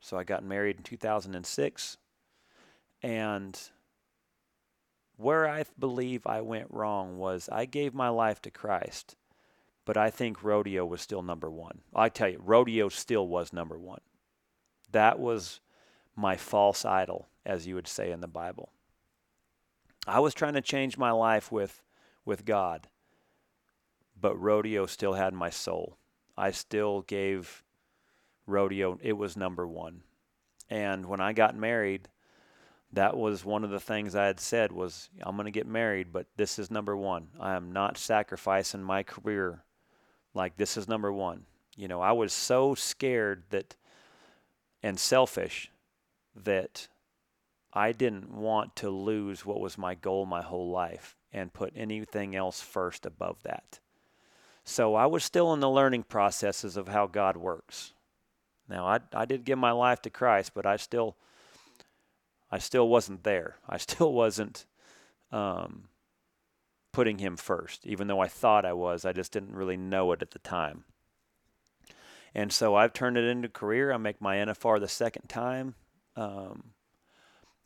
So 0.00 0.18
I 0.18 0.24
got 0.24 0.44
married 0.44 0.76
in 0.76 0.82
2006. 0.82 1.96
And 3.02 3.60
where 5.16 5.48
I 5.48 5.64
believe 5.78 6.26
I 6.26 6.40
went 6.40 6.68
wrong 6.70 7.18
was 7.18 7.48
I 7.50 7.64
gave 7.64 7.94
my 7.94 8.08
life 8.08 8.42
to 8.42 8.50
Christ, 8.50 9.16
but 9.84 9.96
I 9.96 10.10
think 10.10 10.42
rodeo 10.42 10.84
was 10.84 11.00
still 11.00 11.22
number 11.22 11.50
one. 11.50 11.80
I 11.94 12.08
tell 12.08 12.28
you, 12.28 12.40
rodeo 12.42 12.88
still 12.88 13.26
was 13.26 13.52
number 13.52 13.78
one. 13.78 14.00
That 14.90 15.18
was 15.18 15.60
my 16.16 16.36
false 16.36 16.84
idol, 16.84 17.28
as 17.44 17.66
you 17.66 17.74
would 17.74 17.88
say 17.88 18.10
in 18.10 18.20
the 18.20 18.28
Bible. 18.28 18.70
I 20.06 20.20
was 20.20 20.34
trying 20.34 20.54
to 20.54 20.60
change 20.60 20.98
my 20.98 21.12
life 21.12 21.52
with 21.52 21.82
with 22.24 22.44
God, 22.44 22.88
but 24.20 24.40
rodeo 24.40 24.86
still 24.86 25.14
had 25.14 25.34
my 25.34 25.50
soul. 25.50 25.96
I 26.36 26.50
still 26.50 27.02
gave 27.02 27.62
rodeo 28.46 28.98
it 29.02 29.14
was 29.14 29.36
number 29.36 29.66
1. 29.66 30.02
And 30.70 31.06
when 31.06 31.20
I 31.20 31.32
got 31.32 31.56
married, 31.56 32.08
that 32.92 33.16
was 33.16 33.44
one 33.44 33.64
of 33.64 33.70
the 33.70 33.80
things 33.80 34.14
I 34.14 34.26
had 34.26 34.40
said 34.40 34.70
was 34.70 35.08
I'm 35.22 35.36
going 35.36 35.46
to 35.46 35.50
get 35.50 35.66
married, 35.66 36.12
but 36.12 36.26
this 36.36 36.58
is 36.58 36.70
number 36.70 36.96
1. 36.96 37.28
I 37.40 37.54
am 37.54 37.72
not 37.72 37.96
sacrificing 37.96 38.82
my 38.82 39.02
career 39.02 39.64
like 40.34 40.56
this 40.56 40.76
is 40.76 40.88
number 40.88 41.12
1. 41.12 41.44
You 41.76 41.88
know, 41.88 42.00
I 42.00 42.12
was 42.12 42.32
so 42.32 42.74
scared 42.74 43.44
that 43.50 43.76
and 44.82 44.98
selfish 44.98 45.70
that 46.34 46.88
I 47.72 47.92
didn't 47.92 48.30
want 48.30 48.76
to 48.76 48.90
lose 48.90 49.46
what 49.46 49.60
was 49.60 49.78
my 49.78 49.94
goal 49.94 50.26
my 50.26 50.42
whole 50.42 50.70
life 50.70 51.16
and 51.32 51.52
put 51.52 51.72
anything 51.74 52.36
else 52.36 52.60
first 52.60 53.06
above 53.06 53.42
that. 53.44 53.80
So 54.64 54.94
I 54.94 55.06
was 55.06 55.24
still 55.24 55.52
in 55.54 55.60
the 55.60 55.70
learning 55.70 56.04
processes 56.04 56.76
of 56.76 56.88
how 56.88 57.06
God 57.06 57.36
works. 57.36 57.94
Now 58.68 58.86
I 58.86 59.00
I 59.12 59.24
did 59.24 59.44
give 59.44 59.58
my 59.58 59.72
life 59.72 60.02
to 60.02 60.10
Christ, 60.10 60.52
but 60.54 60.66
I 60.66 60.76
still 60.76 61.16
I 62.52 62.58
still 62.58 62.86
wasn't 62.88 63.24
there. 63.24 63.56
I 63.66 63.78
still 63.78 64.12
wasn't 64.12 64.66
um, 65.32 65.88
putting 66.92 67.18
Him 67.18 67.36
first, 67.36 67.86
even 67.86 68.06
though 68.06 68.20
I 68.20 68.28
thought 68.28 68.66
I 68.66 68.74
was. 68.74 69.06
I 69.06 69.12
just 69.12 69.32
didn't 69.32 69.54
really 69.54 69.78
know 69.78 70.12
it 70.12 70.20
at 70.20 70.32
the 70.32 70.38
time. 70.38 70.84
And 72.34 72.52
so 72.52 72.74
I've 72.74 72.92
turned 72.92 73.16
it 73.16 73.24
into 73.24 73.48
a 73.48 73.50
career. 73.50 73.92
I 73.92 73.96
make 73.96 74.20
my 74.20 74.36
NFR 74.36 74.78
the 74.78 74.88
second 74.88 75.28
time. 75.28 75.74
Um, 76.16 76.72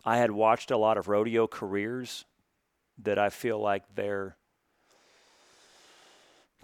I 0.04 0.18
had 0.18 0.30
watched 0.30 0.70
a 0.70 0.76
lot 0.76 0.96
of 0.96 1.08
rodeo 1.08 1.46
careers 1.46 2.24
that 3.02 3.18
I 3.18 3.28
feel 3.28 3.58
like 3.58 3.82
their 3.94 4.36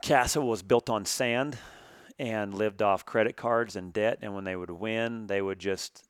castle 0.00 0.48
was 0.48 0.62
built 0.62 0.88
on 0.88 1.04
sand 1.04 1.58
and 2.18 2.54
lived 2.54 2.82
off 2.82 3.04
credit 3.04 3.36
cards 3.36 3.76
and 3.76 3.92
debt. 3.92 4.18
And 4.22 4.34
when 4.34 4.44
they 4.44 4.56
would 4.56 4.70
win, 4.70 5.26
they 5.26 5.42
would 5.42 5.58
just 5.58 6.04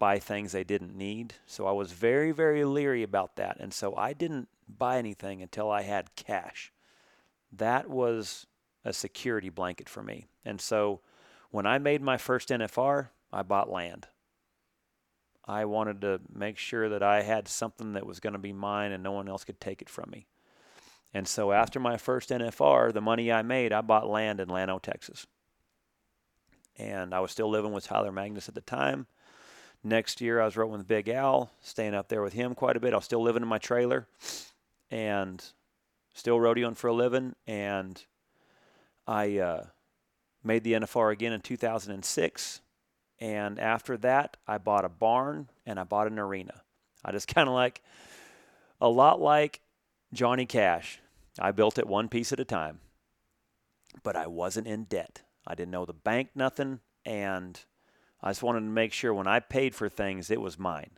buy 0.00 0.18
things 0.18 0.50
they 0.50 0.64
didn't 0.64 0.96
need. 0.96 1.34
So 1.46 1.68
I 1.68 1.72
was 1.72 1.92
very, 1.92 2.32
very 2.32 2.64
leery 2.64 3.04
about 3.04 3.36
that. 3.36 3.58
And 3.60 3.72
so 3.72 3.94
I 3.94 4.14
didn't 4.14 4.48
buy 4.66 4.98
anything 4.98 5.42
until 5.42 5.70
I 5.70 5.82
had 5.82 6.16
cash. 6.16 6.72
That 7.52 7.88
was 7.88 8.46
a 8.84 8.92
security 8.92 9.50
blanket 9.50 9.88
for 9.88 10.02
me. 10.02 10.26
And 10.44 10.60
so 10.60 11.02
when 11.50 11.66
I 11.66 11.78
made 11.78 12.02
my 12.02 12.16
first 12.16 12.48
NFR, 12.48 13.10
I 13.32 13.42
bought 13.42 13.70
land. 13.70 14.08
I 15.44 15.66
wanted 15.66 16.00
to 16.00 16.20
make 16.32 16.56
sure 16.56 16.88
that 16.88 17.02
I 17.02 17.22
had 17.22 17.46
something 17.46 17.92
that 17.92 18.06
was 18.06 18.20
going 18.20 18.32
to 18.32 18.38
be 18.38 18.52
mine 18.52 18.92
and 18.92 19.02
no 19.02 19.12
one 19.12 19.28
else 19.28 19.44
could 19.44 19.60
take 19.60 19.82
it 19.82 19.90
from 19.90 20.10
me. 20.10 20.26
And 21.12 21.28
so 21.28 21.52
after 21.52 21.78
my 21.78 21.96
first 21.98 22.30
NFR, 22.30 22.92
the 22.92 23.00
money 23.00 23.30
I 23.30 23.42
made, 23.42 23.72
I 23.72 23.80
bought 23.82 24.08
land 24.08 24.40
in 24.40 24.48
Llano, 24.48 24.78
Texas. 24.78 25.26
And 26.78 27.12
I 27.12 27.20
was 27.20 27.32
still 27.32 27.50
living 27.50 27.72
with 27.72 27.84
Tyler 27.84 28.12
Magnus 28.12 28.48
at 28.48 28.54
the 28.54 28.60
time. 28.60 29.06
Next 29.82 30.20
year, 30.20 30.40
I 30.40 30.44
was 30.44 30.56
roping 30.56 30.78
with 30.78 30.86
Big 30.86 31.08
Al, 31.08 31.50
staying 31.60 31.94
up 31.94 32.08
there 32.08 32.22
with 32.22 32.34
him 32.34 32.54
quite 32.54 32.76
a 32.76 32.80
bit. 32.80 32.92
I 32.92 32.96
was 32.96 33.04
still 33.06 33.22
living 33.22 33.42
in 33.42 33.48
my 33.48 33.58
trailer 33.58 34.06
and 34.90 35.42
still 36.14 36.38
rodeoing 36.38 36.76
for 36.76 36.88
a 36.88 36.92
living. 36.92 37.34
And 37.46 38.02
I 39.06 39.38
uh, 39.38 39.64
made 40.44 40.64
the 40.64 40.74
NFR 40.74 41.12
again 41.12 41.32
in 41.32 41.40
2006 41.40 42.60
and 43.20 43.58
after 43.58 43.96
that, 43.98 44.38
I 44.48 44.58
bought 44.58 44.84
a 44.84 44.88
barn 44.88 45.50
and 45.66 45.78
I 45.78 45.84
bought 45.84 46.06
an 46.06 46.18
arena. 46.18 46.62
I 47.04 47.12
just 47.12 47.28
kind 47.34 47.48
of 47.48 47.54
like, 47.54 47.82
a 48.80 48.88
lot 48.88 49.20
like 49.20 49.60
Johnny 50.12 50.46
Cash. 50.46 51.00
I 51.38 51.52
built 51.52 51.78
it 51.78 51.86
one 51.86 52.08
piece 52.08 52.32
at 52.32 52.40
a 52.40 52.44
time, 52.44 52.80
but 54.02 54.16
I 54.16 54.26
wasn't 54.26 54.66
in 54.66 54.84
debt. 54.84 55.22
I 55.46 55.54
didn't 55.54 55.70
know 55.70 55.84
the 55.84 55.92
bank 55.92 56.30
nothing, 56.34 56.80
and 57.04 57.58
I 58.22 58.30
just 58.30 58.42
wanted 58.42 58.60
to 58.60 58.66
make 58.66 58.92
sure 58.92 59.14
when 59.14 59.26
I 59.26 59.40
paid 59.40 59.74
for 59.74 59.88
things, 59.88 60.30
it 60.30 60.40
was 60.40 60.58
mine. 60.58 60.90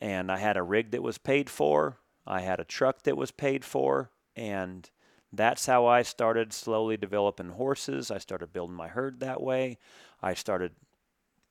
And 0.00 0.30
I 0.30 0.38
had 0.38 0.56
a 0.56 0.62
rig 0.62 0.92
that 0.92 1.02
was 1.02 1.18
paid 1.18 1.50
for, 1.50 1.98
I 2.26 2.40
had 2.40 2.60
a 2.60 2.64
truck 2.64 3.02
that 3.02 3.16
was 3.16 3.30
paid 3.30 3.64
for, 3.64 4.10
and 4.36 4.88
that's 5.32 5.66
how 5.66 5.86
I 5.86 6.02
started 6.02 6.52
slowly 6.52 6.96
developing 6.96 7.50
horses. 7.50 8.10
I 8.10 8.18
started 8.18 8.52
building 8.52 8.76
my 8.76 8.88
herd 8.88 9.20
that 9.20 9.42
way. 9.42 9.78
I 10.22 10.34
started 10.34 10.72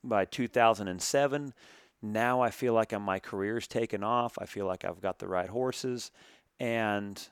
by 0.03 0.25
2007. 0.25 1.53
Now 2.01 2.41
I 2.41 2.49
feel 2.51 2.73
like 2.73 2.99
my 2.99 3.19
career's 3.19 3.67
taken 3.67 4.03
off. 4.03 4.37
I 4.39 4.45
feel 4.45 4.65
like 4.65 4.85
I've 4.85 5.01
got 5.01 5.19
the 5.19 5.27
right 5.27 5.49
horses, 5.49 6.11
and 6.59 7.27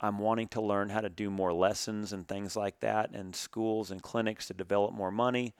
I'm 0.00 0.18
wanting 0.18 0.48
to 0.48 0.60
learn 0.60 0.90
how 0.90 1.00
to 1.00 1.08
do 1.08 1.30
more 1.30 1.54
lessons 1.54 2.12
and 2.12 2.28
things 2.28 2.56
like 2.56 2.80
that, 2.80 3.10
and 3.12 3.34
schools 3.34 3.90
and 3.90 4.02
clinics 4.02 4.48
to 4.48 4.54
develop 4.54 4.92
more 4.92 5.12
money. 5.12 5.54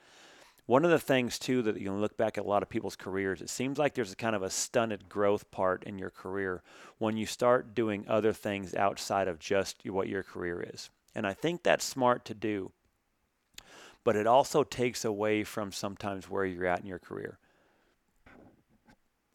One 0.65 0.83
of 0.83 0.91
the 0.91 0.99
things 0.99 1.37
too 1.37 1.61
that 1.63 1.79
you 1.79 1.85
can 1.85 2.01
look 2.01 2.17
back 2.17 2.37
at 2.37 2.45
a 2.45 2.47
lot 2.47 2.63
of 2.63 2.69
people's 2.69 2.95
careers, 2.95 3.41
it 3.41 3.49
seems 3.49 3.77
like 3.77 3.93
there's 3.93 4.11
a 4.11 4.15
kind 4.15 4.35
of 4.35 4.41
a 4.41 4.49
stunted 4.49 5.07
growth 5.07 5.51
part 5.51 5.83
in 5.83 5.99
your 5.99 6.09
career 6.09 6.63
when 6.97 7.17
you 7.17 7.25
start 7.25 7.75
doing 7.75 8.05
other 8.07 8.33
things 8.33 8.73
outside 8.73 9.27
of 9.27 9.37
just 9.37 9.77
what 9.85 10.09
your 10.09 10.23
career 10.23 10.65
is. 10.73 10.89
And 11.13 11.27
I 11.27 11.33
think 11.33 11.61
that's 11.61 11.85
smart 11.85 12.25
to 12.25 12.33
do 12.33 12.71
but 14.05 14.15
it 14.15 14.27
also 14.27 14.63
takes 14.63 15.03
away 15.03 15.43
from 15.43 15.73
sometimes 15.73 16.29
where 16.29 16.45
you're 16.45 16.67
at 16.67 16.79
in 16.79 16.85
your 16.85 16.99
career. 16.99 17.39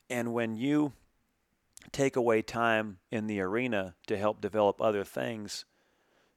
And 0.09 0.33
when 0.33 0.57
you 0.57 0.93
take 1.93 2.15
away 2.15 2.41
time 2.41 2.99
in 3.11 3.27
the 3.27 3.41
arena 3.41 3.97
to 4.07 4.17
help 4.17 4.41
develop 4.41 4.81
other 4.81 5.05
things 5.05 5.65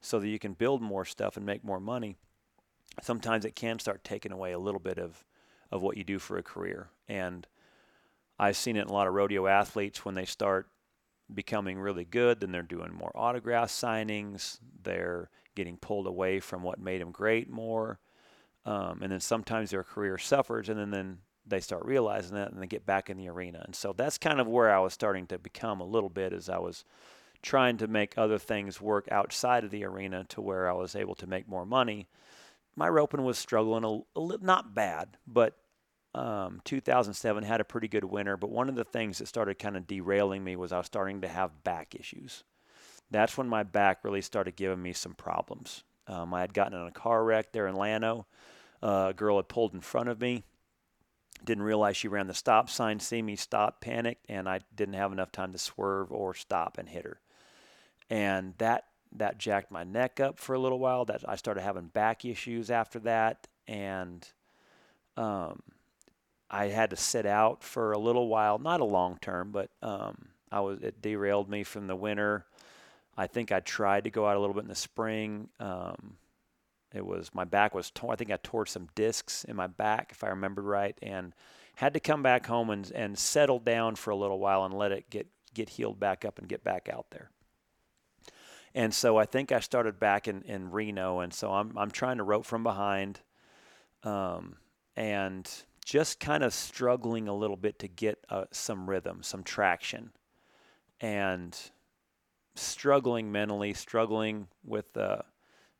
so 0.00 0.18
that 0.18 0.28
you 0.28 0.40
can 0.40 0.52
build 0.52 0.82
more 0.82 1.04
stuff 1.04 1.36
and 1.36 1.46
make 1.46 1.64
more 1.64 1.78
money, 1.78 2.16
sometimes 3.02 3.44
it 3.44 3.56
can 3.56 3.78
start 3.78 4.04
taking 4.04 4.32
away 4.32 4.52
a 4.52 4.58
little 4.58 4.80
bit 4.80 4.98
of, 4.98 5.24
of 5.70 5.82
what 5.82 5.96
you 5.96 6.04
do 6.04 6.18
for 6.18 6.36
a 6.36 6.42
career. 6.42 6.88
And 7.08 7.46
I've 8.38 8.56
seen 8.56 8.76
it 8.76 8.82
in 8.82 8.88
a 8.88 8.92
lot 8.92 9.06
of 9.06 9.14
rodeo 9.14 9.46
athletes 9.46 10.04
when 10.04 10.14
they 10.14 10.24
start 10.24 10.68
becoming 11.32 11.78
really 11.78 12.04
good, 12.04 12.40
then 12.40 12.52
they're 12.52 12.62
doing 12.62 12.92
more 12.92 13.12
autograph 13.14 13.70
signings, 13.70 14.58
they're 14.82 15.30
getting 15.54 15.76
pulled 15.76 16.06
away 16.06 16.40
from 16.40 16.62
what 16.62 16.78
made 16.78 17.00
them 17.00 17.12
great 17.12 17.48
more. 17.48 17.98
Um, 18.66 19.00
and 19.02 19.12
then 19.12 19.20
sometimes 19.20 19.70
their 19.70 19.84
career 19.84 20.18
suffers, 20.18 20.68
and 20.68 20.78
then, 20.78 20.90
then 20.90 21.18
they 21.46 21.60
start 21.60 21.84
realizing 21.84 22.34
that 22.34 22.50
and 22.50 22.60
they 22.60 22.66
get 22.66 22.86
back 22.86 23.10
in 23.10 23.16
the 23.16 23.28
arena. 23.28 23.62
And 23.64 23.74
so 23.74 23.92
that's 23.92 24.18
kind 24.18 24.40
of 24.40 24.46
where 24.46 24.74
I 24.74 24.78
was 24.80 24.94
starting 24.94 25.26
to 25.28 25.38
become 25.38 25.80
a 25.80 25.86
little 25.86 26.08
bit 26.08 26.32
as 26.32 26.48
I 26.48 26.58
was 26.58 26.84
trying 27.42 27.76
to 27.76 27.86
make 27.86 28.16
other 28.16 28.38
things 28.38 28.80
work 28.80 29.06
outside 29.10 29.64
of 29.64 29.70
the 29.70 29.84
arena 29.84 30.24
to 30.30 30.40
where 30.40 30.68
I 30.68 30.72
was 30.72 30.96
able 30.96 31.14
to 31.16 31.26
make 31.26 31.46
more 31.46 31.66
money. 31.66 32.08
My 32.76 32.88
roping 32.88 33.24
was 33.24 33.38
struggling 33.38 33.84
a, 33.84 34.18
a 34.18 34.20
little, 34.20 34.44
not 34.44 34.74
bad, 34.74 35.16
but 35.26 35.56
um, 36.14 36.60
2007 36.64 37.42
had 37.44 37.60
a 37.60 37.64
pretty 37.64 37.88
good 37.88 38.04
winter, 38.04 38.36
but 38.36 38.50
one 38.50 38.68
of 38.68 38.74
the 38.74 38.84
things 38.84 39.18
that 39.18 39.26
started 39.26 39.58
kind 39.58 39.76
of 39.76 39.86
derailing 39.86 40.44
me 40.44 40.56
was 40.56 40.72
I 40.72 40.78
was 40.78 40.86
starting 40.86 41.20
to 41.22 41.28
have 41.28 41.64
back 41.64 41.94
issues. 41.94 42.44
That's 43.10 43.36
when 43.36 43.48
my 43.48 43.62
back 43.62 44.04
really 44.04 44.22
started 44.22 44.56
giving 44.56 44.82
me 44.82 44.92
some 44.92 45.14
problems. 45.14 45.84
Um, 46.06 46.32
I 46.34 46.40
had 46.40 46.54
gotten 46.54 46.78
in 46.78 46.86
a 46.86 46.92
car 46.92 47.24
wreck 47.24 47.52
there 47.52 47.66
in 47.66 47.74
Llano. 47.74 48.26
Uh, 48.82 49.08
a 49.10 49.14
girl 49.14 49.36
had 49.36 49.48
pulled 49.48 49.74
in 49.74 49.80
front 49.80 50.08
of 50.08 50.20
me. 50.20 50.44
Didn't 51.44 51.64
realize 51.64 51.96
she 51.96 52.08
ran 52.08 52.26
the 52.26 52.34
stop 52.34 52.70
sign, 52.70 53.00
see 53.00 53.20
me 53.20 53.36
stop, 53.36 53.80
panicked, 53.80 54.24
and 54.28 54.48
I 54.48 54.60
didn't 54.74 54.94
have 54.94 55.12
enough 55.12 55.32
time 55.32 55.52
to 55.52 55.58
swerve 55.58 56.12
or 56.12 56.32
stop 56.34 56.78
and 56.78 56.88
hit 56.88 57.04
her. 57.04 57.20
And 58.08 58.54
that 58.58 58.84
that 59.14 59.38
jacked 59.38 59.70
my 59.70 59.84
neck 59.84 60.20
up 60.20 60.38
for 60.38 60.54
a 60.54 60.58
little 60.58 60.78
while. 60.78 61.04
That 61.04 61.24
I 61.28 61.36
started 61.36 61.62
having 61.62 61.86
back 61.86 62.24
issues 62.24 62.70
after 62.70 62.98
that, 63.00 63.46
and 63.66 64.26
um, 65.16 65.62
I 66.50 66.66
had 66.66 66.90
to 66.90 66.96
sit 66.96 67.26
out 67.26 67.62
for 67.62 67.92
a 67.92 67.98
little 67.98 68.28
while, 68.28 68.58
not 68.58 68.80
a 68.80 68.84
long 68.84 69.18
term, 69.20 69.50
but 69.50 69.70
um, 69.82 70.28
I 70.50 70.60
was 70.60 70.80
it 70.82 71.02
derailed 71.02 71.48
me 71.48 71.64
from 71.64 71.86
the 71.86 71.96
winter. 71.96 72.46
I 73.16 73.26
think 73.26 73.52
I 73.52 73.60
tried 73.60 74.04
to 74.04 74.10
go 74.10 74.26
out 74.26 74.36
a 74.36 74.40
little 74.40 74.54
bit 74.54 74.64
in 74.64 74.68
the 74.68 74.74
spring. 74.74 75.48
Um, 75.60 76.16
it 76.94 77.04
was 77.04 77.30
my 77.34 77.44
back 77.44 77.74
was 77.74 77.90
torn. 77.90 78.12
I 78.12 78.16
think 78.16 78.30
I 78.30 78.38
tore 78.42 78.66
some 78.66 78.88
discs 78.94 79.44
in 79.44 79.56
my 79.56 79.66
back, 79.66 80.10
if 80.12 80.22
I 80.22 80.28
remember 80.28 80.62
right, 80.62 80.96
and 81.02 81.32
had 81.76 81.94
to 81.94 82.00
come 82.00 82.22
back 82.22 82.46
home 82.46 82.70
and, 82.70 82.90
and 82.92 83.18
settle 83.18 83.58
down 83.58 83.96
for 83.96 84.10
a 84.10 84.16
little 84.16 84.38
while 84.38 84.64
and 84.64 84.74
let 84.74 84.92
it 84.92 85.10
get 85.10 85.26
get 85.54 85.70
healed 85.70 85.98
back 86.00 86.24
up 86.24 86.38
and 86.38 86.48
get 86.48 86.64
back 86.64 86.88
out 86.88 87.06
there. 87.10 87.30
And 88.74 88.92
so 88.92 89.16
I 89.16 89.24
think 89.24 89.52
I 89.52 89.60
started 89.60 90.00
back 90.00 90.26
in, 90.26 90.42
in 90.42 90.70
Reno, 90.70 91.20
and 91.20 91.32
so 91.32 91.52
I'm 91.52 91.76
I'm 91.78 91.90
trying 91.90 92.16
to 92.16 92.24
rope 92.24 92.44
from 92.44 92.64
behind, 92.64 93.20
um, 94.02 94.56
and 94.96 95.48
just 95.84 96.18
kind 96.18 96.42
of 96.42 96.52
struggling 96.52 97.28
a 97.28 97.34
little 97.34 97.56
bit 97.56 97.78
to 97.80 97.88
get 97.88 98.24
uh, 98.28 98.46
some 98.50 98.90
rhythm, 98.90 99.22
some 99.22 99.44
traction, 99.44 100.10
and 101.00 101.56
struggling 102.56 103.30
mentally, 103.30 103.74
struggling 103.74 104.48
with 104.64 104.96
uh, 104.96 105.18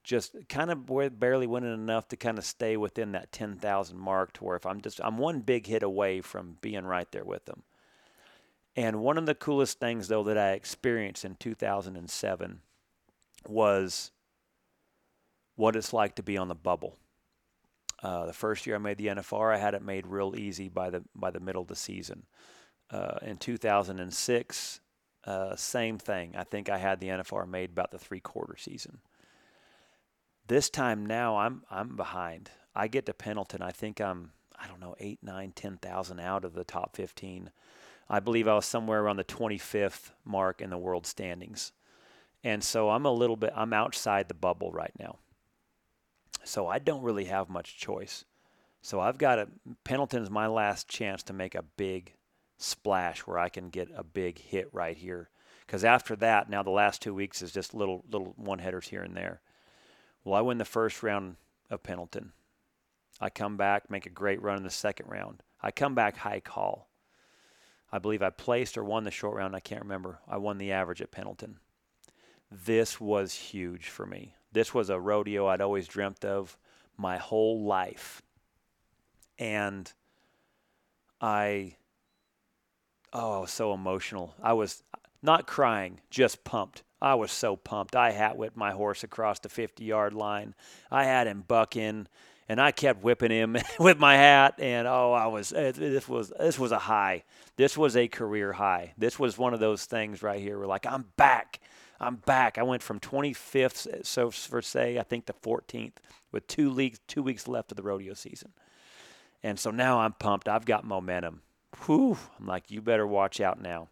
just 0.05 0.37
kind 0.49 0.71
of 0.71 0.87
barely 1.19 1.47
winning 1.47 1.73
enough 1.73 2.07
to 2.09 2.17
kind 2.17 2.39
of 2.39 2.45
stay 2.45 2.77
within 2.77 3.13
that 3.13 3.33
10,000 3.33 3.99
mark 3.99 4.35
to 4.35 4.45
where 4.45 4.57
if 4.57 4.67
I'm 4.67 4.81
just, 4.81 5.01
I'm 5.03 5.17
one 5.17 5.41
big 5.41 5.67
hit 5.67 5.83
away 5.83 6.21
from 6.21 6.59
being 6.61 6.85
right 6.85 7.11
there 7.11 7.25
with 7.25 7.47
them. 7.47 7.63
And 8.77 9.01
one 9.01 9.17
of 9.17 9.27
the 9.27 9.35
coolest 9.35 9.81
things, 9.81 10.09
though, 10.09 10.25
that 10.25 10.37
I 10.37 10.51
experienced 10.53 11.25
in 11.25 11.37
2007 11.37 12.61
was 13.49 14.11
what 15.57 15.77
it's 15.77 15.93
like 15.93 16.17
to 16.17 16.23
be 16.23 16.37
on 16.37 16.49
the 16.49 16.55
bubble. 16.55 16.97
Uh, 18.03 18.27
the 18.27 18.33
first 18.33 18.67
year 18.67 18.77
I 18.77 18.79
made 18.79 18.99
the 18.99 19.07
NFR, 19.07 19.55
I 19.55 19.59
had 19.59 19.75
it 19.75 19.83
made 19.83 20.07
real 20.07 20.35
easy 20.37 20.69
by 20.69 20.91
the 20.91 21.03
by 21.15 21.31
the 21.31 21.41
middle 21.41 21.63
of 21.63 21.69
the 21.69 21.77
season. 21.77 22.25
Uh, 22.91 23.19
in 23.23 23.39
2006, 23.39 24.81
uh, 25.25 25.57
same 25.57 25.99
thing. 25.99 26.35
I 26.37 26.45
think 26.45 26.69
I 26.69 26.77
had 26.77 27.01
the 27.01 27.09
NFR 27.09 27.49
made 27.49 27.71
about 27.71 27.91
the 27.91 27.99
three 27.99 28.21
quarter 28.21 28.57
season. 28.59 28.99
This 30.47 30.69
time 30.69 31.07
now, 31.07 31.39
I'm 31.39 31.63
I'm 31.71 31.97
behind. 31.97 32.51
I 32.75 32.89
get 32.89 33.07
to 33.07 33.15
Pendleton. 33.15 33.63
I 33.63 33.71
think 33.71 34.01
I'm 34.01 34.33
I 34.61 34.67
don't 34.67 34.81
know 34.81 34.95
eight, 35.01 35.21
nine, 35.23 35.53
ten 35.55 35.79
thousand 35.79 36.21
out 36.21 36.45
of 36.45 36.55
the 36.55 36.65
top 36.65 36.95
15. 36.97 37.51
I 38.09 38.21
believe 38.21 38.47
I 38.47 38.55
was 38.55 38.67
somewhere 38.67 39.03
around 39.03 39.17
the 39.17 39.25
25th 39.25 40.11
mark 40.25 40.61
in 40.61 40.69
the 40.69 40.77
world 40.77 41.07
standings, 41.07 41.73
and 42.45 42.63
so 42.63 42.91
I'm 42.91 43.07
a 43.07 43.13
little 43.13 43.37
bit 43.37 43.53
I'm 43.57 43.73
outside 43.73 44.29
the 44.29 44.35
bubble 44.35 44.71
right 44.71 44.93
now. 44.99 45.19
So 46.45 46.69
I 46.69 46.79
don't 46.79 47.03
really 47.03 47.25
have 47.25 47.49
much 47.49 47.79
choice. 47.79 48.25
So 48.83 49.01
I've 49.01 49.17
got 49.17 49.39
a 49.39 49.49
Pendleton's 49.83 50.31
my 50.31 50.47
last 50.47 50.89
chance 50.89 51.23
to 51.25 51.33
make 51.33 51.55
a 51.55 51.65
big 51.77 52.13
splash 52.59 53.21
where 53.21 53.39
I 53.39 53.49
can 53.49 53.71
get 53.71 53.89
a 53.97 54.05
big 54.05 54.39
hit 54.39 54.69
right 54.73 54.97
here. 54.97 55.31
Because 55.67 55.85
after 55.85 56.15
that, 56.17 56.51
now 56.51 56.63
the 56.63 56.71
last 56.71 57.01
two 57.01 57.15
weeks 57.15 57.41
is 57.41 57.51
just 57.51 57.73
little 57.73 58.05
little 58.11 58.35
one 58.37 58.59
headers 58.59 58.89
here 58.89 59.03
and 59.03 59.17
there. 59.17 59.41
Well, 60.23 60.35
I 60.35 60.43
win 60.43 60.59
the 60.59 60.67
first 60.67 61.03
round 61.03 61.37
of 61.71 61.83
Pendleton. 61.83 62.33
I 63.21 63.31
come 63.31 63.57
back, 63.57 63.91
make 63.91 64.05
a 64.05 64.11
great 64.11 64.43
run 64.43 64.59
in 64.59 64.65
the 64.65 64.71
second 64.71 65.09
round. 65.09 65.43
I 65.63 65.71
come 65.71 65.95
back 65.95 66.19
high 66.19 66.41
call. 66.41 66.91
I 67.91 67.99
believe 67.99 68.23
I 68.23 68.31
placed 68.31 68.77
or 68.77 68.85
won 68.85 69.05
the 69.05 69.11
short 69.11 69.37
round. 69.37 69.57
I 69.57 69.61
can't 69.61 69.83
remember. 69.83 70.19
I 70.29 70.37
won 70.37 70.59
the 70.59 70.73
average 70.73 71.01
at 71.01 71.13
Pendleton. 71.13 71.59
This 72.65 73.01
was 73.01 73.35
huge 73.35 73.89
for 73.89 74.07
me. 74.07 74.35
This 74.53 74.73
was 74.73 74.89
a 74.89 75.01
rodeo 75.01 75.47
I'd 75.47 75.61
always 75.61 75.89
dreamt 75.89 76.25
of 76.25 76.57
my 76.97 77.17
whole 77.17 77.65
life. 77.65 78.23
And 79.39 79.93
I, 81.21 81.77
oh, 83.13 83.39
I 83.39 83.41
was 83.41 83.51
so 83.51 83.75
emotional. 83.75 84.35
I 84.41 84.53
was 84.53 84.83
not 85.23 85.47
crying, 85.47 86.01
just 86.11 86.45
pumped. 86.45 86.83
I 87.03 87.15
was 87.17 87.33
so 87.33 87.57
pumped. 87.57 87.97
I 87.97 88.13
hat 88.13 88.37
whipped 88.37 88.57
my 88.57 88.71
horse 88.71 89.03
across 89.03 89.41
the 89.41 89.49
50 89.49 89.85
yard 89.85 90.15
line. 90.15 90.55
I 90.91 91.05
had 91.05 91.27
him 91.27 91.45
bucking, 91.47 92.07
and 92.49 92.61
I 92.61 92.71
kept 92.71 93.03
whipping 93.03 93.31
him 93.31 93.57
with 93.81 93.99
my 93.99 94.15
hat. 94.15 94.55
And 94.59 94.87
oh, 94.87 95.13
I 95.13 95.27
was 95.27 95.53
uh, 95.53 95.73
this 95.75 96.09
was 96.09 96.33
this 96.39 96.59
was 96.59 96.73
a 96.73 96.79
high. 96.79 97.25
This 97.57 97.77
was 97.77 97.97
a 97.97 98.07
career 98.07 98.53
high. 98.53 98.95
This 98.97 99.19
was 99.19 99.37
one 99.37 99.53
of 99.53 99.61
those 99.61 99.85
things 99.85 100.23
right 100.23 100.41
here. 100.41 100.59
We're 100.59 100.67
like, 100.67 100.87
I'm 100.87 101.07
back. 101.17 101.61
I'm 102.05 102.17
back. 102.17 102.59
I 102.59 102.63
went 102.63 102.83
from 102.83 103.01
25th, 103.01 104.05
so 104.05 104.31
for 104.31 104.61
say, 104.61 104.99
I 104.99 105.03
think 105.03 105.25
the 105.25 105.33
14th, 105.33 105.95
with 106.31 106.47
two 106.47 106.69
leagues, 106.69 107.01
two 107.09 107.23
weeks 107.23 107.49
left 107.49 107.73
of 107.73 107.77
the 107.77 107.83
rodeo 107.83 108.13
season. 108.13 108.53
And 109.43 109.59
so 109.59 109.71
now 109.71 110.01
I'm 110.01 110.13
pumped. 110.13 110.47
I've 110.47 110.67
got 110.67 110.85
momentum. 110.85 111.41
Whew. 111.87 112.19
I'm 112.39 112.47
like, 112.47 112.71
you 112.71 112.83
better 112.83 113.07
watch 113.07 113.41
out 113.41 113.61
now. 113.61 113.89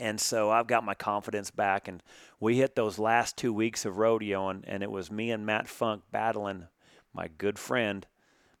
And 0.00 0.20
so 0.20 0.50
I've 0.50 0.66
got 0.66 0.84
my 0.84 0.94
confidence 0.94 1.52
back, 1.52 1.86
and 1.86 2.02
we 2.40 2.56
hit 2.56 2.74
those 2.74 2.98
last 2.98 3.36
two 3.36 3.52
weeks 3.52 3.84
of 3.84 3.98
rodeo, 3.98 4.48
and, 4.48 4.64
and 4.66 4.82
it 4.82 4.90
was 4.90 5.12
me 5.12 5.30
and 5.30 5.46
Matt 5.46 5.68
Funk 5.68 6.02
battling 6.10 6.66
my 7.14 7.28
good 7.38 7.58
friend, 7.58 8.04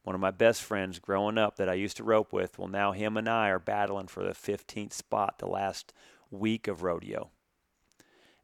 one 0.04 0.14
of 0.14 0.20
my 0.20 0.30
best 0.30 0.62
friends 0.62 1.00
growing 1.00 1.36
up 1.36 1.56
that 1.56 1.68
I 1.68 1.74
used 1.74 1.96
to 1.96 2.04
rope 2.04 2.32
with. 2.32 2.60
Well, 2.60 2.68
now 2.68 2.92
him 2.92 3.16
and 3.16 3.28
I 3.28 3.48
are 3.48 3.58
battling 3.58 4.06
for 4.06 4.22
the 4.22 4.34
15th 4.34 4.92
spot 4.92 5.40
the 5.40 5.48
last 5.48 5.92
week 6.30 6.68
of 6.68 6.84
rodeo. 6.84 7.30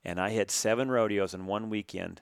And 0.05 0.21
I 0.21 0.31
hit 0.31 0.51
seven 0.51 0.91
rodeos 0.91 1.35
in 1.35 1.47
one 1.47 1.69
weekend, 1.71 2.21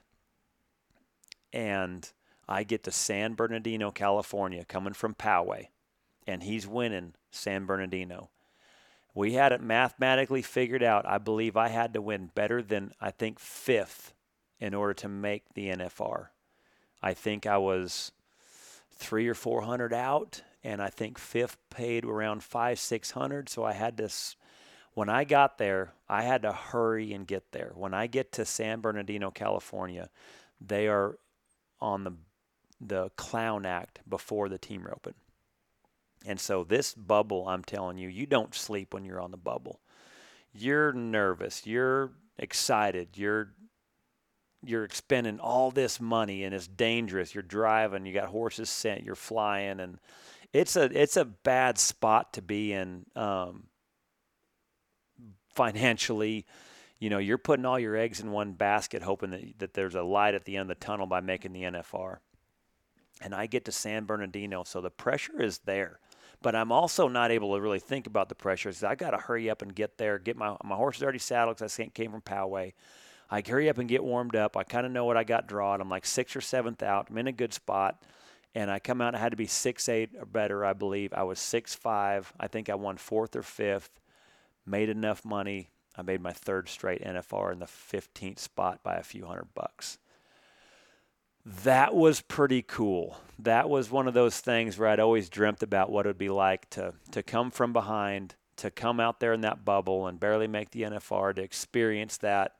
and 1.53 2.11
I 2.47 2.63
get 2.63 2.83
to 2.83 2.91
San 2.91 3.35
Bernardino, 3.35 3.91
California, 3.91 4.65
coming 4.65 4.93
from 4.93 5.13
Poway, 5.13 5.67
and 6.25 6.43
he's 6.43 6.67
winning 6.67 7.13
San 7.31 7.65
Bernardino 7.65 8.29
we 9.17 9.33
had 9.33 9.51
it 9.51 9.61
mathematically 9.61 10.43
figured 10.43 10.83
out. 10.83 11.07
I 11.07 11.17
believe 11.17 11.57
I 11.57 11.69
had 11.69 11.93
to 11.93 12.01
win 12.03 12.29
better 12.35 12.61
than 12.61 12.91
I 13.01 13.09
think 13.09 13.39
fifth 13.39 14.13
in 14.59 14.75
order 14.75 14.93
to 14.93 15.09
make 15.09 15.55
the 15.55 15.69
NFR. 15.69 16.27
I 17.01 17.15
think 17.15 17.47
I 17.47 17.57
was 17.57 18.11
three 18.91 19.27
or 19.27 19.33
four 19.33 19.63
hundred 19.63 19.91
out, 19.91 20.43
and 20.63 20.83
I 20.83 20.89
think 20.89 21.17
fifth 21.17 21.57
paid 21.71 22.05
around 22.05 22.43
five 22.43 22.77
six 22.77 23.09
hundred. 23.09 23.49
So 23.49 23.63
I 23.63 23.73
had 23.73 23.97
to. 23.97 24.09
When 24.97 25.09
I 25.09 25.25
got 25.25 25.59
there, 25.59 25.93
I 26.09 26.23
had 26.23 26.41
to 26.41 26.51
hurry 26.51 27.13
and 27.13 27.27
get 27.27 27.51
there. 27.51 27.71
When 27.75 27.93
I 27.93 28.07
get 28.07 28.31
to 28.31 28.45
San 28.45 28.81
Bernardino, 28.81 29.29
California, 29.29 30.09
they 30.59 30.87
are 30.87 31.19
on 31.79 32.03
the 32.03 32.13
the 32.81 33.11
clown 33.15 33.63
act 33.63 33.99
before 34.09 34.49
the 34.49 34.57
team 34.57 34.81
roping. 34.81 35.13
And 36.25 36.39
so 36.39 36.63
this 36.63 36.95
bubble, 36.95 37.47
I'm 37.47 37.63
telling 37.63 37.99
you, 37.99 38.07
you 38.07 38.25
don't 38.25 38.55
sleep 38.55 38.91
when 38.91 39.05
you're 39.05 39.21
on 39.21 39.29
the 39.29 39.37
bubble. 39.37 39.81
You're 40.51 40.91
nervous, 40.93 41.67
you're 41.67 42.13
excited, 42.39 43.09
you're 43.13 43.53
you're 44.65 44.83
expending 44.83 45.39
all 45.39 45.69
this 45.69 46.01
money 46.01 46.43
and 46.43 46.55
it's 46.55 46.67
dangerous. 46.67 47.35
You're 47.35 47.43
driving, 47.43 48.07
you 48.07 48.15
got 48.15 48.29
horses 48.29 48.71
sent, 48.71 49.03
you're 49.03 49.13
flying 49.13 49.79
and 49.79 49.99
it's 50.53 50.75
a 50.75 50.85
it's 50.85 51.17
a 51.17 51.25
bad 51.25 51.77
spot 51.77 52.33
to 52.33 52.41
be 52.41 52.73
in 52.73 53.05
um, 53.15 53.67
financially. 55.57 56.45
You 56.99 57.09
know, 57.09 57.17
you're 57.17 57.37
putting 57.37 57.65
all 57.65 57.77
your 57.77 57.95
eggs 57.95 58.19
in 58.21 58.31
one 58.31 58.53
basket, 58.53 59.03
hoping 59.03 59.31
that 59.31 59.59
that 59.59 59.73
there's 59.73 59.95
a 59.95 60.01
light 60.01 60.33
at 60.33 60.45
the 60.45 60.55
end 60.55 60.71
of 60.71 60.79
the 60.79 60.85
tunnel 60.85 61.05
by 61.05 61.19
making 61.19 61.53
the 61.53 61.63
NFR. 61.63 62.17
And 63.21 63.33
I 63.35 63.47
get 63.47 63.65
to 63.65 63.71
San 63.71 64.05
Bernardino, 64.05 64.63
so 64.63 64.79
the 64.79 64.89
pressure 64.89 65.41
is 65.41 65.59
there 65.59 65.99
but 66.41 66.55
I'm 66.55 66.71
also 66.71 67.07
not 67.07 67.31
able 67.31 67.55
to 67.55 67.61
really 67.61 67.79
think 67.79 68.07
about 68.07 68.29
the 68.29 68.35
pressures. 68.35 68.83
I 68.83 68.95
got 68.95 69.11
to 69.11 69.17
hurry 69.17 69.49
up 69.49 69.61
and 69.61 69.73
get 69.73 69.97
there. 69.97 70.19
Get 70.19 70.37
my 70.37 70.55
my 70.63 70.75
horse 70.75 70.97
is 70.97 71.03
already 71.03 71.19
saddled 71.19 71.57
because 71.57 71.79
I 71.79 71.87
came 71.87 72.11
from 72.11 72.21
Poway. 72.21 72.73
I 73.29 73.43
hurry 73.45 73.69
up 73.69 73.77
and 73.77 73.89
get 73.89 74.03
warmed 74.03 74.35
up. 74.35 74.55
I 74.55 74.63
kind 74.63 74.85
of 74.85 74.91
know 74.91 75.05
what 75.05 75.17
I 75.17 75.23
got 75.23 75.47
drawn. 75.47 75.81
I'm 75.81 75.89
like 75.89 76.05
sixth 76.05 76.35
or 76.35 76.41
seventh 76.41 76.81
out. 76.81 77.07
I'm 77.09 77.17
in 77.17 77.27
a 77.27 77.31
good 77.31 77.53
spot, 77.53 78.03
and 78.55 78.71
I 78.71 78.79
come 78.79 79.01
out. 79.01 79.15
I 79.15 79.17
had 79.17 79.31
to 79.31 79.37
be 79.37 79.47
six 79.47 79.89
eight 79.89 80.11
or 80.17 80.25
better, 80.25 80.63
I 80.63 80.73
believe. 80.73 81.13
I 81.13 81.23
was 81.23 81.39
six 81.39 81.73
five. 81.73 82.31
I 82.39 82.47
think 82.47 82.69
I 82.69 82.75
won 82.75 82.97
fourth 82.97 83.35
or 83.35 83.43
fifth. 83.43 83.99
Made 84.67 84.89
enough 84.89 85.25
money. 85.25 85.71
I 85.95 86.03
made 86.03 86.21
my 86.21 86.33
third 86.33 86.69
straight 86.69 87.01
NFR 87.03 87.53
in 87.53 87.59
the 87.59 87.65
15th 87.65 88.39
spot 88.39 88.83
by 88.83 88.97
a 88.97 89.03
few 89.03 89.25
hundred 89.25 89.53
bucks. 89.55 89.97
that 91.45 91.95
was 91.95 92.21
pretty 92.21 92.61
cool. 92.61 93.17
That 93.39 93.69
was 93.69 93.89
one 93.89 94.07
of 94.07 94.13
those 94.13 94.39
things 94.41 94.77
where 94.77 94.89
I'd 94.89 94.99
always 94.99 95.29
dreamt 95.29 95.63
about 95.63 95.89
what 95.91 96.05
it 96.05 96.09
would 96.09 96.17
be 96.17 96.29
like 96.29 96.69
to 96.71 96.93
to 97.11 97.23
come 97.23 97.51
from 97.51 97.71
behind, 97.73 98.35
to 98.57 98.69
come 98.69 98.99
out 98.99 99.19
there 99.21 99.33
in 99.33 99.41
that 99.41 99.63
bubble 99.63 100.07
and 100.07 100.19
barely 100.19 100.47
make 100.47 100.71
the 100.71 100.81
NFR, 100.83 101.35
to 101.35 101.41
experience 101.41 102.17
that. 102.17 102.59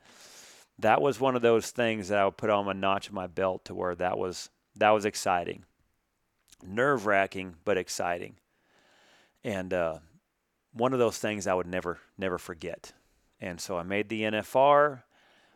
That 0.80 1.02
was 1.02 1.20
one 1.20 1.36
of 1.36 1.42
those 1.42 1.72
things 1.72 2.10
that 2.10 2.20
I 2.20 2.26
would 2.26 2.38
put 2.38 2.50
on 2.52 2.68
a 2.70 2.74
notch 2.74 3.08
of 3.08 3.14
my 3.14 3.28
belt 3.28 3.66
to 3.66 3.76
where 3.76 3.96
that 3.96 4.18
was 4.18 4.50
that 4.76 4.92
was 4.92 5.06
exciting, 5.06 5.66
nerve 6.64 7.06
wracking, 7.06 7.56
but 7.66 7.78
exciting, 7.78 8.36
and 9.44 9.74
uh, 9.74 10.00
one 10.78 10.94
of 10.94 11.00
those 11.00 11.18
things 11.18 11.48
I 11.48 11.54
would 11.54 11.68
never 11.68 12.00
never 12.18 12.38
forget. 12.38 12.94
And 13.40 13.62
so 13.62 13.78
I 13.78 13.84
made 13.84 14.10
the 14.10 14.24
NFR 14.24 15.04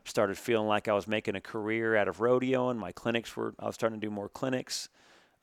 started 0.06 0.38
feeling 0.38 0.68
like 0.68 0.88
I 0.88 0.94
was 0.94 1.08
making 1.08 1.36
a 1.36 1.42
career 1.42 1.96
out 1.96 2.08
of 2.08 2.18
rodeoing. 2.18 2.78
My 2.78 2.92
clinics 2.92 3.36
were, 3.36 3.54
I 3.60 3.66
was 3.66 3.76
starting 3.76 4.00
to 4.00 4.08
do 4.08 4.12
more 4.12 4.30
clinics, 4.30 4.90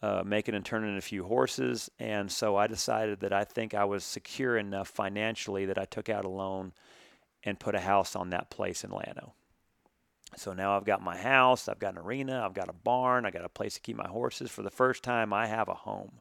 uh, 0.02 0.22
making 0.24 0.54
and 0.54 0.64
turning 0.64 0.90
in 0.90 0.98
a 0.98 1.02
few 1.02 1.24
horses. 1.24 1.90
And 1.98 2.30
so 2.30 2.56
I 2.56 2.66
decided 2.66 3.20
that 3.20 3.32
I 3.32 3.44
think 3.44 3.74
I 3.74 3.84
was 3.84 4.04
secure 4.04 4.56
enough 4.56 4.88
financially 4.88 5.66
that 5.66 5.78
I 5.78 5.84
took 5.84 6.08
out 6.08 6.24
a 6.24 6.28
loan 6.28 6.72
and 7.44 7.60
put 7.60 7.74
a 7.74 7.80
house 7.80 8.16
on 8.16 8.30
that 8.30 8.50
place 8.50 8.84
in 8.84 8.90
Llano. 8.90 9.34
So 10.36 10.52
now 10.52 10.76
I've 10.76 10.84
got 10.84 11.00
my 11.00 11.16
house, 11.16 11.68
I've 11.68 11.78
got 11.78 11.94
an 11.94 12.00
arena, 12.00 12.44
I've 12.44 12.52
got 12.52 12.68
a 12.68 12.74
barn, 12.74 13.24
I 13.24 13.30
got 13.30 13.44
a 13.44 13.48
place 13.48 13.74
to 13.74 13.80
keep 13.80 13.96
my 13.96 14.08
horses. 14.08 14.50
For 14.50 14.62
the 14.62 14.70
first 14.70 15.02
time, 15.02 15.32
I 15.32 15.46
have 15.46 15.68
a 15.68 15.74
home. 15.74 16.20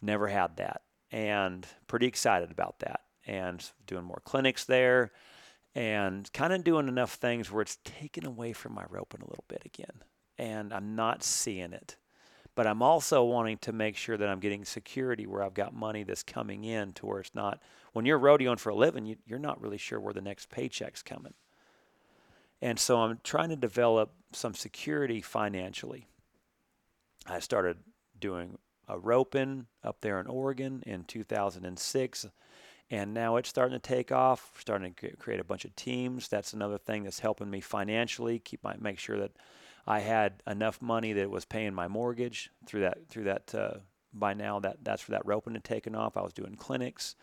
Never 0.00 0.28
had 0.28 0.56
that. 0.56 0.82
And 1.12 1.66
pretty 1.86 2.06
excited 2.06 2.50
about 2.50 2.80
that. 2.80 3.02
And 3.26 3.64
doing 3.86 4.04
more 4.04 4.22
clinics 4.24 4.64
there 4.64 5.12
and 5.74 6.30
kind 6.32 6.52
of 6.52 6.64
doing 6.64 6.88
enough 6.88 7.14
things 7.14 7.50
where 7.50 7.62
it's 7.62 7.78
taken 7.84 8.26
away 8.26 8.52
from 8.52 8.74
my 8.74 8.84
roping 8.90 9.22
a 9.22 9.28
little 9.28 9.44
bit 9.48 9.62
again. 9.64 10.02
And 10.38 10.72
I'm 10.72 10.96
not 10.96 11.22
seeing 11.22 11.72
it. 11.72 11.96
But 12.54 12.66
I'm 12.66 12.82
also 12.82 13.24
wanting 13.24 13.58
to 13.58 13.72
make 13.72 13.96
sure 13.96 14.18
that 14.18 14.28
I'm 14.28 14.40
getting 14.40 14.64
security 14.64 15.26
where 15.26 15.42
I've 15.42 15.54
got 15.54 15.74
money 15.74 16.02
that's 16.02 16.22
coming 16.22 16.64
in 16.64 16.92
to 16.94 17.06
where 17.06 17.20
it's 17.20 17.34
not, 17.34 17.62
when 17.92 18.04
you're 18.04 18.18
rodeoing 18.18 18.58
for 18.58 18.70
a 18.70 18.74
living, 18.74 19.06
you, 19.06 19.16
you're 19.24 19.38
not 19.38 19.62
really 19.62 19.78
sure 19.78 19.98
where 19.98 20.12
the 20.12 20.20
next 20.20 20.50
paycheck's 20.50 21.02
coming. 21.02 21.32
And 22.60 22.78
so 22.78 22.98
I'm 22.98 23.20
trying 23.24 23.48
to 23.48 23.56
develop 23.56 24.12
some 24.32 24.54
security 24.54 25.22
financially. 25.22 26.06
I 27.26 27.38
started 27.38 27.78
doing 28.20 28.58
a 28.88 28.98
roping 28.98 29.66
up 29.84 30.00
there 30.00 30.20
in 30.20 30.26
Oregon 30.26 30.82
in 30.86 31.04
2006 31.04 32.26
and 32.92 33.14
now 33.14 33.36
it's 33.36 33.48
starting 33.48 33.74
to 33.74 33.80
take 33.80 34.12
off. 34.12 34.50
We're 34.54 34.60
starting 34.60 34.92
to 34.92 35.16
create 35.16 35.40
a 35.40 35.44
bunch 35.44 35.64
of 35.64 35.74
teams. 35.74 36.28
That's 36.28 36.52
another 36.52 36.76
thing 36.76 37.04
that's 37.04 37.20
helping 37.20 37.50
me 37.50 37.62
financially. 37.62 38.38
Keep 38.38 38.62
my 38.62 38.76
make 38.78 38.98
sure 38.98 39.18
that 39.18 39.32
I 39.86 40.00
had 40.00 40.42
enough 40.46 40.82
money 40.82 41.14
that 41.14 41.30
was 41.30 41.46
paying 41.46 41.72
my 41.72 41.88
mortgage 41.88 42.50
through 42.66 42.82
that 42.82 43.08
through 43.08 43.24
that. 43.24 43.54
Uh, 43.54 43.78
by 44.14 44.34
now, 44.34 44.60
that 44.60 44.76
that's 44.82 45.00
for 45.00 45.12
that 45.12 45.24
roping 45.24 45.54
had 45.54 45.64
taken 45.64 45.94
off. 45.94 46.18
I 46.18 46.20
was 46.20 46.34
doing 46.34 46.54
clinics, 46.54 47.16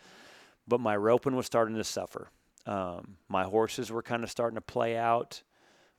but 0.68 0.80
my 0.80 0.98
roping 0.98 1.36
was 1.36 1.46
starting 1.46 1.76
to 1.76 1.84
suffer. 1.84 2.32
Um, 2.66 3.18
my 3.28 3.44
horses 3.44 3.92
were 3.92 4.02
kind 4.02 4.24
of 4.24 4.32
starting 4.32 4.56
to 4.56 4.62
play 4.62 4.98
out. 4.98 5.44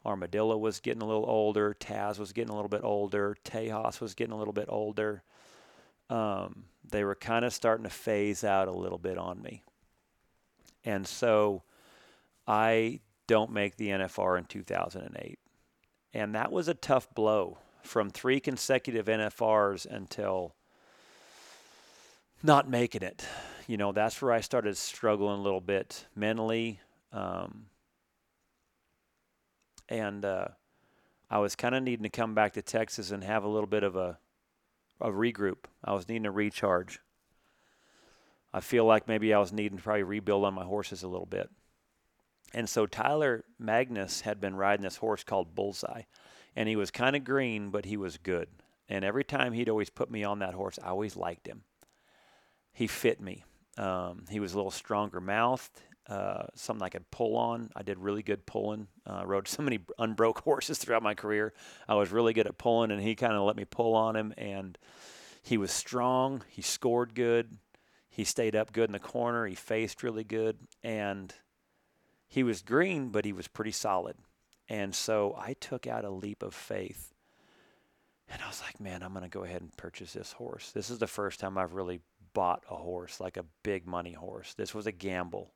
Armadillo 0.05 0.57
was 0.57 0.81
getting 0.81 1.03
a 1.03 1.07
little 1.07 1.27
older. 1.29 1.77
Taz 1.79 2.19
was 2.19 2.33
getting 2.33 2.51
a 2.51 2.57
little 2.57 2.69
bit 2.69 2.83
older. 2.83 3.37
Tejas 3.45 4.01
was 4.01 4.15
getting 4.15 4.33
a 4.33 4.37
little 4.37 4.53
bit 4.53 4.67
older 4.69 5.23
um, 6.11 6.65
they 6.91 7.05
were 7.05 7.15
kind 7.15 7.45
of 7.45 7.55
starting 7.55 7.85
to 7.85 7.91
phase 7.91 8.45
out 8.45 8.69
a 8.69 8.73
little 8.73 8.99
bit 8.99 9.17
on 9.17 9.41
me. 9.41 9.63
And 10.85 11.07
so 11.07 11.63
I 12.47 13.01
don't 13.27 13.53
make 13.53 13.77
the 13.77 13.89
NFR 13.89 14.39
in 14.39 14.45
2008. 14.45 15.39
And 16.13 16.35
that 16.35 16.51
was 16.51 16.67
a 16.67 16.75
tough 16.75 17.15
blow 17.15 17.59
from 17.83 18.11
three 18.11 18.41
consecutive 18.41 19.07
NFRs 19.07 19.87
until 19.87 20.57
not 22.43 22.69
making 22.69 23.03
it. 23.03 23.25
You 23.69 23.77
know, 23.77 23.93
that's 23.93 24.21
where 24.21 24.33
I 24.33 24.41
started 24.41 24.77
struggling 24.77 25.39
a 25.39 25.43
little 25.43 25.61
bit 25.61 26.07
mentally. 26.17 26.81
Um, 27.13 27.67
and 29.89 30.25
uh, 30.25 30.49
I 31.31 31.39
was 31.39 31.55
kind 31.55 31.75
of 31.75 31.83
needing 31.85 32.03
to 32.03 32.09
come 32.09 32.35
back 32.35 32.55
to 32.55 32.63
Texas 32.63 33.13
and 33.13 33.23
have 33.23 33.45
a 33.45 33.49
little 33.49 33.69
bit 33.69 33.85
of 33.85 33.95
a 33.95 34.19
a 35.01 35.11
regroup. 35.11 35.65
I 35.85 35.93
was 35.93 36.09
needing 36.09 36.27
a 36.27 36.31
recharge. 36.31 37.01
I 38.53 38.61
feel 38.61 38.85
like 38.85 39.07
maybe 39.07 39.33
I 39.33 39.39
was 39.39 39.53
needing 39.53 39.79
to 39.79 39.85
probably 39.85 40.03
rebuild 40.03 40.45
on 40.45 40.55
my 40.55 40.65
horses 40.65 41.03
a 41.03 41.09
little 41.09 41.27
bit. 41.27 41.51
And 42.53 42.69
so 42.69 42.87
Tyler 42.87 43.45
Magnus 43.59 44.23
had 44.23 44.41
been 44.41 44.57
riding 44.57 44.83
this 44.83 44.97
horse 44.97 45.23
called 45.23 45.55
Bullseye, 45.55 46.03
and 46.57 46.69
he 46.69 46.75
was 46.75 46.91
kind 46.91 47.15
of 47.15 47.25
green, 47.25 47.71
but 47.71 47.85
he 47.85 47.97
was 47.97 48.19
good. 48.19 48.49
And 48.89 49.05
every 49.05 49.23
time 49.23 49.53
he'd 49.53 49.69
always 49.69 49.91
put 49.91 50.11
me 50.11 50.25
on 50.25 50.41
that 50.41 50.55
horse, 50.55 50.79
I 50.83 50.89
always 50.89 51.17
liked 51.17 51.47
him. 51.47 51.63
He 52.73 52.89
fit 52.89 53.21
me. 53.21 53.45
Um, 53.79 54.25
he 54.29 54.41
was 54.41 54.53
a 54.53 54.57
little 54.57 54.73
stronger 54.73 55.21
mouthed, 55.21 55.81
uh, 56.11 56.47
something 56.57 56.85
I 56.85 56.89
could 56.89 57.09
pull 57.13 57.37
on. 57.37 57.71
I 57.77 57.83
did 57.83 57.99
really 57.99 58.23
good 58.23 58.45
pulling. 58.45 58.89
Uh, 59.07 59.23
rode 59.25 59.47
so 59.49 59.63
many 59.63 59.79
unbroke 59.99 60.41
horses 60.41 60.79
throughout 60.79 61.03
my 61.03 61.15
career. 61.15 61.55
I 61.89 61.95
was 61.95 62.11
really 62.11 62.33
good 62.33 62.47
at 62.47 62.59
pulling, 62.59 62.91
and 62.91 63.01
he 63.01 63.15
kind 63.15 63.35
of 63.35 63.43
let 63.43 63.57
me 63.57 63.65
pull 63.65 63.95
on 63.95 64.17
him. 64.17 64.35
And 64.37 64.77
he 65.43 65.57
was 65.57 65.71
strong. 65.71 66.43
He 66.49 66.63
scored 66.63 67.15
good. 67.15 67.57
He 68.09 68.25
stayed 68.25 68.57
up 68.57 68.73
good 68.73 68.89
in 68.89 68.93
the 68.93 68.99
corner. 68.99 69.47
He 69.47 69.55
faced 69.55 70.03
really 70.03 70.25
good, 70.25 70.59
and 70.83 71.33
he 72.27 72.43
was 72.43 72.61
green, 72.61 73.11
but 73.11 73.25
he 73.25 73.33
was 73.33 73.47
pretty 73.47 73.71
solid. 73.71 74.17
And 74.69 74.95
so 74.95 75.37
I 75.39 75.55
took 75.55 75.87
out 75.87 76.05
a 76.05 76.11
leap 76.11 76.43
of 76.43 76.55
faith. 76.55 77.15
And 78.29 78.41
I 78.43 78.47
was 78.47 78.63
like, 78.63 78.81
man, 78.81 79.03
I'm 79.03 79.13
going 79.13 79.25
to 79.25 79.29
go 79.29 79.45
ahead 79.45 79.63
and 79.63 79.77
purchase 79.77 80.13
this 80.13 80.33
horse. 80.33 80.71
This 80.71 80.91
is 80.91 80.99
the 80.99 81.09
first 81.09 81.41
time 81.41 81.59
I've 81.59 81.75
really 81.75 82.01
bought 82.33 82.65
a 82.71 82.77
horse, 82.77 83.19
like 83.21 83.37
a 83.37 83.45
big 83.65 83.87
money 83.87 84.13
horse. 84.13 84.55
This 84.55 84.73
was 84.73 84.87
a 84.87 84.93
gamble. 84.93 85.53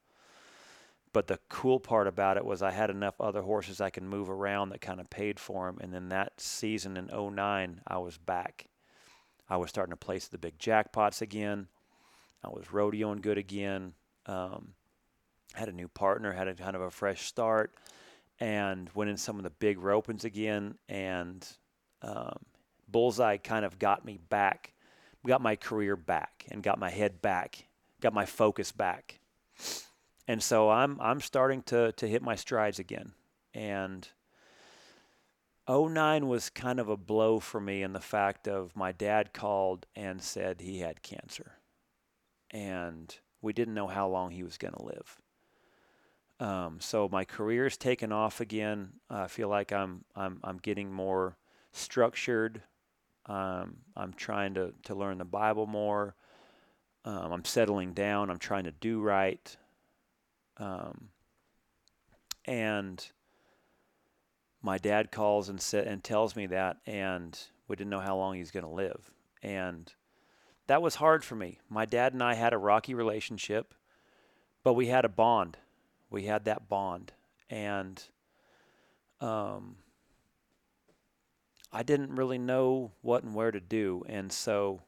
But 1.15 1.29
the 1.29 1.39
cool 1.49 1.79
part 1.79 2.09
about 2.09 2.37
it 2.39 2.45
was 2.45 2.61
I 2.61 2.73
had 2.73 2.91
enough 2.91 3.21
other 3.21 3.43
horses 3.43 3.81
I 3.81 3.89
could 3.89 4.03
move 4.03 4.29
around 4.29 4.71
that 4.71 4.81
kind 4.81 4.99
of 4.99 5.09
paid 5.09 5.39
for 5.39 5.67
them. 5.67 5.79
And 5.81 5.95
then 5.95 6.09
that 6.09 6.41
season 6.41 6.97
in 6.97 7.07
09, 7.07 7.81
I 7.87 7.99
was 7.99 8.19
back. 8.19 8.67
I 9.49 9.57
was 9.57 9.71
starting 9.71 9.93
to 9.93 9.97
place 9.97 10.27
the 10.27 10.39
big 10.39 10.59
jackpots 10.59 11.23
again. 11.23 11.69
I 12.43 12.49
was 12.49 12.67
rodeoing 12.67 13.23
good 13.23 13.39
again. 13.39 13.93
Um, 14.27 14.75
had 15.53 15.69
a 15.69 15.73
new 15.73 15.87
partner, 15.87 16.33
had 16.33 16.49
a 16.49 16.55
kind 16.55 16.75
of 16.75 16.83
a 16.83 16.91
fresh 16.91 17.23
start, 17.27 17.73
and 18.41 18.91
went 18.93 19.09
in 19.09 19.17
some 19.17 19.37
of 19.37 19.45
the 19.45 19.51
big 19.51 19.79
ropings 19.79 20.25
again. 20.25 20.75
And 20.89 21.47
um, 22.03 22.39
Bullseye 22.89 23.37
kind 23.37 23.65
of 23.65 23.79
got 23.79 24.05
me 24.05 24.19
back, 24.31 24.73
got 25.25 25.41
my 25.41 25.55
career 25.55 25.95
back, 25.95 26.45
and 26.51 26.61
got 26.61 26.81
my 26.81 26.91
head 26.91 27.23
back, 27.23 27.69
got 28.01 28.13
my 28.13 28.27
focus 28.27 28.73
back 28.73 29.21
and 30.27 30.43
so 30.43 30.71
I'm 30.71 30.99
I'm 31.01 31.21
starting 31.21 31.63
to 31.65 31.93
to 31.93 32.09
hit 32.09 32.23
my 32.23 32.35
strides 32.35 32.79
again. 32.79 33.13
And 33.53 34.09
09 35.69 36.29
was 36.29 36.51
kind 36.51 36.79
of 36.81 36.89
a 36.89 36.97
blow 36.97 37.41
for 37.41 37.61
me 37.61 37.83
in 37.83 37.93
the 37.93 38.01
fact 38.01 38.49
of 38.49 38.77
my 38.77 38.93
dad 38.93 39.33
called 39.33 39.87
and 39.95 40.21
said 40.21 40.61
he 40.61 40.81
had 40.81 41.03
cancer. 41.03 41.53
And 42.51 43.17
we 43.41 43.53
didn't 43.53 43.75
know 43.75 43.87
how 43.87 44.09
long 44.09 44.31
he 44.31 44.43
was 44.43 44.59
going 44.59 44.75
to 44.75 44.83
live. 44.83 45.21
Um, 46.41 46.79
so 46.81 47.09
my 47.11 47.25
career's 47.25 47.77
taken 47.77 48.13
off 48.13 48.41
again. 48.41 48.95
I 49.09 49.29
feel 49.29 49.49
like 49.49 49.73
I'm 49.73 50.05
I'm 50.17 50.41
I'm 50.43 50.59
getting 50.59 50.93
more 50.93 51.37
structured. 51.73 52.63
Um, 53.27 53.77
I'm 53.97 54.13
trying 54.13 54.55
to 54.55 54.75
to 54.85 54.95
learn 54.95 55.19
the 55.19 55.25
Bible 55.25 55.67
more. 55.67 56.15
Um, 57.05 57.33
I'm 57.33 57.45
settling 57.45 57.93
down. 57.93 58.31
I'm 58.31 58.39
trying 58.39 58.65
to 58.65 58.73
do 58.73 59.01
right. 59.01 59.57
Um, 60.57 61.09
and 62.45 63.07
my 64.63 64.79
dad 64.79 65.13
calls 65.13 65.49
and 65.49 65.61
sa- 65.61 65.79
and 65.79 66.03
tells 66.03 66.37
me 66.37 66.47
that, 66.47 66.79
and 66.87 67.39
we 67.69 67.77
didn't 67.77 67.91
know 67.91 68.01
how 68.01 68.17
long 68.17 68.37
he's 68.37 68.51
going 68.51 68.65
to 68.65 68.71
live, 68.71 69.11
and 69.43 69.93
that 70.67 70.83
was 70.83 70.97
hard 70.97 71.25
for 71.25 71.35
me. 71.35 71.59
My 71.69 71.85
dad 71.85 72.13
and 72.13 72.23
I 72.23 72.35
had 72.35 72.53
a 72.53 72.59
rocky 72.59 72.95
relationship, 72.95 73.75
but 74.63 74.75
we 74.75 74.87
had 74.87 75.05
a 75.05 75.09
bond. 75.11 75.59
We 76.11 76.25
had 76.25 76.45
that 76.45 76.69
bond, 76.69 77.13
and 77.51 78.03
um, 79.21 79.77
I 81.73 81.83
didn't 81.83 82.15
really 82.15 82.39
know 82.39 82.93
what 83.03 83.25
and 83.25 83.35
where 83.35 83.51
to 83.51 83.61
do, 83.61 84.05
and 84.09 84.33
so 84.33 84.83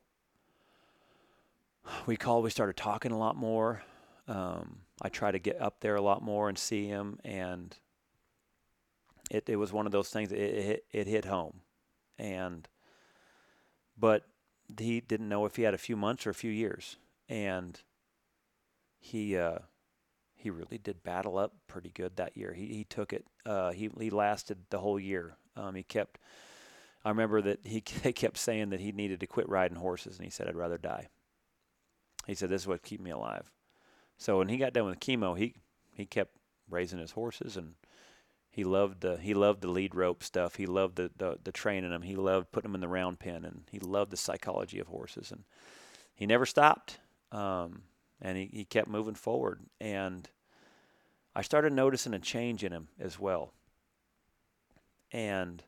we 2.07 2.17
called. 2.17 2.45
We 2.45 2.51
started 2.51 2.77
talking 2.77 3.13
a 3.13 3.19
lot 3.19 3.37
more. 3.37 3.83
Um, 4.29 4.86
I 5.03 5.09
try 5.09 5.31
to 5.31 5.39
get 5.39 5.61
up 5.61 5.81
there 5.81 5.97
a 5.97 6.03
lot 6.03 6.23
more 6.23 6.49
and 6.49 6.59
see 6.59 6.87
him, 6.87 7.19
and 7.25 7.77
it 9.31 9.49
it 9.49 9.57
was 9.57 9.73
one 9.73 9.87
of 9.87 9.93
those 9.93 10.09
things. 10.09 10.33
It 10.33 10.39
it, 10.39 10.85
it 10.91 11.07
hit 11.07 11.25
home, 11.27 11.61
and 12.19 12.69
but 13.99 14.25
he 14.79 15.01
didn't 15.01 15.29
know 15.29 15.45
if 15.45 15.57
he 15.57 15.63
had 15.63 15.75
a 15.75 15.79
few 15.79 15.97
months 15.97 16.27
or 16.27 16.31
a 16.31 16.35
few 16.35 16.51
years, 16.51 16.97
and 17.29 17.81
he 18.99 19.37
uh, 19.37 19.59
he 20.35 20.51
really 20.51 20.79
did 20.79 21.03
battle 21.03 21.39
up 21.39 21.55
pretty 21.67 21.91
good 21.91 22.17
that 22.17 22.37
year. 22.37 22.55
He 22.55 22.67
he 22.67 22.85
took 22.85 23.13
it. 23.13 23.27
Uh, 23.45 23.73
he 23.73 23.91
he 23.99 24.11
lasted 24.11 24.59
the 24.71 24.79
whole 24.79 24.99
year. 24.99 25.37
Um, 25.57 25.75
he 25.75 25.83
kept. 25.83 26.19
I 27.05 27.11
remember 27.11 27.41
that 27.43 27.61
he 27.65 27.83
they 28.03 28.13
kept 28.13 28.39
saying 28.39 28.71
that 28.71 28.81
he 28.81 28.93
needed 28.93 29.21
to 29.21 29.27
quit 29.27 29.49
riding 29.49 29.77
horses, 29.77 30.17
and 30.17 30.25
he 30.25 30.31
said, 30.31 30.49
"I'd 30.49 30.57
rather 30.57 30.79
die." 30.79 31.09
He 32.27 32.35
said, 32.35 32.49
"This 32.49 32.63
is 32.63 32.69
what 32.69 32.83
keep 32.83 33.01
me 33.01 33.11
alive." 33.11 33.51
So 34.19 34.39
when 34.39 34.49
he 34.49 34.57
got 34.57 34.73
done 34.73 34.87
with 34.87 35.01
chemo, 35.01 35.37
he 35.39 35.55
he 35.93 36.07
kept 36.07 36.37
raising 36.69 36.99
his 36.99 37.13
horses, 37.13 37.57
and 37.57 37.75
he 38.51 38.65
loved 38.65 39.01
the 39.01 39.17
he 39.17 39.35
loved 39.35 39.61
the 39.61 39.71
lead 39.71 39.95
rope 39.95 40.23
stuff. 40.23 40.57
He 40.57 40.67
loved 40.67 40.97
the 40.97 41.11
the, 41.17 41.39
the 41.43 41.53
training 41.53 41.91
them. 41.91 42.03
He 42.03 42.17
loved 42.17 42.53
putting 42.53 42.71
them 42.71 42.75
in 42.75 42.81
the 42.81 42.89
round 42.89 43.19
pen, 43.19 43.45
and 43.45 43.63
he 43.71 43.79
loved 43.79 44.11
the 44.11 44.17
psychology 44.17 44.79
of 44.79 44.89
horses. 44.89 45.31
And 45.31 45.45
he 46.15 46.27
never 46.27 46.47
stopped, 46.47 46.99
um, 47.31 47.83
and 48.21 48.39
he, 48.39 48.51
he 48.53 48.65
kept 48.65 48.89
moving 48.89 49.15
forward. 49.15 49.61
And 49.81 50.29
I 51.35 51.43
started 51.43 51.73
noticing 51.75 52.15
a 52.15 52.19
change 52.19 52.65
in 52.65 52.73
him 52.73 52.89
as 52.99 53.21
well. 53.21 53.53
And 55.13 55.63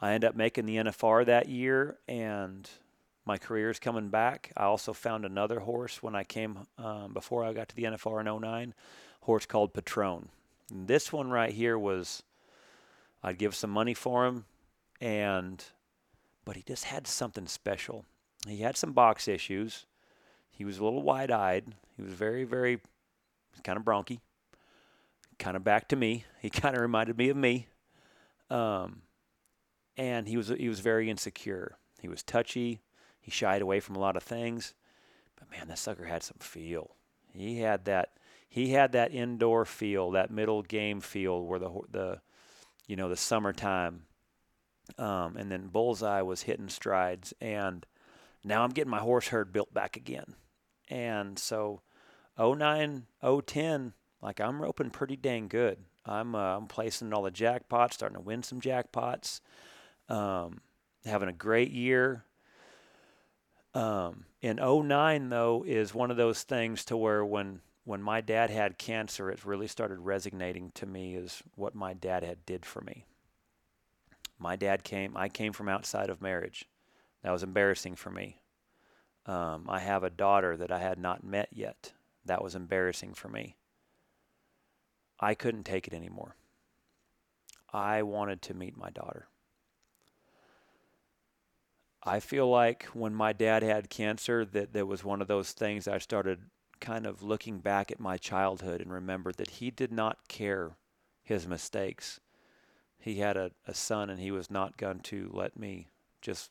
I 0.00 0.12
ended 0.12 0.30
up 0.30 0.36
making 0.36 0.64
the 0.64 0.76
NFR 0.76 1.26
that 1.26 1.48
year, 1.48 1.98
and 2.08 2.68
my 3.28 3.36
career 3.36 3.68
is 3.68 3.78
coming 3.78 4.08
back. 4.08 4.50
I 4.56 4.64
also 4.64 4.94
found 4.94 5.26
another 5.26 5.60
horse 5.60 6.02
when 6.02 6.16
I 6.16 6.24
came 6.24 6.66
um, 6.78 7.12
before 7.12 7.44
I 7.44 7.52
got 7.52 7.68
to 7.68 7.76
the 7.76 7.84
NFR 7.84 8.20
in 8.20 8.40
09, 8.40 8.74
horse 9.20 9.44
called 9.44 9.74
Patron. 9.74 10.30
And 10.70 10.88
this 10.88 11.12
one 11.12 11.30
right 11.30 11.52
here 11.52 11.78
was, 11.78 12.22
I'd 13.22 13.36
give 13.36 13.54
some 13.54 13.68
money 13.68 13.92
for 13.92 14.24
him, 14.24 14.46
and 14.98 15.62
but 16.46 16.56
he 16.56 16.62
just 16.62 16.84
had 16.84 17.06
something 17.06 17.46
special. 17.46 18.06
He 18.48 18.58
had 18.58 18.78
some 18.78 18.92
box 18.94 19.28
issues. 19.28 19.84
He 20.50 20.64
was 20.64 20.78
a 20.78 20.84
little 20.84 21.02
wide-eyed. 21.02 21.66
He 21.96 22.02
was 22.02 22.14
very, 22.14 22.44
very 22.44 22.80
kind 23.62 23.76
of 23.76 23.84
bronky. 23.84 24.20
Kind 25.38 25.54
of 25.54 25.62
back 25.62 25.88
to 25.88 25.96
me. 25.96 26.24
He 26.40 26.48
kind 26.48 26.74
of 26.74 26.80
reminded 26.80 27.18
me 27.18 27.28
of 27.28 27.36
me. 27.36 27.66
Um, 28.48 29.02
and 29.98 30.26
he 30.26 30.38
was 30.38 30.48
he 30.48 30.68
was 30.68 30.80
very 30.80 31.10
insecure. 31.10 31.76
He 32.00 32.08
was 32.08 32.22
touchy. 32.22 32.80
He 33.28 33.32
shied 33.32 33.60
away 33.60 33.78
from 33.78 33.94
a 33.94 33.98
lot 33.98 34.16
of 34.16 34.22
things. 34.22 34.72
But 35.38 35.50
man, 35.50 35.68
that 35.68 35.76
sucker 35.76 36.06
had 36.06 36.22
some 36.22 36.38
feel. 36.40 36.96
He 37.34 37.60
had 37.60 37.84
that 37.84 38.14
he 38.48 38.70
had 38.70 38.92
that 38.92 39.12
indoor 39.12 39.66
feel, 39.66 40.12
that 40.12 40.30
middle 40.30 40.62
game 40.62 41.02
feel 41.02 41.44
where 41.44 41.58
the 41.58 41.70
the 41.90 42.20
you 42.86 42.96
know 42.96 43.10
the 43.10 43.18
summertime. 43.18 44.04
Um, 44.96 45.36
and 45.36 45.52
then 45.52 45.66
Bullseye 45.66 46.22
was 46.22 46.40
hitting 46.40 46.70
strides, 46.70 47.34
and 47.38 47.84
now 48.42 48.64
I'm 48.64 48.70
getting 48.70 48.90
my 48.90 49.00
horse 49.00 49.28
herd 49.28 49.52
built 49.52 49.74
back 49.74 49.98
again. 49.98 50.34
And 50.88 51.38
so, 51.38 51.82
09, 52.38 53.04
010, 53.22 53.92
like 54.22 54.40
I'm 54.40 54.62
roping 54.62 54.88
pretty 54.88 55.16
dang 55.16 55.48
good. 55.48 55.80
I'm 56.06 56.34
uh, 56.34 56.56
I'm 56.56 56.66
placing 56.66 57.12
all 57.12 57.24
the 57.24 57.30
jackpots, 57.30 57.92
starting 57.92 58.16
to 58.16 58.22
win 58.22 58.42
some 58.42 58.62
jackpots. 58.62 59.42
Um, 60.08 60.62
having 61.04 61.28
a 61.28 61.34
great 61.34 61.72
year. 61.72 62.24
Um, 63.78 64.24
in 64.42 64.56
09, 64.56 65.28
though, 65.28 65.64
is 65.64 65.94
one 65.94 66.10
of 66.10 66.16
those 66.16 66.42
things 66.42 66.84
to 66.86 66.96
where 66.96 67.24
when 67.24 67.60
when 67.84 68.02
my 68.02 68.20
dad 68.20 68.50
had 68.50 68.76
cancer, 68.76 69.30
it 69.30 69.46
really 69.46 69.68
started 69.68 70.00
resonating 70.00 70.72
to 70.74 70.84
me 70.84 71.14
as 71.14 71.42
what 71.54 71.74
my 71.74 71.94
dad 71.94 72.22
had 72.22 72.44
did 72.44 72.66
for 72.66 72.82
me. 72.82 73.06
My 74.38 74.56
dad 74.56 74.84
came, 74.84 75.16
I 75.16 75.30
came 75.30 75.54
from 75.54 75.70
outside 75.70 76.10
of 76.10 76.20
marriage. 76.20 76.66
That 77.22 77.30
was 77.30 77.42
embarrassing 77.42 77.96
for 77.96 78.10
me. 78.10 78.42
Um, 79.24 79.64
I 79.70 79.78
have 79.78 80.02
a 80.02 80.10
daughter 80.10 80.54
that 80.58 80.70
I 80.70 80.80
had 80.80 80.98
not 80.98 81.24
met 81.24 81.48
yet. 81.50 81.92
That 82.26 82.44
was 82.44 82.54
embarrassing 82.54 83.14
for 83.14 83.28
me. 83.28 83.56
I 85.18 85.34
couldn't 85.34 85.64
take 85.64 85.86
it 85.86 85.94
anymore. 85.94 86.36
I 87.72 88.02
wanted 88.02 88.42
to 88.42 88.54
meet 88.54 88.76
my 88.76 88.90
daughter. 88.90 89.28
I 92.02 92.20
feel 92.20 92.48
like 92.48 92.84
when 92.92 93.14
my 93.14 93.32
dad 93.32 93.62
had 93.62 93.90
cancer, 93.90 94.44
that 94.44 94.72
there 94.72 94.86
was 94.86 95.04
one 95.04 95.20
of 95.20 95.28
those 95.28 95.52
things 95.52 95.88
I 95.88 95.98
started 95.98 96.40
kind 96.80 97.06
of 97.06 97.22
looking 97.22 97.58
back 97.58 97.90
at 97.90 98.00
my 98.00 98.16
childhood 98.16 98.80
and 98.80 98.92
remembered 98.92 99.36
that 99.36 99.50
he 99.50 99.70
did 99.70 99.92
not 99.92 100.28
care 100.28 100.76
his 101.22 101.46
mistakes. 101.46 102.20
He 102.98 103.16
had 103.16 103.36
a, 103.36 103.50
a 103.66 103.74
son 103.74 104.10
and 104.10 104.20
he 104.20 104.30
was 104.30 104.50
not 104.50 104.76
going 104.76 105.00
to 105.00 105.30
let 105.32 105.58
me 105.58 105.88
just 106.22 106.50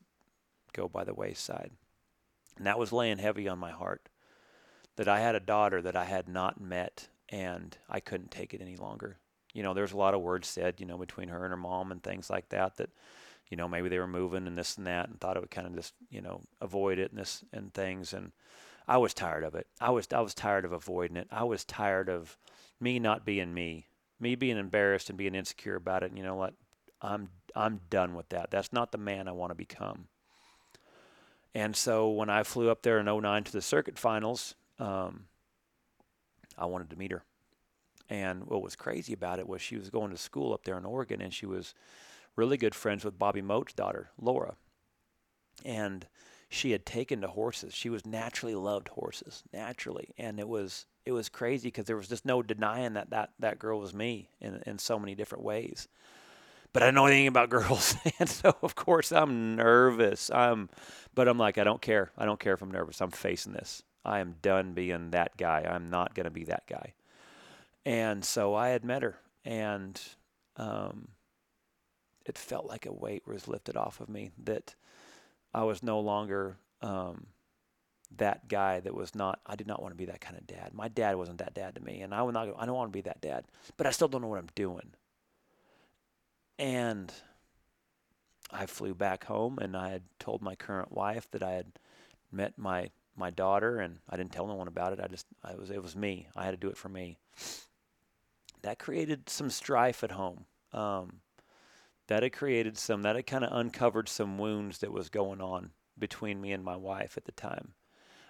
go 0.73 0.87
by 0.87 1.03
the 1.03 1.13
wayside. 1.13 1.71
And 2.57 2.65
that 2.65 2.79
was 2.79 2.91
laying 2.91 3.17
heavy 3.17 3.47
on 3.47 3.59
my 3.59 3.71
heart. 3.71 4.09
That 4.97 5.07
I 5.07 5.19
had 5.19 5.35
a 5.35 5.39
daughter 5.39 5.81
that 5.81 5.95
I 5.95 6.05
had 6.05 6.27
not 6.27 6.59
met 6.59 7.07
and 7.29 7.77
I 7.89 7.99
couldn't 7.99 8.31
take 8.31 8.53
it 8.53 8.61
any 8.61 8.75
longer. 8.75 9.17
You 9.53 9.63
know, 9.63 9.73
there's 9.73 9.93
a 9.93 9.97
lot 9.97 10.13
of 10.13 10.21
words 10.21 10.47
said, 10.47 10.75
you 10.79 10.85
know, 10.85 10.97
between 10.97 11.29
her 11.29 11.43
and 11.43 11.51
her 11.51 11.57
mom 11.57 11.91
and 11.91 12.01
things 12.01 12.29
like 12.29 12.49
that 12.49 12.77
that 12.77 12.89
you 13.49 13.57
know, 13.57 13.67
maybe 13.67 13.89
they 13.89 13.99
were 13.99 14.07
moving 14.07 14.47
and 14.47 14.57
this 14.57 14.77
and 14.77 14.87
that 14.87 15.09
and 15.09 15.19
thought 15.19 15.37
it 15.37 15.39
would 15.41 15.51
kind 15.51 15.67
of 15.67 15.75
just, 15.75 15.93
you 16.09 16.21
know, 16.21 16.41
avoid 16.61 16.99
it 16.99 17.11
and 17.11 17.19
this 17.19 17.43
and 17.53 17.73
things. 17.73 18.13
And 18.13 18.31
I 18.87 18.97
was 18.97 19.13
tired 19.13 19.43
of 19.43 19.55
it. 19.55 19.67
I 19.79 19.89
was, 19.91 20.07
I 20.11 20.21
was 20.21 20.33
tired 20.33 20.65
of 20.65 20.73
avoiding 20.73 21.17
it. 21.17 21.27
I 21.31 21.43
was 21.43 21.63
tired 21.63 22.09
of 22.09 22.37
me 22.79 22.99
not 22.99 23.25
being 23.25 23.53
me, 23.53 23.87
me 24.19 24.35
being 24.35 24.57
embarrassed 24.57 25.09
and 25.09 25.17
being 25.17 25.35
insecure 25.35 25.75
about 25.75 26.03
it. 26.03 26.09
And 26.09 26.17
you 26.17 26.23
know 26.23 26.35
what? 26.35 26.53
I'm, 27.01 27.29
I'm 27.55 27.81
done 27.89 28.15
with 28.15 28.29
that. 28.29 28.51
That's 28.51 28.73
not 28.73 28.91
the 28.91 28.97
man 28.97 29.27
I 29.27 29.33
want 29.33 29.51
to 29.51 29.55
become. 29.55 30.07
And 31.55 31.75
so 31.75 32.09
when 32.09 32.29
I 32.29 32.43
flew 32.43 32.69
up 32.69 32.83
there 32.83 32.99
in 32.99 33.05
09 33.05 33.43
to 33.45 33.51
the 33.51 33.61
circuit 33.61 33.97
finals, 33.97 34.55
um, 34.79 35.25
I 36.57 36.65
wanted 36.65 36.89
to 36.89 36.97
meet 36.97 37.11
her. 37.11 37.23
And 38.09 38.45
what 38.45 38.61
was 38.61 38.75
crazy 38.75 39.13
about 39.13 39.39
it 39.39 39.47
was 39.47 39.61
she 39.61 39.77
was 39.77 39.89
going 39.89 40.11
to 40.11 40.17
school 40.17 40.53
up 40.53 40.63
there 40.63 40.77
in 40.77 40.85
Oregon 40.85 41.21
and 41.21 41.33
she 41.33 41.45
was 41.45 41.73
really 42.37 42.55
good 42.55 42.75
friends 42.75 43.03
with 43.03 43.19
Bobby 43.19 43.41
Mote's 43.41 43.73
daughter, 43.73 44.11
Laura. 44.21 44.55
And 45.65 46.07
she 46.49 46.71
had 46.71 46.85
taken 46.85 47.19
to 47.21 47.27
horses. 47.27 47.73
She 47.73 47.89
was 47.89 48.05
naturally 48.05 48.55
loved 48.55 48.87
horses, 48.89 49.43
naturally. 49.51 50.13
And 50.17 50.39
it 50.39 50.47
was 50.47 50.85
it 51.05 51.11
was 51.11 51.29
crazy 51.29 51.67
because 51.67 51.85
there 51.85 51.97
was 51.97 52.07
just 52.07 52.25
no 52.25 52.41
denying 52.41 52.93
that 52.93 53.09
that, 53.09 53.31
that 53.39 53.59
girl 53.59 53.79
was 53.79 53.93
me 53.93 54.29
in, 54.39 54.61
in 54.65 54.77
so 54.77 54.99
many 54.99 55.15
different 55.15 55.43
ways. 55.43 55.87
But 56.73 56.83
I 56.83 56.87
didn't 56.87 56.95
know 56.95 57.05
anything 57.07 57.27
about 57.27 57.49
girls. 57.57 57.95
and 58.19 58.29
so 58.29 58.55
of 58.61 58.75
course 58.75 59.11
I'm 59.11 59.55
nervous. 59.55 60.29
I'm 60.29 60.69
but 61.15 61.27
I'm 61.27 61.37
like, 61.37 61.57
I 61.57 61.63
don't 61.63 61.81
care. 61.81 62.11
I 62.17 62.25
don't 62.25 62.39
care 62.39 62.53
if 62.53 62.61
I'm 62.61 62.71
nervous. 62.71 63.01
I'm 63.01 63.11
facing 63.11 63.53
this. 63.53 63.83
I 64.05 64.19
am 64.19 64.35
done 64.41 64.73
being 64.73 65.11
that 65.11 65.35
guy. 65.35 65.67
I'm 65.69 65.89
not 65.89 66.13
gonna 66.13 66.31
be 66.31 66.45
that 66.45 66.63
guy. 66.67 66.93
And 67.85 68.23
so 68.23 68.53
I 68.53 68.69
had 68.69 68.85
met 68.85 69.01
her 69.01 69.17
and 69.43 69.99
um, 70.57 71.09
it 72.27 72.37
felt 72.37 72.67
like 72.67 72.85
a 72.85 72.91
weight 72.91 73.25
was 73.25 73.47
lifted 73.47 73.77
off 73.77 74.01
of 74.01 74.09
me 74.09 74.31
that 74.43 74.75
I 75.53 75.63
was 75.63 75.81
no 75.81 75.99
longer 75.99 76.57
um, 76.81 77.27
that 78.17 78.47
guy 78.47 78.79
that 78.81 78.93
was 78.93 79.15
not. 79.15 79.39
I 79.45 79.55
did 79.55 79.67
not 79.67 79.81
want 79.81 79.93
to 79.93 79.97
be 79.97 80.05
that 80.05 80.21
kind 80.21 80.37
of 80.37 80.45
dad. 80.45 80.73
My 80.73 80.89
dad 80.89 81.15
wasn't 81.15 81.39
that 81.39 81.53
dad 81.53 81.75
to 81.75 81.81
me, 81.81 82.01
and 82.01 82.13
I 82.13 82.21
would 82.21 82.33
not. 82.33 82.49
I 82.57 82.65
don't 82.65 82.75
want 82.75 82.91
to 82.91 82.97
be 82.97 83.01
that 83.01 83.21
dad, 83.21 83.45
but 83.77 83.87
I 83.87 83.91
still 83.91 84.07
don't 84.07 84.21
know 84.21 84.27
what 84.27 84.39
I'm 84.39 84.49
doing. 84.55 84.91
And 86.59 87.11
I 88.51 88.65
flew 88.65 88.93
back 88.93 89.25
home, 89.25 89.57
and 89.59 89.75
I 89.75 89.89
had 89.89 90.03
told 90.19 90.41
my 90.41 90.55
current 90.55 90.91
wife 90.91 91.29
that 91.31 91.43
I 91.43 91.51
had 91.51 91.67
met 92.31 92.57
my 92.57 92.89
my 93.15 93.29
daughter, 93.29 93.79
and 93.79 93.99
I 94.09 94.17
didn't 94.17 94.33
tell 94.33 94.47
no 94.47 94.55
one 94.55 94.67
about 94.67 94.93
it. 94.93 94.99
I 95.01 95.07
just 95.07 95.27
I 95.43 95.55
was 95.55 95.69
it 95.69 95.81
was 95.81 95.95
me. 95.95 96.27
I 96.35 96.43
had 96.43 96.51
to 96.51 96.57
do 96.57 96.69
it 96.69 96.77
for 96.77 96.89
me. 96.89 97.17
That 98.63 98.79
created 98.79 99.29
some 99.29 99.49
strife 99.49 100.03
at 100.03 100.11
home. 100.11 100.45
Um, 100.73 101.21
that 102.07 102.23
had 102.23 102.33
created 102.33 102.77
some 102.77 103.01
that 103.03 103.15
had 103.15 103.27
kind 103.27 103.43
of 103.43 103.55
uncovered 103.57 104.09
some 104.09 104.37
wounds 104.37 104.79
that 104.79 104.91
was 104.91 105.09
going 105.09 105.41
on 105.41 105.71
between 105.97 106.41
me 106.41 106.51
and 106.51 106.63
my 106.63 106.75
wife 106.75 107.17
at 107.17 107.25
the 107.25 107.31
time. 107.31 107.73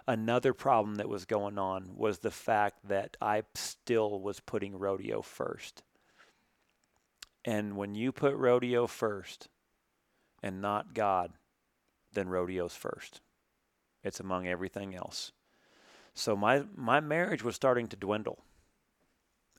Another 0.08 0.54
problem 0.54 0.96
that 0.96 1.10
was 1.10 1.26
going 1.26 1.58
on 1.58 1.92
was 1.96 2.20
the 2.20 2.32
fact 2.32 2.88
that 2.88 3.18
i 3.22 3.44
still 3.56 4.20
was 4.20 4.40
putting 4.40 4.78
rodeo 4.78 5.22
first. 5.22 5.84
And 7.44 7.78
when 7.78 7.96
you 7.96 8.12
put 8.12 8.36
rodeo 8.36 8.88
first 8.88 9.50
and 10.42 10.62
not 10.62 10.94
god 10.94 11.34
then 12.14 12.30
rodeo's 12.30 12.76
first. 12.76 13.22
It's 14.04 14.20
among 14.20 14.48
everything 14.48 14.96
else. 14.96 15.32
So 16.14 16.36
my 16.36 16.64
my 16.76 17.00
marriage 17.00 17.44
was 17.44 17.56
starting 17.56 17.88
to 17.90 17.96
dwindle. 17.96 18.40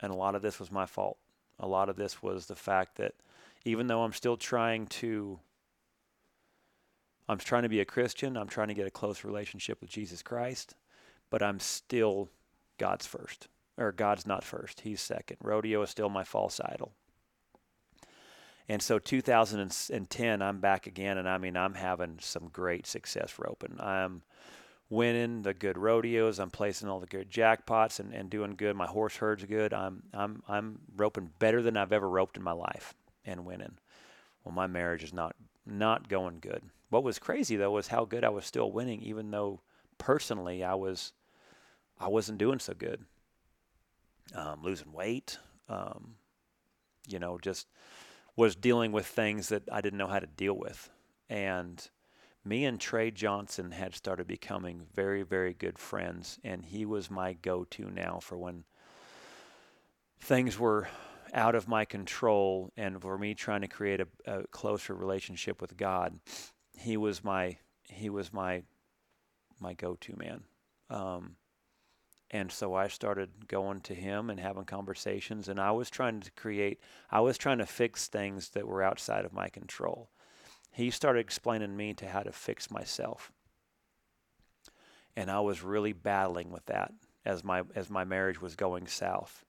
And 0.00 0.12
a 0.12 0.16
lot 0.16 0.34
of 0.34 0.42
this 0.42 0.58
was 0.58 0.72
my 0.72 0.86
fault. 0.86 1.18
A 1.60 1.68
lot 1.68 1.88
of 1.88 1.96
this 1.96 2.22
was 2.22 2.46
the 2.46 2.56
fact 2.56 2.96
that 2.96 3.14
even 3.68 3.86
though 3.86 4.02
I'm 4.02 4.14
still 4.14 4.38
trying 4.38 4.86
to 4.86 5.38
I'm 7.28 7.36
trying 7.36 7.64
to 7.64 7.68
be 7.68 7.80
a 7.80 7.84
Christian, 7.84 8.38
I'm 8.38 8.48
trying 8.48 8.68
to 8.68 8.74
get 8.74 8.86
a 8.86 8.90
close 8.90 9.22
relationship 9.22 9.82
with 9.82 9.90
Jesus 9.90 10.22
Christ, 10.22 10.74
but 11.28 11.42
I'm 11.42 11.60
still 11.60 12.30
God's 12.78 13.04
first. 13.04 13.48
Or 13.76 13.92
God's 13.92 14.26
not 14.26 14.42
first, 14.42 14.80
he's 14.80 15.02
second. 15.02 15.36
Rodeo 15.42 15.82
is 15.82 15.90
still 15.90 16.08
my 16.08 16.24
false 16.24 16.60
idol. 16.64 16.92
And 18.70 18.82
so 18.82 18.98
2010 18.98 20.42
I'm 20.42 20.60
back 20.60 20.86
again 20.86 21.18
and 21.18 21.28
I 21.28 21.36
mean 21.36 21.56
I'm 21.56 21.74
having 21.74 22.16
some 22.20 22.48
great 22.50 22.86
success 22.86 23.34
roping. 23.38 23.76
I'm 23.78 24.22
winning 24.88 25.42
the 25.42 25.52
good 25.52 25.76
rodeos. 25.76 26.38
I'm 26.38 26.50
placing 26.50 26.88
all 26.88 27.00
the 27.00 27.06
good 27.06 27.30
jackpots 27.30 28.00
and, 28.00 28.14
and 28.14 28.30
doing 28.30 28.54
good. 28.56 28.74
My 28.74 28.86
horse 28.86 29.16
herd's 29.16 29.44
good. 29.44 29.74
I'm 29.74 30.04
I'm 30.14 30.42
I'm 30.48 30.80
roping 30.96 31.30
better 31.38 31.60
than 31.60 31.76
I've 31.76 31.92
ever 31.92 32.08
roped 32.08 32.38
in 32.38 32.42
my 32.42 32.52
life 32.52 32.94
and 33.28 33.44
winning. 33.44 33.78
Well, 34.44 34.54
my 34.54 34.66
marriage 34.66 35.04
is 35.04 35.12
not 35.12 35.36
not 35.66 36.08
going 36.08 36.38
good. 36.40 36.62
What 36.90 37.04
was 37.04 37.18
crazy 37.18 37.56
though 37.56 37.72
was 37.72 37.88
how 37.88 38.04
good 38.04 38.24
I 38.24 38.30
was 38.30 38.46
still 38.46 38.72
winning, 38.72 39.02
even 39.02 39.30
though 39.30 39.60
personally 39.98 40.64
I 40.64 40.74
was 40.74 41.12
I 42.00 42.08
wasn't 42.08 42.38
doing 42.38 42.58
so 42.58 42.74
good. 42.74 43.04
Um, 44.34 44.62
losing 44.62 44.92
weight, 44.92 45.38
um, 45.68 46.16
you 47.06 47.18
know, 47.18 47.38
just 47.38 47.66
was 48.36 48.54
dealing 48.54 48.92
with 48.92 49.06
things 49.06 49.48
that 49.48 49.62
I 49.72 49.80
didn't 49.80 49.98
know 49.98 50.06
how 50.06 50.18
to 50.18 50.26
deal 50.26 50.54
with. 50.54 50.90
And 51.30 51.86
me 52.44 52.64
and 52.64 52.80
Trey 52.80 53.10
Johnson 53.10 53.72
had 53.72 53.94
started 53.94 54.26
becoming 54.26 54.82
very, 54.94 55.22
very 55.22 55.54
good 55.54 55.78
friends, 55.78 56.38
and 56.44 56.64
he 56.64 56.84
was 56.84 57.10
my 57.10 57.32
go 57.34 57.64
to 57.70 57.90
now 57.90 58.20
for 58.20 58.36
when 58.36 58.64
things 60.20 60.58
were 60.58 60.88
out 61.34 61.54
of 61.54 61.68
my 61.68 61.84
control 61.84 62.72
and 62.76 63.00
for 63.00 63.18
me 63.18 63.34
trying 63.34 63.60
to 63.62 63.68
create 63.68 64.00
a, 64.00 64.08
a 64.26 64.46
closer 64.48 64.94
relationship 64.94 65.60
with 65.60 65.76
God. 65.76 66.18
He 66.76 66.96
was 66.96 67.24
my 67.24 67.58
he 67.84 68.10
was 68.10 68.32
my 68.32 68.62
my 69.60 69.74
go 69.74 69.96
to 70.00 70.16
man. 70.16 70.42
Um, 70.90 71.36
and 72.30 72.52
so 72.52 72.74
I 72.74 72.88
started 72.88 73.48
going 73.48 73.80
to 73.82 73.94
him 73.94 74.28
and 74.28 74.38
having 74.38 74.64
conversations, 74.64 75.48
and 75.48 75.58
I 75.58 75.70
was 75.70 75.88
trying 75.88 76.20
to 76.20 76.30
create, 76.32 76.78
I 77.10 77.20
was 77.20 77.38
trying 77.38 77.58
to 77.58 77.66
fix 77.66 78.06
things 78.06 78.50
that 78.50 78.66
were 78.66 78.82
outside 78.82 79.24
of 79.24 79.32
my 79.32 79.48
control. 79.48 80.10
He 80.72 80.90
started 80.90 81.20
explaining 81.20 81.76
me 81.76 81.94
to 81.94 82.06
how 82.06 82.22
to 82.22 82.32
fix 82.32 82.70
myself. 82.70 83.32
And 85.16 85.30
I 85.30 85.40
was 85.40 85.62
really 85.62 85.94
battling 85.94 86.50
with 86.50 86.66
that 86.66 86.92
as 87.24 87.42
my 87.42 87.62
as 87.74 87.90
my 87.90 88.04
marriage 88.04 88.40
was 88.40 88.54
going 88.56 88.86
south. 88.86 89.44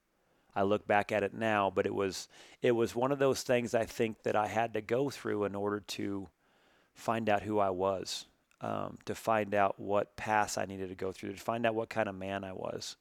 I 0.55 0.63
look 0.63 0.87
back 0.87 1.11
at 1.11 1.23
it 1.23 1.33
now, 1.33 1.71
but 1.73 1.85
it 1.85 1.93
was 1.93 2.27
it 2.61 2.71
was 2.71 2.95
one 2.95 3.11
of 3.11 3.19
those 3.19 3.43
things 3.43 3.73
I 3.73 3.85
think 3.85 4.23
that 4.23 4.35
I 4.35 4.47
had 4.47 4.73
to 4.73 4.81
go 4.81 5.09
through 5.09 5.45
in 5.45 5.55
order 5.55 5.81
to 5.81 6.27
find 6.93 7.29
out 7.29 7.43
who 7.43 7.59
I 7.59 7.69
was 7.69 8.25
um, 8.61 8.97
to 9.05 9.15
find 9.15 9.55
out 9.55 9.79
what 9.79 10.15
paths 10.15 10.57
I 10.57 10.65
needed 10.65 10.89
to 10.89 10.95
go 10.95 11.11
through, 11.11 11.33
to 11.33 11.39
find 11.39 11.65
out 11.65 11.75
what 11.75 11.89
kind 11.89 12.09
of 12.09 12.15
man 12.15 12.43
I 12.43 12.53
was, 12.53 12.97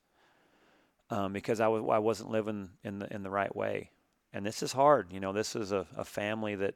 um, 1.11 1.32
because 1.32 1.61
I 1.61 1.68
wasn't 1.68 2.30
living 2.30 2.70
in 2.84 3.01
the 3.01 3.12
in 3.12 3.22
the 3.22 3.30
right 3.30 3.55
way, 3.55 3.90
and 4.32 4.46
this 4.46 4.62
is 4.62 4.72
hard. 4.72 5.12
You 5.12 5.20
know, 5.20 5.32
this 5.32 5.57
is 5.57 5.72
a, 5.72 5.86
a 5.96 6.05
family 6.05 6.55
that 6.57 6.74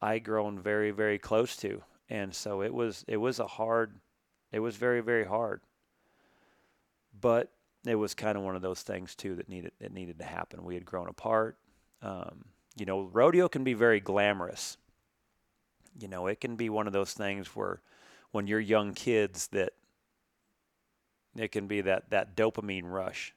I 0.00 0.18
grown 0.18 0.60
very 0.60 0.90
very 0.90 1.18
close 1.18 1.56
to, 1.58 1.82
and 2.08 2.34
so 2.34 2.62
it 2.62 2.72
was 2.72 3.04
it 3.08 3.16
was 3.16 3.40
a 3.40 3.46
hard, 3.46 3.94
it 4.52 4.60
was 4.60 4.76
very 4.76 5.00
very 5.00 5.24
hard, 5.24 5.60
but 7.18 7.50
it 7.86 7.94
was 7.94 8.14
kind 8.14 8.36
of 8.36 8.44
one 8.44 8.56
of 8.56 8.62
those 8.62 8.82
things 8.82 9.14
too 9.14 9.36
that 9.36 9.48
needed 9.48 9.72
that 9.80 9.92
needed 9.92 10.18
to 10.18 10.24
happen. 10.24 10.64
We 10.64 10.74
had 10.74 10.84
grown 10.84 11.08
apart. 11.08 11.56
Um, 12.02 12.44
you 12.76 12.86
know, 12.86 13.02
rodeo 13.02 13.48
can 13.48 13.64
be 13.64 13.74
very 13.74 14.00
glamorous 14.00 14.76
you 15.98 16.08
know, 16.08 16.26
it 16.26 16.40
can 16.40 16.56
be 16.56 16.68
one 16.68 16.86
of 16.86 16.92
those 16.92 17.12
things 17.12 17.48
where 17.48 17.80
when 18.30 18.46
you're 18.46 18.60
young 18.60 18.94
kids 18.94 19.48
that 19.48 19.72
it 21.36 21.52
can 21.52 21.66
be 21.66 21.80
that, 21.82 22.10
that 22.10 22.36
dopamine 22.36 22.90
rush. 22.90 23.34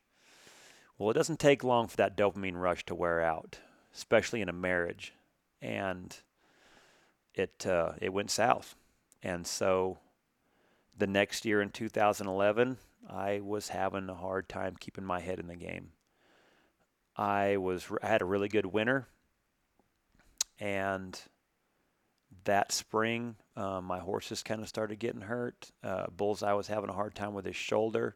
Well, 0.98 1.10
it 1.10 1.16
doesn't 1.16 1.40
take 1.40 1.64
long 1.64 1.88
for 1.88 1.98
that 1.98 2.16
dopamine 2.16 2.60
rush 2.60 2.86
to 2.86 2.96
wear 2.96 3.22
out, 3.22 3.58
especially 3.94 4.42
in 4.42 4.50
a 4.50 4.54
marriage. 4.54 5.14
And 5.62 6.16
it 7.34 7.66
uh, 7.66 7.94
it 8.00 8.14
went 8.14 8.30
south. 8.30 8.76
And 9.24 9.48
so 9.48 9.98
the 10.98 11.08
next 11.08 11.46
year 11.46 11.62
in 11.62 11.70
2011, 11.70 12.78
I 13.10 13.42
was 13.42 13.70
having 13.70 14.10
a 14.10 14.16
hard 14.16 14.48
time 14.50 14.76
keeping 14.80 15.04
my 15.04 15.20
head 15.20 15.40
in 15.40 15.48
the 15.48 15.56
game. 15.56 15.92
I 17.16 17.58
was 17.58 17.88
I 18.02 18.08
had 18.08 18.22
a 18.22 18.26
really 18.26 18.48
good 18.48 18.66
winter 18.66 19.08
and 20.60 21.20
that 22.46 22.72
spring, 22.72 23.36
um, 23.56 23.86
my 23.86 24.00
horses 24.00 24.44
kind 24.44 24.62
of 24.62 24.70
started 24.70 25.00
getting 25.00 25.22
hurt. 25.22 25.72
Uh, 25.84 26.08
Bullseye 26.16 26.54
was 26.54 26.68
having 26.68 26.90
a 26.90 26.94
hard 26.94 27.16
time 27.16 27.34
with 27.34 27.46
his 27.46 27.56
shoulder. 27.56 28.16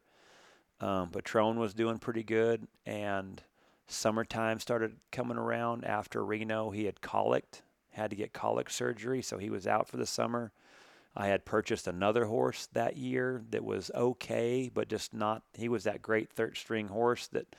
Um, 0.80 1.10
Patron 1.10 1.60
was 1.60 1.74
doing 1.74 1.98
pretty 1.98 2.24
good, 2.24 2.68
and 2.86 3.42
summertime 3.88 4.60
started 4.60 4.98
coming 5.12 5.38
around 5.38 5.86
after 5.86 6.24
Reno. 6.24 6.70
He 6.70 6.86
had 6.86 7.02
colicked, 7.02 7.64
had 7.92 8.10
to 8.12 8.16
get 8.16 8.34
colic 8.34 8.70
surgery, 8.70 9.22
so 9.22 9.38
he 9.38 9.50
was 9.50 9.68
out 9.68 9.88
for 9.88 9.98
the 9.98 10.06
summer. 10.06 10.52
I 11.18 11.28
had 11.28 11.46
purchased 11.46 11.88
another 11.88 12.26
horse 12.26 12.68
that 12.74 12.96
year 12.96 13.42
that 13.50 13.64
was 13.64 13.90
okay, 13.96 14.70
but 14.72 14.88
just 14.88 15.14
not. 15.14 15.42
He 15.54 15.68
was 15.68 15.84
that 15.86 16.02
great 16.02 16.32
third 16.32 16.56
string 16.56 16.88
horse 16.88 17.28
that 17.30 17.56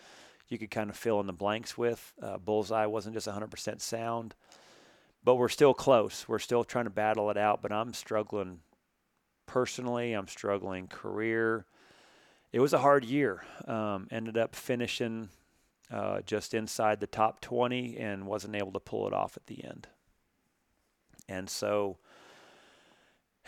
you 0.49 0.59
could 0.59 0.71
kind 0.71 0.89
of 0.89 0.97
fill 0.97 1.21
in 1.21 1.27
the 1.27 1.33
blanks 1.33 1.77
with. 1.77 2.15
Uh, 2.23 2.39
Bullseye 2.39 2.87
wasn't 2.87 3.15
just 3.15 3.27
100% 3.27 3.81
sound 3.81 4.35
but 5.25 5.37
we're 5.37 5.49
still 5.49 5.75
close. 5.75 6.27
We're 6.29 6.39
still 6.39 6.65
trying 6.65 6.85
to 6.85 6.91
battle 6.91 7.31
it 7.31 7.37
out, 7.37 7.63
but 7.63 7.73
I'm 7.73 7.93
struggling 7.93 8.61
personally. 9.47 10.13
I'm 10.13 10.29
struggling 10.29 10.89
career. 10.89 11.67
It 12.53 12.61
was 12.61 12.73
a 12.73 12.79
hard 12.79 13.05
year. 13.05 13.45
Um, 13.67 14.09
ended 14.11 14.39
up 14.39 14.55
finishing 14.55 15.29
uh, 15.91 16.21
just 16.23 16.55
inside 16.55 17.01
the 17.01 17.07
top 17.07 17.41
20 17.41 17.99
and 17.99 18.27
wasn't 18.27 18.57
able 18.57 18.73
to 18.73 18.81
pull 18.81 19.07
it 19.07 19.13
off 19.13 19.37
at 19.37 19.47
the 19.47 19.65
end. 19.65 19.89
And 21.29 21.51
so, 21.51 21.99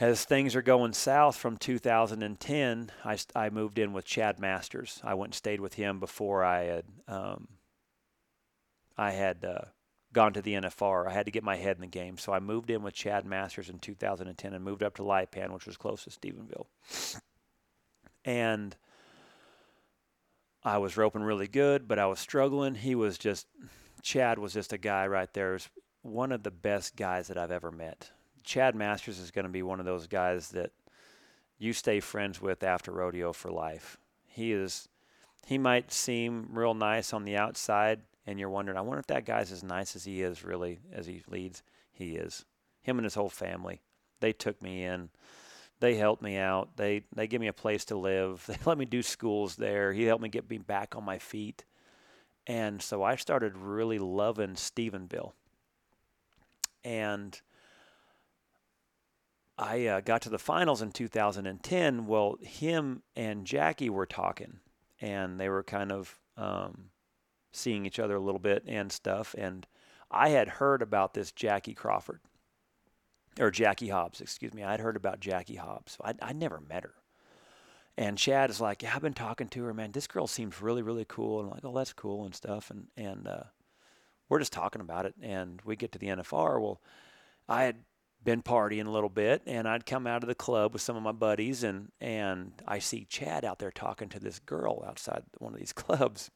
as 0.01 0.25
things 0.25 0.57
are 0.57 0.63
going 0.63 0.95
south 0.95 1.37
from 1.37 1.59
2010, 1.59 2.91
I, 3.05 3.19
I 3.37 3.51
moved 3.51 3.79
in 3.79 3.93
with 3.93 4.07
Chad 4.07 4.41
Masters. 4.41 4.99
I 5.05 5.13
went 5.13 5.29
and 5.29 5.35
stayed 5.35 5.61
with 5.61 5.75
him 5.75 6.01
before 6.01 6.43
I 6.43 6.65
had 6.65 6.85
um, 7.07 7.49
I 8.97 9.13
had 9.13 9.45
uh, 9.45 9.67
gone 10.13 10.33
to 10.33 10.43
the 10.43 10.55
NFR. 10.55 11.07
I 11.07 11.13
had 11.13 11.27
to 11.27 11.33
get 11.33 11.45
my 11.45 11.57
head 11.57 11.77
in 11.77 11.83
the 11.83 11.87
game. 11.87 12.19
So 12.19 12.33
I 12.33 12.41
moved 12.41 12.71
in 12.71 12.83
with 12.83 12.95
Chad 12.95 13.25
Masters 13.25 13.69
in 13.69 13.79
2010 13.79 14.53
and 14.53 14.65
moved 14.65 14.83
up 14.83 14.97
to 14.97 15.03
Lipan, 15.03 15.53
which 15.53 15.67
was 15.67 15.77
close 15.77 16.05
to 16.05 16.11
Stephenville. 16.11 16.67
And 18.25 18.77
I 20.63 20.79
was 20.79 20.97
roping 20.99 21.23
really 21.23 21.49
good, 21.49 21.89
but 21.89 21.99
I 21.99 22.07
was 22.07 22.21
struggling. 22.21 22.75
He 22.75 22.95
was 22.95 23.17
just, 23.17 23.47
Chad 24.03 24.39
was 24.39 24.53
just 24.53 24.75
a 24.75 24.79
guy 24.79 25.07
right 25.07 25.33
there. 25.33 25.53
Was 25.53 25.71
one 26.03 26.33
of 26.33 26.43
the 26.43 26.51
best 26.51 26.97
guys 26.97 27.29
that 27.29 27.39
I've 27.39 27.51
ever 27.51 27.71
met. 27.71 28.11
Chad 28.45 28.75
Masters 28.75 29.19
is 29.19 29.31
going 29.31 29.45
to 29.45 29.51
be 29.51 29.63
one 29.63 29.81
of 29.81 29.87
those 29.87 30.07
guys 30.07 30.49
that 30.51 30.73
you 31.59 31.73
stay 31.73 32.01
friends 32.01 32.41
with 32.41 32.63
after 32.63 32.91
rodeo 32.91 33.33
for 33.33 33.51
life. 33.51 33.99
He 34.27 34.53
is, 34.53 34.89
he 35.47 35.59
might 35.59 35.93
seem 35.93 36.49
real 36.53 36.75
nice 36.75 37.13
on 37.13 37.25
the 37.25 37.37
outside, 37.37 38.01
and 38.27 38.39
you're 38.39 38.49
wondering, 38.49 38.79
I 38.79 38.83
wonder 38.83 39.01
if 39.01 39.07
that 39.09 39.27
guy's 39.27 39.53
as 39.53 39.63
nice 39.63 39.95
as 39.95 40.05
he 40.05 40.23
is 40.23 40.45
really 40.45 40.79
as 40.93 41.07
he 41.07 41.23
leads. 41.29 41.63
He 41.93 42.17
is. 42.17 42.45
Him 42.83 42.99
and 42.99 43.05
his 43.05 43.15
whole 43.15 43.29
family. 43.29 43.81
They 44.21 44.33
took 44.33 44.63
me 44.63 44.85
in. 44.85 45.11
They 45.81 45.97
helped 45.97 46.23
me 46.23 46.37
out. 46.37 46.77
They 46.77 47.05
they 47.15 47.27
give 47.27 47.41
me 47.41 47.49
a 47.49 47.53
place 47.53 47.85
to 47.87 47.97
live. 47.97 48.45
They 48.49 48.57
let 48.65 48.79
me 48.79 48.85
do 48.85 49.03
schools 49.03 49.57
there. 49.57 49.93
He 49.93 50.05
helped 50.05 50.23
me 50.23 50.29
get 50.29 50.49
me 50.49 50.59
back 50.59 50.95
on 50.97 51.05
my 51.05 51.19
feet. 51.19 51.65
And 52.47 52.81
so 52.81 53.03
I 53.03 53.17
started 53.17 53.57
really 53.57 53.99
loving 53.99 54.55
Stephenville. 54.55 55.33
And 56.85 57.39
I 59.61 59.87
uh, 59.87 60.01
got 60.01 60.23
to 60.23 60.31
the 60.31 60.39
finals 60.39 60.81
in 60.81 60.91
2010. 60.91 62.07
Well, 62.07 62.39
him 62.41 63.03
and 63.15 63.45
Jackie 63.45 63.91
were 63.91 64.07
talking, 64.07 64.61
and 65.03 65.39
they 65.39 65.51
were 65.51 65.63
kind 65.63 65.93
of 65.93 66.19
um, 66.39 66.87
seeing 67.53 67.85
each 67.85 67.99
other 67.99 68.17
a 68.17 68.21
little 68.21 68.41
bit 68.41 68.65
and 68.67 68.91
stuff. 68.91 69.35
And 69.37 69.67
I 70.11 70.31
had 70.31 70.49
heard 70.49 70.81
about 70.81 71.13
this 71.13 71.31
Jackie 71.31 71.75
Crawford, 71.75 72.21
or 73.39 73.51
Jackie 73.51 73.89
Hobbs, 73.89 74.23
excuse 74.23 74.55
me. 74.55 74.65
I'd 74.65 74.81
heard 74.81 74.97
about 74.97 75.21
Jackie 75.21 75.57
Hobbs. 75.57 75.99
I 76.03 76.15
I 76.23 76.33
never 76.33 76.63
met 76.67 76.85
her. 76.85 76.95
And 77.99 78.17
Chad 78.17 78.49
is 78.49 78.63
like, 78.63 78.83
yeah, 78.83 78.93
I've 78.95 79.03
been 79.03 79.13
talking 79.13 79.49
to 79.49 79.65
her, 79.65 79.75
man. 79.75 79.93
This 79.93 80.07
girl 80.07 80.27
seems 80.27 80.63
really, 80.63 80.81
really 80.81 81.05
cool. 81.07 81.41
And 81.41 81.49
I'm 81.49 81.55
like, 81.55 81.65
oh, 81.67 81.77
that's 81.77 81.93
cool 81.93 82.25
and 82.25 82.35
stuff. 82.35 82.71
And 82.71 82.87
and 82.97 83.29
uh, 83.29 83.43
we're 84.31 84.39
just 84.39 84.55
talking 84.55 84.81
about 84.81 85.05
it. 85.05 85.15
And 85.21 85.61
we 85.67 85.77
get 85.77 85.93
to 85.93 85.99
the 85.99 86.07
NFR. 86.07 86.63
Well, 86.63 86.81
I 87.47 87.65
had 87.65 87.77
been 88.23 88.43
partying 88.43 88.87
a 88.87 88.91
little 88.91 89.09
bit, 89.09 89.43
and 89.47 89.67
I'd 89.69 89.87
come 89.87 90.07
out 90.07 90.23
of 90.23 90.29
the 90.29 90.35
club 90.35 90.73
with 90.73 90.83
some 90.83 90.97
of 90.97 91.03
my 91.03 91.13
buddies, 91.13 91.63
and 91.63 91.91
and 92.01 92.53
I 92.67 92.79
see 92.79 93.05
Chad 93.05 93.45
out 93.45 93.59
there 93.59 93.71
talking 93.71 94.09
to 94.11 94.21
this 94.21 94.39
girl 94.39 94.85
outside 94.87 95.23
one 95.39 95.53
of 95.53 95.59
these 95.59 95.73
clubs, 95.75 96.31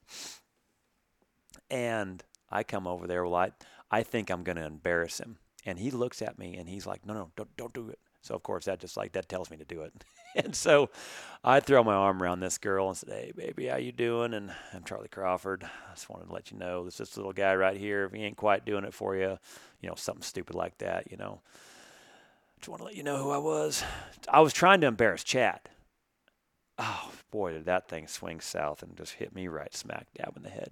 and 1.70 2.22
I 2.50 2.62
come 2.62 2.86
over 2.86 3.06
there. 3.06 3.24
Well, 3.24 3.34
I, 3.34 3.52
I 3.90 4.02
think 4.02 4.30
I'm 4.30 4.44
going 4.44 4.56
to 4.56 4.64
embarrass 4.64 5.18
him. 5.18 5.38
And 5.66 5.78
he 5.78 5.90
looks 5.90 6.20
at 6.20 6.38
me 6.38 6.56
and 6.56 6.68
he's 6.68 6.86
like, 6.86 7.06
no, 7.06 7.14
no, 7.14 7.30
don't, 7.36 7.56
don't 7.56 7.72
do 7.72 7.88
it. 7.88 7.98
So 8.20 8.34
of 8.34 8.42
course 8.42 8.64
that 8.64 8.80
just 8.80 8.96
like 8.96 9.12
that 9.12 9.28
tells 9.28 9.50
me 9.50 9.58
to 9.58 9.64
do 9.66 9.82
it. 9.82 9.92
and 10.36 10.56
so 10.56 10.88
I 11.42 11.60
throw 11.60 11.84
my 11.84 11.92
arm 11.92 12.22
around 12.22 12.40
this 12.40 12.56
girl 12.56 12.88
and 12.88 12.96
said, 12.96 13.10
"Hey, 13.10 13.32
baby, 13.36 13.66
how 13.66 13.76
you 13.76 13.92
doing?" 13.92 14.32
And 14.32 14.50
I'm 14.72 14.82
Charly 14.82 15.10
Crawford. 15.10 15.62
I 15.62 15.94
just 15.94 16.08
wanted 16.08 16.28
to 16.28 16.32
let 16.32 16.50
you 16.50 16.56
know 16.56 16.86
this 16.86 16.96
this 16.96 17.18
little 17.18 17.34
guy 17.34 17.54
right 17.54 17.76
here. 17.76 18.06
If 18.06 18.12
he 18.12 18.22
ain't 18.22 18.38
quite 18.38 18.64
doing 18.64 18.84
it 18.84 18.94
for 18.94 19.14
you, 19.14 19.38
you 19.82 19.88
know, 19.90 19.94
something 19.94 20.22
stupid 20.22 20.56
like 20.56 20.78
that, 20.78 21.10
you 21.10 21.18
know. 21.18 21.42
Just 22.64 22.70
want 22.70 22.80
to 22.80 22.86
let 22.86 22.96
you 22.96 23.02
know 23.02 23.22
who 23.22 23.30
I 23.30 23.36
was. 23.36 23.84
I 24.26 24.40
was 24.40 24.54
trying 24.54 24.80
to 24.80 24.86
embarrass 24.86 25.22
Chad. 25.22 25.60
Oh 26.78 27.10
boy, 27.30 27.52
did 27.52 27.66
that 27.66 27.88
thing 27.88 28.06
swing 28.06 28.40
south 28.40 28.82
and 28.82 28.96
just 28.96 29.12
hit 29.12 29.34
me 29.34 29.48
right 29.48 29.74
smack 29.74 30.06
dab 30.16 30.34
in 30.34 30.42
the 30.42 30.48
head 30.48 30.70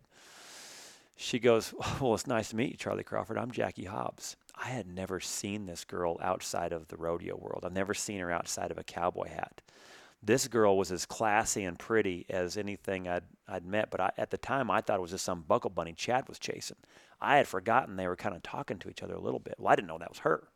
she 1.22 1.38
goes, 1.38 1.72
Well, 2.00 2.14
it's 2.14 2.26
nice 2.26 2.50
to 2.50 2.56
meet 2.56 2.70
you, 2.70 2.76
Charly 2.76 3.04
Crawford. 3.04 3.38
I'm 3.38 3.50
Jackie 3.50 3.84
Hobbs. 3.84 4.36
I 4.54 4.68
had 4.68 4.86
never 4.86 5.20
seen 5.20 5.66
this 5.66 5.84
girl 5.84 6.18
outside 6.20 6.72
of 6.72 6.88
the 6.88 6.96
rodeo 6.96 7.36
world. 7.36 7.64
I've 7.64 7.72
never 7.72 7.94
seen 7.94 8.20
her 8.20 8.30
outside 8.30 8.70
of 8.70 8.78
a 8.78 8.84
cowboy 8.84 9.28
hat. 9.28 9.62
This 10.22 10.46
girl 10.46 10.76
was 10.76 10.92
as 10.92 11.06
classy 11.06 11.64
and 11.64 11.78
pretty 11.78 12.26
as 12.28 12.56
anything 12.56 13.08
I'd 13.08 13.24
I'd 13.48 13.66
met, 13.66 13.90
but 13.90 14.00
I, 14.00 14.12
at 14.16 14.30
the 14.30 14.38
time 14.38 14.70
I 14.70 14.80
thought 14.80 14.98
it 14.98 15.02
was 15.02 15.10
just 15.10 15.24
some 15.24 15.42
buckle 15.42 15.70
bunny 15.70 15.94
Chad 15.94 16.28
was 16.28 16.38
chasing. 16.38 16.76
I 17.20 17.38
had 17.38 17.48
forgotten 17.48 17.96
they 17.96 18.06
were 18.06 18.16
kind 18.16 18.36
of 18.36 18.42
talking 18.42 18.78
to 18.78 18.88
each 18.88 19.02
other 19.02 19.14
a 19.14 19.20
little 19.20 19.40
bit. 19.40 19.56
Well, 19.58 19.72
I 19.72 19.74
didn't 19.74 19.88
know 19.88 19.98
that 19.98 20.10
was 20.10 20.20
her. 20.20 20.48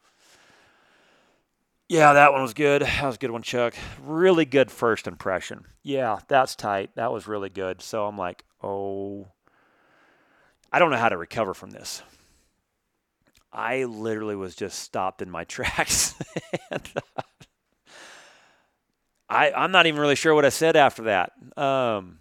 Yeah, 1.89 2.15
that 2.15 2.33
one 2.33 2.43
was 2.43 2.55
good. 2.55 2.83
That 2.87 3.05
was 3.05 3.17
a 3.17 3.19
good 3.19 3.31
one, 3.31 3.43
Chuck. 3.43 3.75
Really 4.03 4.45
good 4.45 4.71
first 4.71 5.07
impression. 5.07 5.65
Yeah, 5.83 6.19
that's 6.29 6.57
tight. 6.57 6.91
That 6.97 7.13
was 7.13 7.27
really 7.29 7.51
good. 7.51 7.81
So 7.83 8.07
I'm 8.07 8.19
like, 8.19 8.45
oh, 8.63 9.29
I 10.73 10.79
don't 10.79 10.91
know 10.91 10.97
how 10.97 11.09
to 11.09 11.17
recover 11.17 11.55
from 11.55 11.71
this. 11.71 12.03
I 13.53 13.85
literally 13.85 14.37
was 14.37 14.55
just 14.55 14.81
stopped 14.81 15.23
in 15.23 15.31
my 15.31 15.45
tracks. 15.49 16.15
and, 16.71 16.89
uh, 16.97 17.23
I, 19.29 19.51
I'm 19.53 19.73
not 19.73 19.87
even 19.87 20.01
really 20.01 20.15
sure 20.15 20.35
what 20.35 20.45
I 20.45 20.51
said 20.51 20.77
after 20.77 21.05
that. 21.05 21.33
Um, 21.57 22.19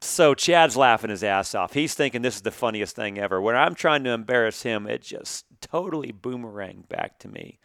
so 0.00 0.34
Chad's 0.34 0.76
laughing 0.76 1.10
his 1.10 1.24
ass 1.24 1.54
off. 1.54 1.74
He's 1.74 1.94
thinking 1.94 2.22
this 2.22 2.36
is 2.36 2.42
the 2.42 2.50
funniest 2.50 2.96
thing 2.96 3.18
ever. 3.18 3.40
When 3.40 3.56
I'm 3.56 3.74
trying 3.74 4.04
to 4.04 4.10
embarrass 4.10 4.62
him, 4.62 4.86
it 4.86 5.02
just 5.02 5.44
totally 5.60 6.12
boomeranged 6.12 6.88
back 6.88 7.18
to 7.20 7.28
me. 7.28 7.58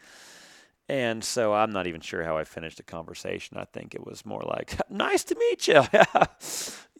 And 0.91 1.23
so 1.23 1.53
I'm 1.53 1.71
not 1.71 1.87
even 1.87 2.01
sure 2.01 2.25
how 2.25 2.35
I 2.35 2.43
finished 2.43 2.75
the 2.75 2.83
conversation. 2.83 3.55
I 3.55 3.63
think 3.63 3.95
it 3.95 4.05
was 4.05 4.25
more 4.25 4.43
like, 4.45 4.75
"Nice 4.89 5.23
to 5.23 5.35
meet 5.35 5.65
you." 5.69 5.83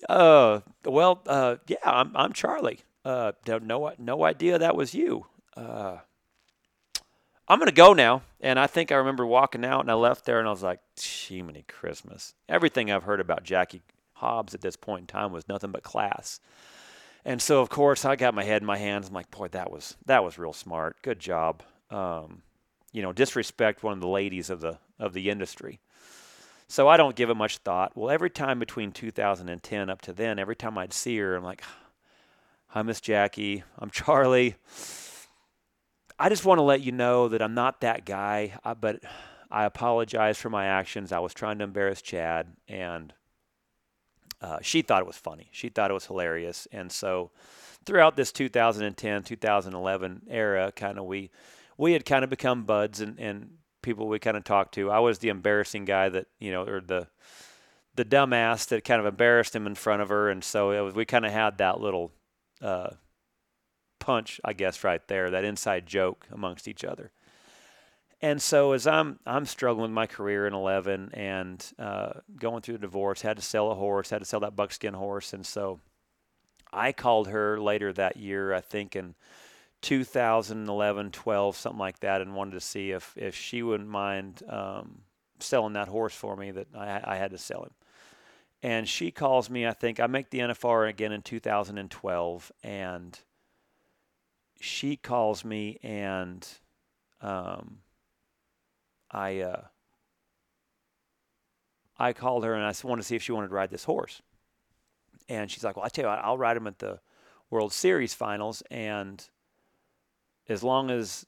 uh, 0.10 0.62
well, 0.86 1.22
uh, 1.28 1.58
yeah, 1.68 1.76
I'm 1.84 2.16
I'm 2.16 2.32
Charly. 2.32 2.80
Uh, 3.04 3.34
no 3.46 3.92
no 4.00 4.24
idea 4.24 4.58
that 4.58 4.78
was 4.78 4.94
you. 4.94 5.26
Uh, 5.58 5.98
I'm 7.50 7.60
gonna 7.60 7.74
go 7.74 7.92
now. 7.92 8.22
And 8.40 8.58
I 8.58 8.66
think 8.66 8.94
I 8.94 8.96
remember 8.96 9.26
walking 9.26 9.66
out, 9.66 9.82
and 9.82 9.92
I 9.92 9.96
left 9.96 10.24
there, 10.24 10.40
and 10.40 10.48
I 10.48 10.52
was 10.52 10.64
like, 10.64 10.80
"Chimney 10.96 11.66
Christmas." 11.68 12.34
Everything 12.48 12.90
I've 12.90 13.04
heard 13.04 13.20
about 13.20 13.44
Jackie 13.44 13.82
Hobbs 14.14 14.54
at 14.54 14.62
this 14.62 14.78
point 14.78 15.02
in 15.02 15.08
time 15.08 15.34
was 15.34 15.50
nothing 15.50 15.72
but 15.72 15.84
class. 15.84 16.40
And 17.26 17.42
so, 17.42 17.60
of 17.60 17.68
course, 17.68 18.06
I 18.06 18.16
got 18.16 18.34
my 18.34 18.46
head 18.46 18.62
in 18.62 18.66
my 18.66 18.78
hands. 18.78 19.10
I'm 19.10 19.14
like, 19.14 19.32
"Boy, 19.32 19.50
that 19.50 19.70
was 19.70 19.98
that 20.06 20.24
was 20.24 20.38
real 20.38 20.54
smart. 20.54 20.96
Good 21.02 21.20
job." 21.20 21.62
Um, 21.90 22.44
you 22.92 23.02
know, 23.02 23.14
disrespect 23.14 23.84
one 23.84 23.94
of 23.94 24.02
the 24.02 24.08
ladies 24.08 24.50
of 24.50 24.62
the 24.62 24.78
of 25.00 25.14
the 25.14 25.30
industry. 25.30 25.80
So 26.68 26.88
I 26.88 26.96
don't 26.96 27.16
give 27.16 27.30
it 27.30 27.36
much 27.36 27.58
thought. 27.58 27.98
Well, 27.98 28.10
every 28.10 28.30
time 28.30 28.60
between 28.60 28.92
2010 28.92 29.90
up 29.90 30.02
to 30.04 30.14
then, 30.14 30.40
every 30.40 30.56
time 30.56 30.78
I'd 30.78 30.94
see 30.94 31.18
her, 31.18 31.36
I'm 31.36 31.44
like, 31.44 31.64
"Hi, 32.68 32.82
Miss 32.82 33.02
Jackie. 33.02 33.64
I'm 33.78 33.90
Charly. 33.92 34.56
I 36.18 36.30
just 36.30 36.46
want 36.46 36.60
to 36.60 36.64
let 36.64 36.82
you 36.82 36.92
know 36.92 37.28
that 37.30 37.42
I'm 37.42 37.56
not 37.56 37.82
that 37.82 38.06
guy, 38.06 38.54
but 38.80 39.00
I 39.50 39.66
apologize 39.66 40.38
for 40.38 40.50
my 40.50 40.66
actions. 40.66 41.12
I 41.12 41.20
was 41.20 41.34
trying 41.34 41.58
to 41.58 41.64
embarrass 41.64 42.02
Chad, 42.02 42.48
and 42.68 43.14
uh, 44.40 44.60
she 44.62 44.82
thought 44.82 45.02
it 45.02 45.08
was 45.08 45.18
funny. 45.18 45.50
She 45.52 45.70
thought 45.70 45.92
it 45.92 45.96
was 45.96 46.06
hilarious, 46.06 46.68
and 46.72 46.92
so 46.92 47.32
throughout 47.86 48.16
this 48.16 48.32
2010 48.32 49.24
2011 49.24 50.22
era, 50.30 50.72
kind 50.72 51.00
of 51.00 51.06
we 51.06 51.32
we 51.78 51.94
had 51.94 52.06
kind 52.06 52.24
of 52.24 52.30
become 52.30 52.64
buds 52.64 53.02
and, 53.02 53.20
and 53.20 53.50
people 53.82 54.08
we 54.08 54.20
kind 54.20 54.38
of 54.38 54.44
talked 54.44 54.74
to. 54.76 54.92
I 54.92 55.00
was 55.00 55.20
the 55.20 55.30
embarrassing 55.30 55.86
guy 55.86 56.10
that 56.10 56.28
you 56.40 56.52
know, 56.52 56.64
or 56.64 56.82
the 56.82 57.08
the 57.96 58.06
dumbass 58.06 58.68
that 58.68 58.86
kind 58.86 59.00
of 59.00 59.06
embarrassed 59.06 59.56
him 59.56 59.68
in 59.68 59.76
front 59.76 60.02
of 60.02 60.10
her, 60.10 60.30
and 60.30 60.44
so 60.44 60.86
was, 60.86 60.96
we 60.96 61.06
kind 61.06 61.26
of 61.26 61.32
had 61.32 61.58
that 61.58 61.82
little 61.82 62.12
uh, 62.62 62.92
punch, 64.00 64.40
I 64.46 64.54
guess, 64.54 64.84
right 64.84 65.06
there, 65.08 65.30
that 65.30 65.44
inside 65.44 65.86
joke 65.86 66.26
amongst 66.32 66.68
each 66.68 66.84
other. 66.84 67.12
And 68.22 68.42
so 68.42 68.74
as 68.74 68.86
I'm 68.86 69.20
I'm 69.26 69.46
struggling 69.46 69.84
with 69.84 69.92
my 69.92 70.06
career 70.06 70.46
in 70.46 70.54
11 70.54 71.12
and 71.14 71.66
uh, 71.80 72.14
going 72.40 72.62
through 72.62 72.76
the 72.76 72.82
divorce, 72.82 73.22
had 73.22 73.38
to 73.38 73.44
sell 73.44 73.72
a 73.72 73.76
horse, 73.76 74.10
had 74.10 74.20
to 74.20 74.26
sell 74.26 74.42
that 74.42 74.56
buckskin 74.56 74.94
horse, 74.94 75.34
and 75.34 75.46
so 75.46 75.80
I 76.72 76.92
called 76.92 77.28
her 77.28 77.60
later 77.60 77.92
that 77.94 78.18
year, 78.18 78.54
I 78.54 78.62
think, 78.62 78.96
and 78.96 79.16
2011, 79.82 81.12
12, 81.12 81.56
something 81.56 81.80
like 81.80 82.00
that, 82.00 82.22
and 82.22 82.36
wanted 82.36 82.52
to 82.52 82.62
see 82.62 82.92
if, 82.92 83.18
if 83.18 83.36
she 83.36 83.64
wouldn't 83.64 83.90
mind 83.90 84.44
um, 84.48 85.02
selling 85.40 85.74
that 85.74 85.88
horse 85.88 86.14
for 86.14 86.36
me 86.36 86.52
that 86.52 86.68
I, 86.76 87.02
I 87.04 87.16
had 87.16 87.32
to 87.32 87.38
sell 87.38 87.64
him. 87.64 87.74
And 88.64 88.88
she 88.88 89.10
calls 89.10 89.50
me, 89.50 89.66
I 89.66 89.74
think 89.74 90.00
I 90.00 90.08
make 90.08 90.30
the 90.30 90.40
NFR 90.40 90.88
again 90.88 91.12
in 91.12 91.24
2012, 91.24 92.52
and 92.64 93.20
she 94.60 94.96
calls 94.96 95.44
me 95.44 95.80
and 95.82 96.48
um, 97.22 97.80
I 99.10 99.42
uh, 99.42 99.62
I 101.98 102.14
called 102.14 102.44
her 102.44 102.54
and 102.54 102.64
I 102.64 102.74
wanted 102.84 103.02
to 103.02 103.08
see 103.08 103.16
if 103.16 103.24
she 103.24 103.32
wanted 103.32 103.50
to 103.50 103.54
ride 103.54 103.70
this 103.70 103.84
horse. 103.84 104.22
And 105.30 105.50
she's 105.50 105.64
like, 105.64 105.76
"Well, 105.76 105.86
I 105.86 105.90
tell 105.90 106.06
you 106.06 106.10
what, 106.10 106.20
I'll 106.20 106.38
ride 106.38 106.58
him 106.58 106.68
at 106.68 106.80
the 106.80 107.00
World 107.50 107.74
Series 107.74 108.14
finals, 108.14 108.64
and 108.72 109.28
as 110.52 110.64
long 110.64 110.92
as 110.92 111.26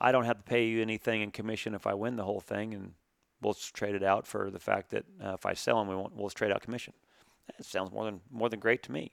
I 0.00 0.12
don't 0.12 0.24
have 0.24 0.38
to 0.38 0.42
pay 0.42 0.66
you 0.66 0.82
anything 0.82 1.22
in 1.22 1.30
commission 1.30 1.74
if 1.74 1.86
I 1.86 1.94
win 1.94 2.16
the 2.16 2.24
whole 2.24 2.40
thing, 2.40 2.74
and 2.74 2.92
we'll 3.40 3.54
trade 3.54 3.94
it 3.94 4.02
out 4.02 4.26
for 4.26 4.50
the 4.50 4.58
fact 4.58 4.90
that 4.90 5.04
uh, 5.24 5.34
if 5.34 5.46
I 5.46 5.54
sell 5.54 5.78
them, 5.78 5.88
we 5.88 5.96
won't, 5.96 6.14
we'll 6.14 6.30
trade 6.30 6.52
out 6.52 6.62
commission. 6.62 6.92
That 7.56 7.64
sounds 7.64 7.90
more 7.90 8.04
than 8.04 8.20
more 8.30 8.48
than 8.48 8.60
great 8.60 8.82
to 8.84 8.92
me. 8.92 9.12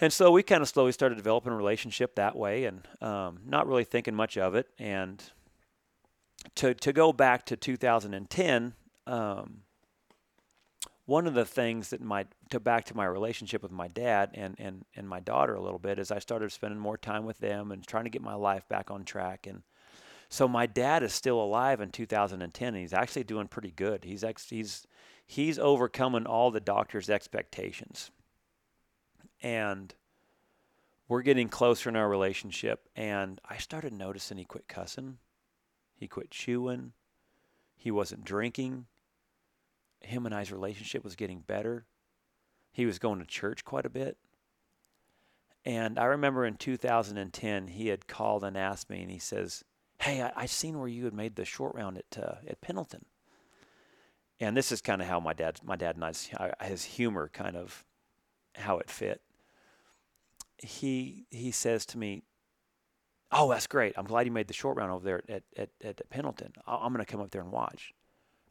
And 0.00 0.12
so 0.12 0.30
we 0.30 0.42
kind 0.42 0.62
of 0.62 0.68
slowly 0.68 0.92
started 0.92 1.16
developing 1.16 1.52
a 1.52 1.56
relationship 1.56 2.14
that 2.14 2.34
way, 2.34 2.64
and 2.64 2.88
um, 3.00 3.40
not 3.44 3.66
really 3.66 3.84
thinking 3.84 4.14
much 4.14 4.38
of 4.38 4.54
it. 4.54 4.68
And 4.78 5.22
to 6.56 6.74
to 6.74 6.92
go 6.92 7.12
back 7.12 7.44
to 7.46 7.56
2010, 7.56 8.74
um, 9.06 9.62
one 11.10 11.26
of 11.26 11.34
the 11.34 11.44
things 11.44 11.90
that 11.90 12.00
my 12.00 12.24
to 12.50 12.60
back 12.60 12.84
to 12.84 12.96
my 12.96 13.04
relationship 13.04 13.64
with 13.64 13.72
my 13.72 13.88
dad 13.88 14.30
and, 14.34 14.54
and, 14.60 14.84
and 14.94 15.08
my 15.08 15.18
daughter 15.18 15.54
a 15.54 15.60
little 15.60 15.80
bit 15.80 15.98
is 15.98 16.12
I 16.12 16.20
started 16.20 16.52
spending 16.52 16.78
more 16.78 16.96
time 16.96 17.24
with 17.24 17.38
them 17.38 17.72
and 17.72 17.84
trying 17.84 18.04
to 18.04 18.10
get 18.10 18.22
my 18.22 18.36
life 18.36 18.68
back 18.68 18.92
on 18.92 19.02
track 19.02 19.48
and 19.48 19.64
so 20.28 20.46
my 20.46 20.66
dad 20.66 21.02
is 21.02 21.12
still 21.12 21.42
alive 21.42 21.80
in 21.80 21.90
2010 21.90 22.68
and 22.68 22.76
he's 22.76 22.92
actually 22.92 23.24
doing 23.24 23.48
pretty 23.48 23.72
good. 23.72 24.04
He's 24.04 24.22
ex, 24.22 24.50
he's 24.50 24.86
he's 25.26 25.58
overcoming 25.58 26.26
all 26.26 26.52
the 26.52 26.60
doctor's 26.60 27.10
expectations. 27.10 28.12
And 29.42 29.92
we're 31.08 31.22
getting 31.22 31.48
closer 31.48 31.88
in 31.88 31.96
our 31.96 32.08
relationship 32.08 32.88
and 32.94 33.40
I 33.50 33.56
started 33.56 33.92
noticing 33.92 34.38
he 34.38 34.44
quit 34.44 34.68
cussing. 34.68 35.18
He 35.96 36.06
quit 36.06 36.30
chewing. 36.30 36.92
He 37.74 37.90
wasn't 37.90 38.22
drinking 38.22 38.86
him 40.00 40.26
and 40.26 40.34
I's 40.34 40.52
relationship 40.52 41.04
was 41.04 41.16
getting 41.16 41.40
better. 41.40 41.86
He 42.72 42.86
was 42.86 42.98
going 42.98 43.18
to 43.20 43.26
church 43.26 43.64
quite 43.64 43.86
a 43.86 43.90
bit. 43.90 44.16
And 45.64 45.98
I 45.98 46.04
remember 46.06 46.46
in 46.46 46.56
2010, 46.56 47.68
he 47.68 47.88
had 47.88 48.08
called 48.08 48.44
and 48.44 48.56
asked 48.56 48.88
me, 48.88 49.02
and 49.02 49.10
he 49.10 49.18
says, 49.18 49.64
Hey, 49.98 50.22
I, 50.22 50.32
I 50.34 50.46
seen 50.46 50.78
where 50.78 50.88
you 50.88 51.04
had 51.04 51.12
made 51.12 51.36
the 51.36 51.44
short 51.44 51.74
round 51.74 51.98
at, 51.98 52.18
uh, 52.18 52.36
at 52.48 52.62
Pendleton. 52.62 53.04
And 54.38 54.56
this 54.56 54.72
is 54.72 54.80
kind 54.80 55.02
of 55.02 55.08
how 55.08 55.20
my 55.20 55.34
dad, 55.34 55.60
my 55.62 55.76
dad 55.76 55.96
and 55.96 56.04
I's, 56.04 56.30
his 56.62 56.84
humor 56.84 57.28
kind 57.30 57.56
of 57.56 57.84
how 58.54 58.78
it 58.78 58.88
fit. 58.88 59.20
He, 60.56 61.26
he 61.30 61.50
says 61.50 61.84
to 61.86 61.98
me, 61.98 62.22
Oh, 63.32 63.50
that's 63.50 63.66
great. 63.68 63.94
I'm 63.96 64.06
glad 64.06 64.26
you 64.26 64.32
made 64.32 64.48
the 64.48 64.54
short 64.54 64.76
round 64.76 64.90
over 64.90 65.04
there 65.04 65.22
at, 65.28 65.44
at, 65.56 65.68
at, 65.84 66.00
at 66.00 66.10
Pendleton. 66.10 66.52
I'm 66.66 66.92
going 66.92 67.04
to 67.04 67.10
come 67.10 67.20
up 67.20 67.30
there 67.30 67.42
and 67.42 67.52
watch 67.52 67.92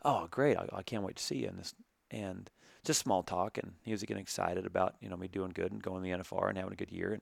oh, 0.04 0.28
great, 0.30 0.58
I, 0.58 0.68
I 0.74 0.84
can't 0.84 1.04
wait 1.04 1.18
to 1.18 1.24
see 1.24 1.38
you. 1.38 1.48
And, 1.48 1.60
this, 1.60 1.74
and 2.12 2.50
just 2.84 3.00
small 3.00 3.24
talk. 3.24 3.58
And 3.58 3.74
he 3.84 3.92
was 3.92 4.04
getting 4.04 4.22
excited 4.22 4.66
about, 4.66 4.96
you 5.02 5.10
know, 5.10 5.18
me 5.18 5.28
doing 5.28 5.52
good 5.54 5.72
and 5.72 5.82
going 5.82 6.04
to 6.04 6.04
the 6.04 6.24
NFR 6.24 6.50
and 6.50 6.58
having 6.58 6.74
a 6.74 6.78
good 6.78 6.92
year. 6.92 7.14
And 7.14 7.22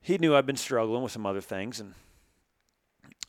he 0.00 0.18
knew 0.18 0.34
I'd 0.34 0.46
been 0.46 0.56
struggling 0.56 1.02
with 1.02 1.12
some 1.12 1.26
other 1.26 1.40
things. 1.40 1.80
And, 1.80 1.94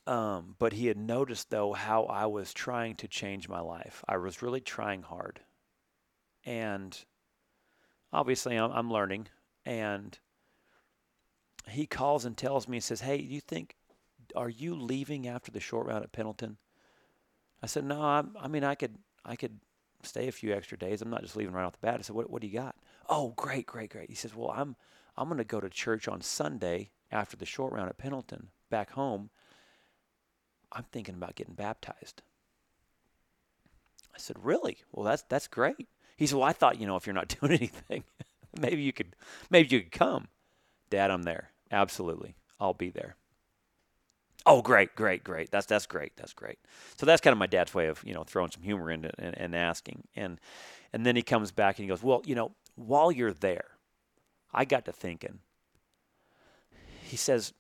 um, 0.08 0.56
but 0.60 0.74
he 0.74 0.88
had 0.88 0.98
noticed, 0.98 1.50
though, 1.50 1.74
how 1.74 2.06
I 2.06 2.26
was 2.26 2.54
trying 2.54 2.96
to 2.98 3.08
change 3.08 3.50
my 3.50 3.60
life. 3.60 4.04
I 4.08 4.18
was 4.18 4.42
really 4.42 4.62
trying 4.62 5.02
hard. 5.02 5.42
And 6.46 6.98
obviously, 8.14 8.56
I'm, 8.56 8.72
I'm 8.72 8.92
learning. 8.92 9.28
And 9.66 10.18
he 11.68 11.86
calls 11.86 12.26
and 12.26 12.36
tells 12.36 12.68
me, 12.68 12.78
he 12.78 12.82
says, 12.82 13.02
Hey, 13.02 13.18
you 13.18 13.42
think, 13.42 13.76
are 14.36 14.50
you 14.50 14.76
leaving 14.76 15.28
after 15.28 15.52
the 15.52 15.60
short 15.60 15.88
round 15.88 16.04
at 16.04 16.12
Pendleton? 16.12 16.58
I 17.62 17.68
said, 17.68 17.84
no, 17.86 18.02
I, 18.02 18.24
I 18.40 18.48
mean, 18.48 18.64
I 18.64 18.76
could, 18.76 18.96
I 19.26 19.36
could 19.36 19.60
stay 20.04 20.28
a 20.28 20.32
few 20.32 20.54
extra 20.54 20.78
days. 20.78 21.02
I'm 21.02 21.10
not 21.10 21.22
just 21.22 21.36
leaving 21.36 21.54
right 21.54 21.66
off 21.66 21.74
the 21.74 21.80
bat. 21.86 21.98
I 22.00 22.02
said, 22.02 22.16
what, 22.16 22.30
what 22.30 22.42
do 22.42 22.48
you 22.48 22.54
got? 22.54 22.76
Oh, 23.10 23.34
great, 23.36 23.66
great, 23.66 23.92
great. 23.92 24.10
He 24.10 24.16
says, 24.16 24.36
well, 24.36 24.54
I'm, 24.56 24.76
I'm 25.18 25.28
going 25.28 25.40
to 25.40 25.44
go 25.44 25.60
to 25.60 25.70
church 25.70 26.08
on 26.08 26.22
Sunday 26.22 26.92
after 27.12 27.36
the 27.36 27.46
short 27.46 27.74
round 27.74 27.90
at 27.90 27.98
Pendleton 27.98 28.50
back 28.70 28.92
home. 28.92 29.30
I'm 30.72 30.86
thinking 30.92 31.16
about 31.16 31.36
getting 31.36 31.56
baptized. 31.56 32.22
I 34.14 34.20
said, 34.20 34.38
really? 34.42 34.80
Well, 34.92 35.06
that's, 35.06 35.24
that's 35.24 35.48
great. 35.48 35.88
He 36.16 36.28
said, 36.28 36.38
well, 36.38 36.48
I 36.48 36.54
thought, 36.54 36.80
you 36.80 36.88
know, 36.88 36.96
if 36.96 37.08
you're 37.08 37.14
not 37.14 37.36
doing 37.40 37.54
anything, 37.54 38.04
maybe 38.60 38.82
you 38.82 38.94
could, 38.94 39.16
maybe 39.50 39.70
you 39.70 39.82
could 39.82 39.92
come. 39.92 40.28
Dad, 40.90 41.12
I'm 41.12 41.24
there. 41.24 41.52
Absolutely. 41.72 42.36
I'll 42.60 42.74
be 42.74 42.90
there. 42.90 43.16
Oh, 44.46 44.62
great, 44.62 44.96
great, 44.96 45.24
great. 45.24 45.52
That's 45.52 45.66
that's 45.66 45.86
great. 45.86 46.14
That's 46.16 46.34
great. 46.34 46.60
So 46.98 47.06
that's 47.06 47.22
kind 47.22 47.32
of 47.32 47.38
my 47.38 47.48
dad's 47.48 47.74
way 47.74 47.88
of 47.88 48.04
you 48.06 48.14
know 48.14 48.24
throwing 48.24 48.52
some 48.52 48.64
humor 48.64 48.90
into 48.90 49.12
and, 49.20 49.38
and 49.38 49.56
asking. 49.56 50.04
And 50.16 50.40
and 50.94 51.06
then 51.06 51.16
he 51.16 51.22
comes 51.22 51.52
back 51.52 51.78
and 51.78 51.84
he 51.84 51.90
goes, 51.90 52.02
well, 52.02 52.22
you 52.26 52.36
know, 52.36 52.52
while 52.76 53.12
you're 53.12 53.34
there, 53.34 53.72
I 54.54 54.66
got 54.66 54.86
to 54.86 54.92
thinking. 54.92 55.40
He 57.04 57.18
says, 57.18 57.54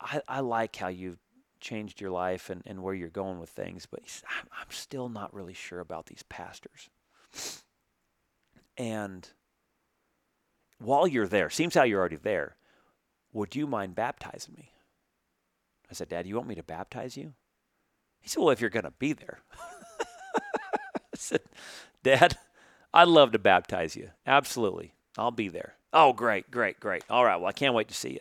I, 0.00 0.20
I 0.28 0.40
like 0.40 0.76
how 0.76 0.88
you've 0.88 1.18
changed 1.60 2.00
your 2.00 2.10
life 2.10 2.50
and, 2.50 2.62
and 2.66 2.82
where 2.82 2.94
you're 2.94 3.08
going 3.08 3.40
with 3.40 3.50
things, 3.50 3.86
but 3.86 4.00
I'm 4.30 4.70
still 4.70 5.08
not 5.08 5.32
really 5.34 5.54
sure 5.54 5.80
about 5.80 6.06
these 6.06 6.22
pastors. 6.28 6.88
And 8.76 9.28
while 10.78 11.06
you're 11.06 11.26
there, 11.26 11.50
seems 11.50 11.74
how 11.74 11.84
you're 11.84 12.00
already 12.00 12.16
there, 12.16 12.56
would 13.32 13.56
you 13.56 13.66
mind 13.66 13.94
baptizing 13.94 14.54
me? 14.54 14.70
I 15.90 15.94
said, 15.94 16.08
Dad, 16.08 16.26
you 16.26 16.34
want 16.36 16.48
me 16.48 16.54
to 16.54 16.62
baptize 16.62 17.16
you? 17.16 17.34
He 18.20 18.28
said, 18.28 18.40
Well, 18.40 18.50
if 18.50 18.60
you're 18.60 18.70
going 18.70 18.84
to 18.84 18.92
be 18.92 19.12
there. 19.12 19.40
I 20.36 21.16
said, 21.16 21.42
Dad, 22.02 22.36
I'd 22.92 23.08
love 23.08 23.32
to 23.32 23.38
baptize 23.38 23.96
you. 23.96 24.10
Absolutely. 24.26 24.94
I'll 25.18 25.30
be 25.30 25.48
there. 25.48 25.74
Oh, 25.92 26.12
great, 26.12 26.50
great, 26.50 26.80
great. 26.80 27.04
All 27.08 27.24
right. 27.24 27.36
Well, 27.36 27.48
I 27.48 27.52
can't 27.52 27.74
wait 27.74 27.88
to 27.88 27.94
see 27.94 28.14
you. 28.14 28.20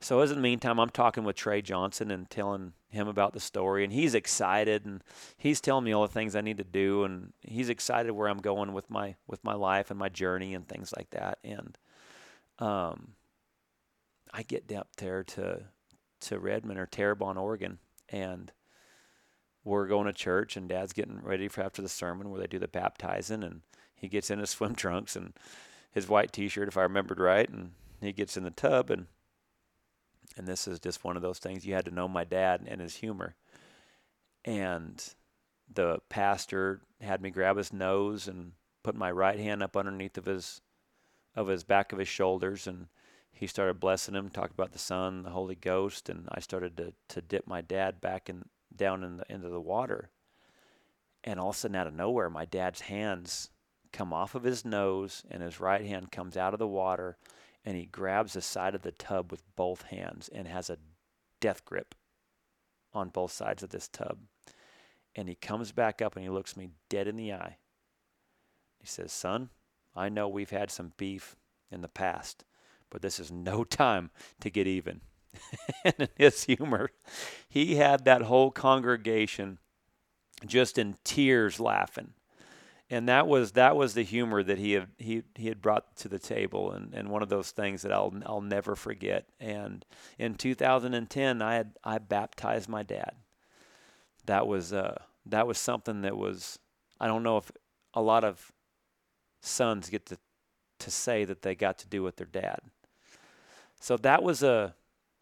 So, 0.00 0.20
as 0.20 0.30
in 0.30 0.36
the 0.36 0.42
meantime, 0.42 0.80
I'm 0.80 0.90
talking 0.90 1.22
with 1.24 1.36
Trey 1.36 1.62
Johnson 1.62 2.10
and 2.10 2.28
telling 2.28 2.72
him 2.90 3.06
about 3.06 3.32
the 3.32 3.40
story, 3.40 3.84
and 3.84 3.92
he's 3.92 4.14
excited, 4.14 4.84
and 4.84 5.02
he's 5.38 5.60
telling 5.60 5.84
me 5.84 5.92
all 5.92 6.02
the 6.02 6.12
things 6.12 6.34
I 6.34 6.40
need 6.40 6.58
to 6.58 6.64
do, 6.64 7.04
and 7.04 7.32
he's 7.40 7.68
excited 7.68 8.10
where 8.10 8.28
I'm 8.28 8.40
going 8.40 8.72
with 8.72 8.90
my 8.90 9.14
with 9.28 9.42
my 9.44 9.54
life 9.54 9.90
and 9.90 9.98
my 9.98 10.08
journey 10.08 10.54
and 10.54 10.66
things 10.66 10.92
like 10.96 11.10
that. 11.10 11.38
And 11.44 11.78
um, 12.58 13.12
I 14.32 14.42
get 14.42 14.72
up 14.72 14.88
there 14.96 15.22
to 15.22 15.62
to 16.22 16.38
Redmond 16.38 16.78
or 16.78 16.86
Terrebonne, 16.86 17.36
Oregon, 17.36 17.78
and 18.08 18.52
we're 19.64 19.86
going 19.86 20.06
to 20.06 20.12
church, 20.12 20.56
and 20.56 20.68
Dad's 20.68 20.92
getting 20.92 21.20
ready 21.22 21.48
for 21.48 21.62
after 21.62 21.82
the 21.82 21.88
sermon 21.88 22.30
where 22.30 22.40
they 22.40 22.46
do 22.46 22.58
the 22.58 22.68
baptizing, 22.68 23.44
and 23.44 23.62
he 23.94 24.08
gets 24.08 24.30
in 24.30 24.38
his 24.38 24.50
swim 24.50 24.74
trunks 24.74 25.16
and 25.16 25.32
his 25.92 26.08
white 26.08 26.32
T-shirt, 26.32 26.68
if 26.68 26.76
I 26.76 26.82
remembered 26.82 27.20
right, 27.20 27.48
and 27.48 27.72
he 28.00 28.12
gets 28.12 28.36
in 28.36 28.44
the 28.44 28.50
tub, 28.50 28.90
and 28.90 29.06
and 30.36 30.46
this 30.46 30.66
is 30.66 30.80
just 30.80 31.04
one 31.04 31.16
of 31.16 31.22
those 31.22 31.38
things. 31.38 31.66
You 31.66 31.74
had 31.74 31.84
to 31.84 31.90
know 31.90 32.08
my 32.08 32.24
dad 32.24 32.62
and 32.66 32.80
his 32.80 32.96
humor, 32.96 33.34
and 34.44 35.04
the 35.72 35.98
pastor 36.08 36.80
had 37.00 37.20
me 37.20 37.30
grab 37.30 37.56
his 37.56 37.72
nose 37.72 38.28
and 38.28 38.52
put 38.82 38.94
my 38.94 39.10
right 39.10 39.38
hand 39.38 39.62
up 39.62 39.76
underneath 39.76 40.16
of 40.16 40.24
his 40.24 40.60
of 41.34 41.48
his 41.48 41.64
back 41.64 41.92
of 41.92 41.98
his 41.98 42.08
shoulders 42.08 42.66
and 42.66 42.86
he 43.32 43.46
started 43.46 43.80
blessing 43.80 44.14
him, 44.14 44.28
talked 44.28 44.52
about 44.52 44.72
the 44.72 44.78
Son, 44.78 45.22
the 45.22 45.30
Holy 45.30 45.54
Ghost, 45.54 46.08
and 46.08 46.28
I 46.30 46.40
started 46.40 46.76
to 46.76 46.92
to 47.08 47.20
dip 47.20 47.46
my 47.46 47.60
dad 47.60 48.00
back 48.00 48.28
in 48.28 48.44
down 48.74 49.02
in 49.02 49.16
the 49.16 49.24
into 49.28 49.48
the 49.48 49.60
water. 49.60 50.10
And 51.24 51.38
all 51.38 51.50
of 51.50 51.56
a 51.56 51.58
sudden, 51.58 51.76
out 51.76 51.86
of 51.86 51.94
nowhere, 51.94 52.28
my 52.28 52.44
dad's 52.44 52.82
hands 52.82 53.50
come 53.92 54.12
off 54.12 54.34
of 54.34 54.42
his 54.42 54.64
nose, 54.64 55.22
and 55.30 55.42
his 55.42 55.60
right 55.60 55.84
hand 55.84 56.10
comes 56.10 56.36
out 56.36 56.52
of 56.52 56.58
the 56.58 56.66
water, 56.66 57.16
and 57.64 57.76
he 57.76 57.86
grabs 57.86 58.32
the 58.32 58.42
side 58.42 58.74
of 58.74 58.82
the 58.82 58.92
tub 58.92 59.30
with 59.30 59.42
both 59.54 59.82
hands 59.82 60.28
and 60.28 60.48
has 60.48 60.68
a 60.68 60.78
death 61.40 61.64
grip 61.64 61.94
on 62.92 63.08
both 63.08 63.32
sides 63.32 63.62
of 63.62 63.70
this 63.70 63.88
tub. 63.88 64.18
And 65.14 65.28
he 65.28 65.34
comes 65.34 65.72
back 65.72 66.00
up 66.00 66.16
and 66.16 66.24
he 66.24 66.30
looks 66.30 66.56
me 66.56 66.70
dead 66.88 67.06
in 67.06 67.16
the 67.16 67.32
eye. 67.32 67.58
He 68.80 68.86
says, 68.86 69.12
Son, 69.12 69.50
I 69.94 70.08
know 70.08 70.28
we've 70.28 70.50
had 70.50 70.70
some 70.70 70.92
beef 70.96 71.36
in 71.70 71.82
the 71.82 71.88
past, 71.88 72.44
but 72.92 73.02
this 73.02 73.18
is 73.18 73.32
no 73.32 73.64
time 73.84 74.10
to 74.40 74.50
get 74.50 74.68
even. 74.68 75.00
and 75.84 76.08
his 76.14 76.44
humor, 76.44 76.90
he 77.48 77.76
had 77.76 78.04
that 78.04 78.22
whole 78.22 78.50
congregation 78.50 79.58
just 80.46 80.78
in 80.78 80.96
tears 81.02 81.58
laughing. 81.58 82.12
And 82.90 83.08
that 83.08 83.26
was 83.26 83.52
that 83.52 83.74
was 83.74 83.94
the 83.94 84.02
humor 84.02 84.42
that 84.42 84.58
he 84.58 84.72
had 84.72 84.88
he, 84.98 85.22
he 85.34 85.48
had 85.48 85.62
brought 85.62 85.96
to 85.96 86.08
the 86.08 86.18
table 86.18 86.72
and, 86.72 86.92
and 86.92 87.08
one 87.08 87.22
of 87.22 87.30
those 87.30 87.50
things 87.50 87.80
that 87.82 87.92
I'll 87.92 88.12
I'll 88.26 88.42
never 88.42 88.76
forget. 88.76 89.24
And 89.40 89.82
in 90.18 90.34
2010 90.34 91.40
I 91.40 91.54
had 91.54 91.72
I 91.82 91.96
baptized 91.96 92.68
my 92.68 92.82
dad. 92.82 93.14
That 94.26 94.46
was 94.46 94.74
uh 94.74 95.00
that 95.24 95.46
was 95.46 95.56
something 95.56 96.02
that 96.02 96.18
was 96.18 96.58
I 97.00 97.06
don't 97.06 97.22
know 97.22 97.38
if 97.38 97.50
a 97.94 98.02
lot 98.02 98.24
of 98.24 98.52
sons 99.40 99.88
get 99.88 100.04
to 100.06 100.18
to 100.80 100.90
say 100.90 101.24
that 101.24 101.40
they 101.40 101.54
got 101.54 101.78
to 101.78 101.88
do 101.88 102.02
with 102.02 102.16
their 102.16 102.26
dad. 102.26 102.58
So 103.82 103.96
that 103.96 104.22
was 104.22 104.44
a 104.44 104.76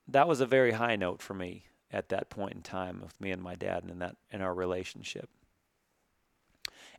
that 0.07 0.29
was 0.29 0.43
a 0.43 0.47
very 0.47 0.73
high 0.73 0.95
note 0.95 1.23
for 1.23 1.33
me 1.33 1.65
at 1.91 2.11
that 2.11 2.29
point 2.29 2.53
in 2.53 2.61
time 2.61 3.01
with 3.01 3.19
me 3.19 3.31
and 3.31 3.43
my 3.43 3.55
dad 3.55 3.85
and 3.85 3.91
in 3.91 3.99
that 4.01 4.17
in 4.31 4.43
our 4.43 4.53
relationship. 4.53 5.31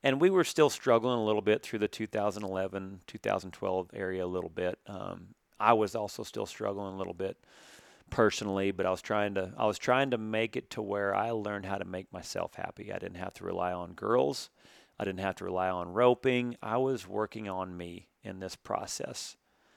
And 0.02 0.20
we 0.20 0.32
were 0.32 0.44
still 0.44 0.72
struggling 0.72 1.20
a 1.20 1.24
little 1.24 1.44
bit 1.44 1.62
through 1.62 1.78
the 1.78 1.88
2011, 1.88 3.02
2012 3.06 3.92
area 3.94 4.26
a 4.26 4.28
little 4.28 4.50
bit. 4.50 4.80
Um, 4.88 5.36
I 5.60 5.74
was 5.74 5.94
also 5.94 6.24
still 6.24 6.48
struggling 6.48 6.96
a 6.96 6.98
little 6.98 7.14
bit 7.14 7.38
personally, 8.10 8.72
but 8.72 8.88
I 8.88 8.90
was 8.90 9.04
trying 9.04 9.36
to 9.36 9.54
I 9.56 9.68
was 9.68 9.78
trying 9.78 10.10
to 10.10 10.18
make 10.18 10.56
it 10.56 10.72
to 10.72 10.82
where 10.82 11.16
I 11.16 11.30
learned 11.30 11.68
how 11.68 11.78
to 11.78 11.86
make 11.86 12.12
myself 12.12 12.56
happy. 12.56 12.92
I 12.92 12.98
didn't 12.98 13.18
have 13.18 13.36
to 13.36 13.44
rely 13.44 13.72
on 13.72 13.94
girls. 13.94 14.50
I 15.00 15.06
didn't 15.06 15.20
have 15.20 15.36
to 15.36 15.46
rely 15.46 15.70
on 15.70 15.94
roping. 15.94 16.58
I 16.64 16.78
was 16.78 17.08
working 17.08 17.48
on 17.48 17.78
me 17.78 18.08
in 18.24 18.40
this 18.40 18.56
process 18.56 19.38